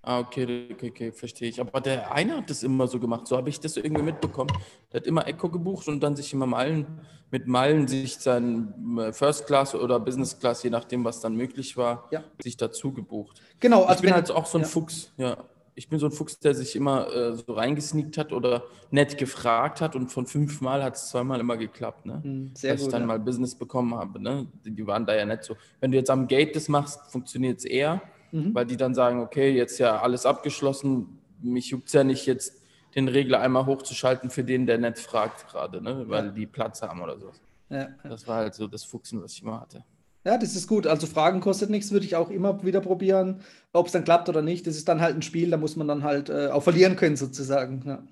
Ah, 0.08 0.20
okay, 0.20 0.68
okay, 0.72 0.90
okay, 0.92 1.12
verstehe 1.12 1.50
ich. 1.50 1.60
Aber 1.60 1.82
der 1.82 2.12
eine 2.12 2.38
hat 2.38 2.50
das 2.50 2.62
immer 2.62 2.88
so 2.88 3.00
gemacht, 3.00 3.26
so 3.28 3.36
habe 3.38 3.50
ich 3.50 3.60
das 3.60 3.76
irgendwie 3.76 4.04
mitbekommen. 4.04 4.52
Der 4.94 5.00
hat 5.02 5.08
immer 5.08 5.28
Echo 5.28 5.50
gebucht 5.50 5.88
und 5.88 6.00
dann 6.02 6.16
sich 6.16 6.32
immer 6.32 6.46
Meilen, 6.46 6.86
mit 7.32 7.48
Meilen 7.48 7.88
sich 7.88 8.18
sein 8.18 8.72
äh, 9.00 9.12
First 9.12 9.48
Class 9.48 9.74
oder 9.74 10.00
Business 10.00 10.38
Class, 10.40 10.62
je 10.62 10.70
nachdem, 10.70 11.04
was 11.04 11.22
dann 11.22 11.36
möglich 11.36 11.76
war, 11.76 12.08
Ja. 12.12 12.24
sich 12.40 12.56
dazu 12.56 12.94
gebucht. 12.94 13.42
Genau, 13.60 13.82
ich 13.84 13.90
also 13.90 14.02
bin 14.02 14.10
wenn- 14.12 14.16
halt 14.16 14.30
auch 14.32 14.46
so 14.46 14.60
ein 14.60 14.62
ja. 14.62 14.68
Fuchs, 14.68 15.12
ja. 15.18 15.38
Ich 15.78 15.90
bin 15.90 16.00
so 16.00 16.06
ein 16.06 16.12
Fuchs, 16.14 16.40
der 16.40 16.54
sich 16.56 16.74
immer 16.78 17.12
äh, 17.14 17.34
so 17.34 17.52
reingesneakt 17.52 18.18
hat 18.18 18.32
oder 18.32 18.64
nett 18.92 19.18
gefragt 19.18 19.82
hat 19.82 19.96
und 19.96 20.10
von 20.10 20.26
fünfmal 20.26 20.82
hat 20.84 20.96
es 20.96 21.10
zweimal 21.10 21.40
immer 21.42 21.58
geklappt, 21.58 22.06
ne? 22.06 22.22
Hm, 22.24 22.52
sehr 22.56 22.72
Dass 22.74 22.82
ich 22.82 22.86
gut, 22.86 22.94
dann 22.94 23.02
ja. 23.02 23.08
mal 23.08 23.20
Business 23.20 23.56
bekommen 23.56 23.94
habe, 23.96 24.22
ne? 24.22 24.48
Die 24.64 24.72
die 24.72 24.86
waren 24.88 25.06
da 25.06 25.14
ja 25.16 25.26
nicht 25.26 25.44
so. 25.44 25.58
Wenn 25.82 25.92
du 25.92 25.98
jetzt 25.98 26.10
am 26.12 26.28
Gate 26.28 26.56
das 26.56 26.70
machst, 26.70 27.02
funktioniert 27.12 27.58
es 27.58 27.66
eher, 27.66 28.02
Mhm. 28.32 28.54
weil 28.54 28.66
die 28.66 28.78
dann 28.78 28.94
sagen, 28.96 29.20
okay, 29.22 29.52
jetzt 29.52 29.78
ja 29.80 30.02
alles 30.02 30.26
abgeschlossen, 30.26 31.20
mich 31.42 31.70
juckt 31.70 31.88
es 31.88 31.94
ja 31.94 32.04
nicht 32.04 32.26
jetzt 32.26 32.62
den 32.96 33.08
Regler 33.08 33.40
einmal 33.42 33.66
hochzuschalten 33.66 34.30
für 34.30 34.44
den, 34.44 34.66
der 34.66 34.78
nicht 34.78 35.00
fragt 35.00 35.48
gerade, 35.50 35.82
ne? 35.82 36.06
weil 36.08 36.26
Ja. 36.28 36.32
die 36.32 36.46
Platz 36.48 36.82
haben 36.82 37.02
oder 37.02 37.20
so. 37.20 37.32
Ja, 37.70 37.78
ja. 37.82 37.90
Das 38.04 38.28
war 38.28 38.38
halt 38.38 38.54
so 38.56 38.68
das 38.68 38.84
Fuchsen, 38.84 39.22
was 39.22 39.34
ich 39.34 39.42
immer 39.42 39.60
hatte. 39.60 39.84
Ja, 40.24 40.38
das 40.38 40.56
ist 40.56 40.68
gut. 40.68 40.88
Also 40.88 41.06
Fragen 41.06 41.40
kostet 41.40 41.70
nichts, 41.70 41.92
würde 41.92 42.06
ich 42.06 42.16
auch 42.16 42.30
immer 42.32 42.64
wieder 42.64 42.82
probieren. 42.82 43.42
Ob 43.74 43.88
es 43.88 43.92
dann 43.92 44.04
klappt 44.04 44.28
oder 44.30 44.42
nicht, 44.42 44.66
das 44.66 44.76
ist 44.76 44.88
dann 44.88 45.02
halt 45.02 45.16
ein 45.16 45.22
Spiel, 45.22 45.52
da 45.52 45.58
muss 45.58 45.76
man 45.76 45.88
dann 45.88 46.04
halt 46.04 46.30
äh, 46.30 46.48
auch 46.48 46.64
verlieren 46.64 46.96
können, 46.96 47.16
sozusagen. 47.16 47.84
Ja. 47.86 48.04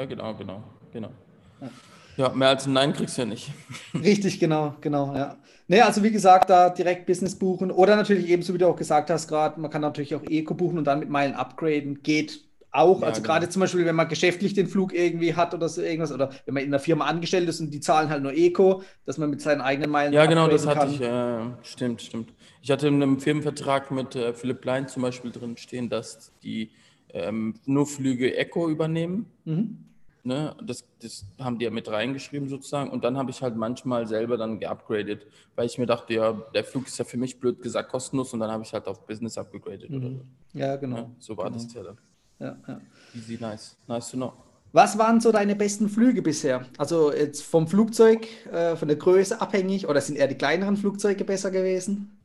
Ja, 0.00 0.06
genau, 0.06 0.34
genau, 0.34 0.64
genau. 0.92 1.10
Ja. 1.60 1.70
Ja, 2.16 2.30
mehr 2.30 2.48
als 2.48 2.66
ein 2.66 2.72
Nein 2.72 2.92
kriegst 2.92 3.16
du 3.16 3.22
ja 3.22 3.26
nicht. 3.26 3.50
Richtig, 3.94 4.40
genau, 4.40 4.74
genau, 4.80 5.14
ja. 5.14 5.36
Nee, 5.68 5.80
also 5.80 6.02
wie 6.02 6.10
gesagt, 6.10 6.48
da 6.48 6.70
direkt 6.70 7.06
Business 7.06 7.38
buchen 7.38 7.70
oder 7.70 7.96
natürlich 7.96 8.28
ebenso, 8.28 8.54
wie 8.54 8.58
du 8.58 8.68
auch 8.68 8.76
gesagt 8.76 9.10
hast, 9.10 9.28
gerade, 9.28 9.60
man 9.60 9.70
kann 9.70 9.82
natürlich 9.82 10.14
auch 10.14 10.22
Eco 10.22 10.54
buchen 10.54 10.78
und 10.78 10.84
dann 10.84 11.00
mit 11.00 11.10
Meilen 11.10 11.34
upgraden, 11.34 12.02
geht 12.02 12.46
auch. 12.70 13.00
Ja, 13.00 13.08
also 13.08 13.20
genau. 13.20 13.34
gerade 13.34 13.48
zum 13.48 13.60
Beispiel, 13.60 13.84
wenn 13.84 13.96
man 13.96 14.08
geschäftlich 14.08 14.54
den 14.54 14.68
Flug 14.68 14.94
irgendwie 14.94 15.34
hat 15.34 15.54
oder 15.54 15.68
so 15.68 15.82
irgendwas, 15.82 16.12
oder 16.12 16.30
wenn 16.44 16.54
man 16.54 16.62
in 16.62 16.68
einer 16.70 16.78
Firma 16.78 17.06
angestellt 17.06 17.48
ist 17.48 17.60
und 17.60 17.70
die 17.70 17.80
zahlen 17.80 18.10
halt 18.10 18.22
nur 18.22 18.32
Eco, 18.32 18.82
dass 19.04 19.18
man 19.18 19.30
mit 19.30 19.40
seinen 19.40 19.60
eigenen 19.60 19.90
Meilen 19.90 20.12
Ja, 20.12 20.26
genau, 20.26 20.48
das 20.48 20.66
hatte 20.66 20.80
kann. 20.80 20.90
ich. 20.92 21.00
Ja, 21.00 21.58
stimmt, 21.62 22.02
stimmt. 22.02 22.32
Ich 22.62 22.70
hatte 22.70 22.88
in 22.88 23.02
einem 23.02 23.20
Firmenvertrag 23.20 23.90
mit 23.90 24.14
äh, 24.14 24.34
Philipp 24.34 24.64
Lein 24.64 24.88
zum 24.88 25.02
Beispiel 25.02 25.32
drin 25.32 25.56
stehen, 25.56 25.88
dass 25.88 26.32
die 26.42 26.70
ähm, 27.12 27.54
nur 27.64 27.86
Flüge 27.86 28.36
Echo 28.36 28.68
übernehmen. 28.68 29.26
Mhm. 29.44 29.78
Ne? 30.26 30.56
Das, 30.60 30.84
das 31.00 31.24
haben 31.38 31.56
die 31.60 31.66
ja 31.66 31.70
mit 31.70 31.88
reingeschrieben 31.88 32.48
sozusagen. 32.48 32.90
Und 32.90 33.04
dann 33.04 33.16
habe 33.16 33.30
ich 33.30 33.42
halt 33.42 33.54
manchmal 33.54 34.08
selber 34.08 34.36
dann 34.36 34.58
geupgradet, 34.58 35.24
weil 35.54 35.66
ich 35.66 35.78
mir 35.78 35.86
dachte, 35.86 36.14
ja, 36.14 36.32
der 36.52 36.64
Flug 36.64 36.88
ist 36.88 36.98
ja 36.98 37.04
für 37.04 37.16
mich 37.16 37.38
blöd 37.38 37.62
gesagt 37.62 37.90
kostenlos 37.90 38.34
und 38.34 38.40
dann 38.40 38.50
habe 38.50 38.64
ich 38.64 38.72
halt 38.72 38.88
auf 38.88 39.06
Business 39.06 39.38
upgegradet 39.38 39.88
oder 39.88 40.10
so. 40.10 40.20
Ja, 40.52 40.74
genau. 40.74 40.96
Ja, 40.96 41.10
so 41.20 41.36
war 41.36 41.44
genau. 41.44 41.62
das 41.62 41.72
ja 41.72 41.82
dann. 41.84 41.98
Ja, 42.40 42.56
ja. 42.66 42.80
Easy, 43.14 43.38
nice. 43.40 43.76
Nice 43.86 44.10
to 44.10 44.16
know. 44.16 44.32
Was 44.72 44.98
waren 44.98 45.20
so 45.20 45.30
deine 45.30 45.54
besten 45.54 45.88
Flüge 45.88 46.22
bisher? 46.22 46.66
Also 46.76 47.12
jetzt 47.12 47.42
vom 47.42 47.68
Flugzeug, 47.68 48.26
äh, 48.52 48.74
von 48.74 48.88
der 48.88 48.96
Größe 48.96 49.40
abhängig 49.40 49.86
oder 49.86 50.00
sind 50.00 50.16
eher 50.16 50.26
die 50.26 50.34
kleineren 50.34 50.76
Flugzeuge 50.76 51.24
besser 51.24 51.52
gewesen? 51.52 52.18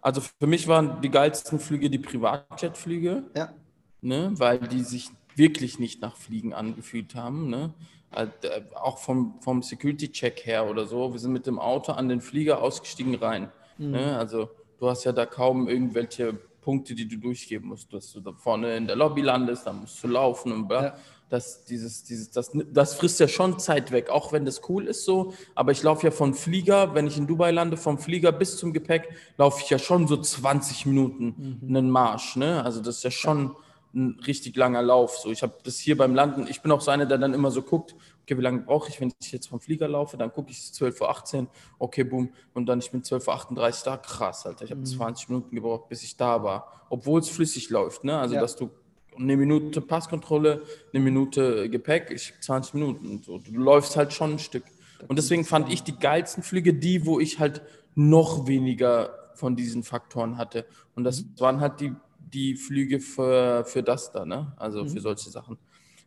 Also 0.00 0.22
für 0.22 0.46
mich 0.46 0.66
waren 0.66 1.02
die 1.02 1.10
geilsten 1.10 1.58
Flüge 1.58 1.90
die 1.90 1.98
Privatjetflüge. 1.98 3.24
Ja. 3.36 3.52
ne, 4.00 4.32
weil 4.34 4.60
die 4.60 4.82
sich 4.82 5.10
wirklich 5.36 5.78
nicht 5.78 6.00
nach 6.00 6.16
Fliegen 6.16 6.52
angefühlt 6.52 7.14
haben. 7.14 7.48
Ne? 7.48 7.74
Halt, 8.12 8.44
äh, 8.44 8.62
auch 8.74 8.98
vom, 8.98 9.40
vom 9.40 9.62
Security-Check 9.62 10.46
her 10.46 10.68
oder 10.68 10.86
so. 10.86 11.12
Wir 11.12 11.20
sind 11.20 11.32
mit 11.32 11.46
dem 11.46 11.58
Auto 11.58 11.92
an 11.92 12.08
den 12.08 12.20
Flieger 12.20 12.62
ausgestiegen 12.62 13.14
rein. 13.16 13.50
Ne? 13.78 14.16
Also 14.16 14.50
du 14.78 14.88
hast 14.88 15.04
ja 15.04 15.12
da 15.12 15.26
kaum 15.26 15.68
irgendwelche 15.68 16.38
Punkte, 16.60 16.94
die 16.94 17.06
du 17.06 17.16
durchgeben 17.16 17.68
musst. 17.68 17.92
Dass 17.92 18.12
du 18.12 18.20
da 18.20 18.32
vorne 18.32 18.76
in 18.76 18.86
der 18.86 18.96
Lobby 18.96 19.20
landest, 19.20 19.66
dann 19.66 19.80
musst 19.80 20.02
du 20.02 20.08
laufen 20.08 20.52
und 20.52 20.68
bla. 20.68 20.84
Ja. 20.84 20.96
Das, 21.30 21.64
dieses, 21.64 22.04
dieses, 22.04 22.30
das, 22.30 22.52
das 22.72 22.94
frisst 22.94 23.18
ja 23.18 23.26
schon 23.26 23.58
Zeit 23.58 23.90
weg, 23.90 24.10
auch 24.10 24.32
wenn 24.32 24.44
das 24.44 24.60
cool 24.68 24.86
ist 24.86 25.04
so. 25.04 25.34
Aber 25.54 25.72
ich 25.72 25.82
laufe 25.82 26.04
ja 26.04 26.10
vom 26.10 26.34
Flieger, 26.34 26.94
wenn 26.94 27.06
ich 27.06 27.16
in 27.18 27.26
Dubai 27.26 27.50
lande, 27.50 27.76
vom 27.76 27.98
Flieger 27.98 28.30
bis 28.30 28.56
zum 28.56 28.72
Gepäck, 28.72 29.08
laufe 29.36 29.60
ich 29.62 29.70
ja 29.70 29.78
schon 29.78 30.06
so 30.06 30.16
20 30.16 30.86
Minuten 30.86 31.58
mhm. 31.60 31.76
einen 31.76 31.90
Marsch. 31.90 32.36
Ne? 32.36 32.62
Also 32.62 32.80
das 32.80 32.98
ist 32.98 33.04
ja 33.04 33.10
schon 33.10 33.56
ein 33.94 34.20
richtig 34.26 34.56
langer 34.56 34.82
Lauf. 34.82 35.18
So, 35.18 35.30
ich 35.30 35.42
habe 35.42 35.54
das 35.64 35.78
hier 35.78 35.96
beim 35.96 36.14
Landen, 36.14 36.46
ich 36.48 36.62
bin 36.62 36.72
auch 36.72 36.80
so 36.80 36.90
einer, 36.90 37.06
der 37.06 37.18
dann 37.18 37.34
immer 37.34 37.50
so 37.50 37.62
guckt, 37.62 37.94
okay, 38.22 38.36
wie 38.36 38.42
lange 38.42 38.62
brauche 38.62 38.88
ich, 38.88 39.00
wenn 39.00 39.12
ich 39.20 39.32
jetzt 39.32 39.48
vom 39.48 39.60
Flieger 39.60 39.88
laufe, 39.88 40.16
dann 40.16 40.32
gucke 40.32 40.50
ich 40.50 40.58
es 40.58 40.72
12.18 40.74 41.40
Uhr, 41.40 41.46
okay, 41.78 42.04
boom, 42.04 42.30
und 42.54 42.66
dann 42.66 42.78
ich 42.78 42.90
bin 42.90 43.02
12.38 43.02 43.50
Uhr 43.50 43.72
da, 43.84 43.96
krass, 43.96 44.46
Alter, 44.46 44.64
ich 44.64 44.70
habe 44.70 44.80
mhm. 44.80 44.86
20 44.86 45.28
Minuten 45.28 45.54
gebraucht, 45.54 45.88
bis 45.88 46.02
ich 46.02 46.16
da 46.16 46.42
war, 46.42 46.86
obwohl 46.90 47.20
es 47.20 47.28
flüssig 47.28 47.70
läuft, 47.70 48.04
ne? 48.04 48.18
also 48.18 48.34
ja. 48.34 48.40
dass 48.40 48.56
du 48.56 48.70
eine 49.16 49.36
Minute 49.36 49.80
Passkontrolle, 49.80 50.62
eine 50.92 51.02
Minute 51.02 51.70
Gepäck, 51.70 52.10
ich 52.10 52.34
20 52.40 52.74
Minuten, 52.74 53.22
so. 53.22 53.38
du 53.38 53.52
läufst 53.52 53.96
halt 53.96 54.12
schon 54.12 54.32
ein 54.32 54.38
Stück. 54.38 54.64
Und 55.06 55.18
deswegen 55.18 55.44
fand 55.44 55.72
ich 55.72 55.82
die 55.82 55.96
geilsten 55.96 56.42
Flüge 56.42 56.74
die, 56.74 57.06
wo 57.06 57.20
ich 57.20 57.38
halt 57.38 57.62
noch 57.94 58.46
weniger 58.46 59.10
von 59.34 59.56
diesen 59.56 59.82
Faktoren 59.82 60.38
hatte. 60.38 60.66
Und 60.94 61.04
das 61.04 61.22
mhm. 61.22 61.34
waren 61.38 61.60
halt 61.60 61.80
die, 61.80 61.92
die 62.32 62.56
Flüge 62.56 63.00
für, 63.00 63.64
für 63.64 63.82
das 63.82 64.12
da, 64.12 64.24
ne? 64.24 64.52
also 64.56 64.84
mhm. 64.84 64.88
für 64.88 65.00
solche 65.00 65.30
Sachen. 65.30 65.58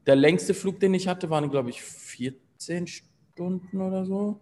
Der 0.05 0.15
längste 0.15 0.53
Flug, 0.53 0.79
den 0.79 0.93
ich 0.93 1.07
hatte, 1.07 1.29
waren, 1.29 1.49
glaube 1.49 1.69
ich, 1.69 1.81
14 1.81 2.87
Stunden 2.87 3.81
oder 3.81 4.05
so. 4.05 4.41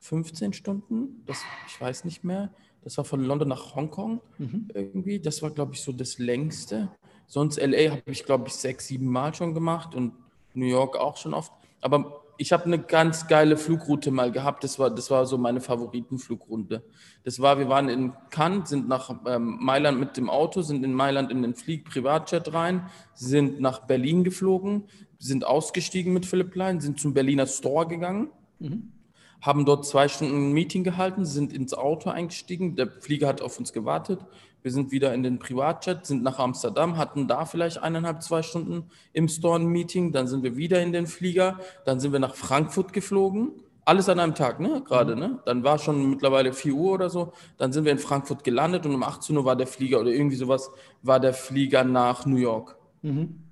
15 0.00 0.52
Stunden. 0.52 1.22
Das, 1.26 1.42
ich 1.68 1.80
weiß 1.80 2.04
nicht 2.04 2.22
mehr. 2.22 2.52
Das 2.82 2.96
war 2.98 3.04
von 3.04 3.24
London 3.24 3.48
nach 3.48 3.74
Hongkong 3.74 4.20
mhm. 4.38 4.68
irgendwie. 4.72 5.18
Das 5.18 5.42
war, 5.42 5.50
glaube 5.50 5.74
ich, 5.74 5.80
so 5.80 5.92
das 5.92 6.18
längste. 6.18 6.90
Sonst 7.26 7.58
LA 7.58 7.90
habe 7.90 8.02
ich, 8.06 8.24
glaube 8.24 8.46
ich, 8.46 8.54
sechs, 8.54 8.86
sieben 8.86 9.06
Mal 9.06 9.34
schon 9.34 9.54
gemacht 9.54 9.94
und 9.94 10.12
New 10.54 10.66
York 10.66 10.96
auch 10.96 11.16
schon 11.16 11.34
oft. 11.34 11.52
Aber 11.80 12.22
ich 12.38 12.52
habe 12.52 12.64
eine 12.64 12.78
ganz 12.78 13.26
geile 13.28 13.56
Flugroute 13.56 14.10
mal 14.10 14.30
gehabt. 14.30 14.64
Das 14.64 14.78
war, 14.78 14.90
das 14.90 15.10
war 15.10 15.26
so 15.26 15.38
meine 15.38 15.60
Favoritenflugrunde. 15.60 16.82
Das 17.24 17.40
war, 17.40 17.58
wir 17.58 17.68
waren 17.68 17.88
in 17.88 18.12
Cannes, 18.30 18.68
sind 18.68 18.88
nach 18.88 19.10
ähm, 19.26 19.58
Mailand 19.60 19.98
mit 19.98 20.16
dem 20.16 20.28
Auto, 20.28 20.62
sind 20.62 20.84
in 20.84 20.92
Mailand 20.92 21.30
in 21.30 21.42
den 21.42 21.54
Flieg-Privatjet 21.54 22.52
rein, 22.52 22.88
sind 23.14 23.60
nach 23.60 23.86
Berlin 23.86 24.24
geflogen, 24.24 24.84
sind 25.18 25.46
ausgestiegen 25.46 26.12
mit 26.12 26.26
Philipp 26.26 26.52
Klein, 26.52 26.80
sind 26.80 27.00
zum 27.00 27.14
Berliner 27.14 27.46
Store 27.46 27.86
gegangen, 27.86 28.28
mhm. 28.58 28.92
haben 29.40 29.64
dort 29.64 29.86
zwei 29.86 30.08
Stunden 30.08 30.50
ein 30.50 30.52
Meeting 30.52 30.84
gehalten, 30.84 31.24
sind 31.24 31.52
ins 31.52 31.74
Auto 31.74 32.10
eingestiegen. 32.10 32.76
Der 32.76 32.88
Flieger 32.88 33.28
hat 33.28 33.40
auf 33.40 33.58
uns 33.58 33.72
gewartet. 33.72 34.20
Wir 34.66 34.72
sind 34.72 34.90
wieder 34.90 35.14
in 35.14 35.22
den 35.22 35.38
Privatjet, 35.38 36.06
sind 36.06 36.24
nach 36.24 36.40
Amsterdam, 36.40 36.96
hatten 36.96 37.28
da 37.28 37.44
vielleicht 37.44 37.78
eineinhalb, 37.78 38.20
zwei 38.20 38.42
Stunden 38.42 38.90
im 39.12 39.28
Store 39.28 39.60
ein 39.60 39.66
Meeting. 39.66 40.10
Dann 40.10 40.26
sind 40.26 40.42
wir 40.42 40.56
wieder 40.56 40.82
in 40.82 40.92
den 40.92 41.06
Flieger. 41.06 41.60
Dann 41.84 42.00
sind 42.00 42.10
wir 42.10 42.18
nach 42.18 42.34
Frankfurt 42.34 42.92
geflogen. 42.92 43.52
Alles 43.84 44.08
an 44.08 44.18
einem 44.18 44.34
Tag, 44.34 44.58
ne? 44.58 44.82
Gerade, 44.84 45.14
mhm. 45.14 45.20
ne? 45.20 45.38
Dann 45.44 45.62
war 45.62 45.78
schon 45.78 46.10
mittlerweile 46.10 46.52
4 46.52 46.74
Uhr 46.74 46.94
oder 46.94 47.10
so. 47.10 47.32
Dann 47.58 47.72
sind 47.72 47.84
wir 47.84 47.92
in 47.92 48.00
Frankfurt 48.00 48.42
gelandet 48.42 48.84
und 48.86 48.94
um 48.96 49.04
18 49.04 49.36
Uhr 49.36 49.44
war 49.44 49.54
der 49.54 49.68
Flieger 49.68 50.00
oder 50.00 50.10
irgendwie 50.10 50.34
sowas, 50.34 50.68
war 51.00 51.20
der 51.20 51.32
Flieger 51.32 51.84
nach 51.84 52.26
New 52.26 52.34
York. 52.34 52.76
Mhm. 53.02 53.44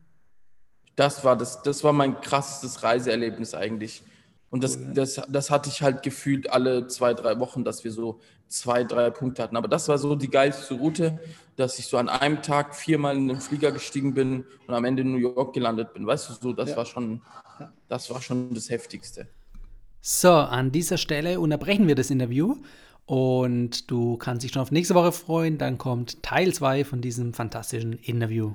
Das 0.96 1.24
war 1.24 1.36
das, 1.36 1.62
das 1.62 1.84
war 1.84 1.92
mein 1.92 2.20
krassestes 2.22 2.82
Reiseerlebnis 2.82 3.54
eigentlich. 3.54 4.02
Und 4.54 4.62
das, 4.62 4.78
das, 4.94 5.20
das 5.28 5.50
hatte 5.50 5.68
ich 5.68 5.82
halt 5.82 6.04
gefühlt 6.04 6.48
alle 6.48 6.86
zwei, 6.86 7.12
drei 7.12 7.40
Wochen, 7.40 7.64
dass 7.64 7.82
wir 7.82 7.90
so 7.90 8.20
zwei, 8.46 8.84
drei 8.84 9.10
Punkte 9.10 9.42
hatten. 9.42 9.56
Aber 9.56 9.66
das 9.66 9.88
war 9.88 9.98
so 9.98 10.14
die 10.14 10.30
geilste 10.30 10.74
Route, 10.74 11.18
dass 11.56 11.80
ich 11.80 11.86
so 11.86 11.96
an 11.96 12.08
einem 12.08 12.40
Tag 12.40 12.76
viermal 12.76 13.16
in 13.16 13.26
den 13.26 13.40
Flieger 13.40 13.72
gestiegen 13.72 14.14
bin 14.14 14.44
und 14.68 14.74
am 14.74 14.84
Ende 14.84 15.02
in 15.02 15.10
New 15.10 15.18
York 15.18 15.54
gelandet 15.54 15.92
bin. 15.92 16.06
Weißt 16.06 16.28
du, 16.28 16.34
so, 16.34 16.52
das 16.52 16.70
ja. 16.70 16.76
war 16.76 16.86
schon, 16.86 17.20
das 17.88 18.08
war 18.10 18.22
schon 18.22 18.54
das 18.54 18.70
Heftigste. 18.70 19.26
So, 20.00 20.30
an 20.30 20.70
dieser 20.70 20.98
Stelle 20.98 21.40
unterbrechen 21.40 21.88
wir 21.88 21.96
das 21.96 22.12
Interview 22.12 22.54
und 23.06 23.90
du 23.90 24.16
kannst 24.18 24.44
dich 24.44 24.52
schon 24.52 24.62
auf 24.62 24.70
nächste 24.70 24.94
Woche 24.94 25.10
freuen. 25.10 25.58
Dann 25.58 25.78
kommt 25.78 26.22
Teil 26.22 26.54
2 26.54 26.84
von 26.84 27.00
diesem 27.00 27.34
fantastischen 27.34 27.94
Interview. 27.94 28.54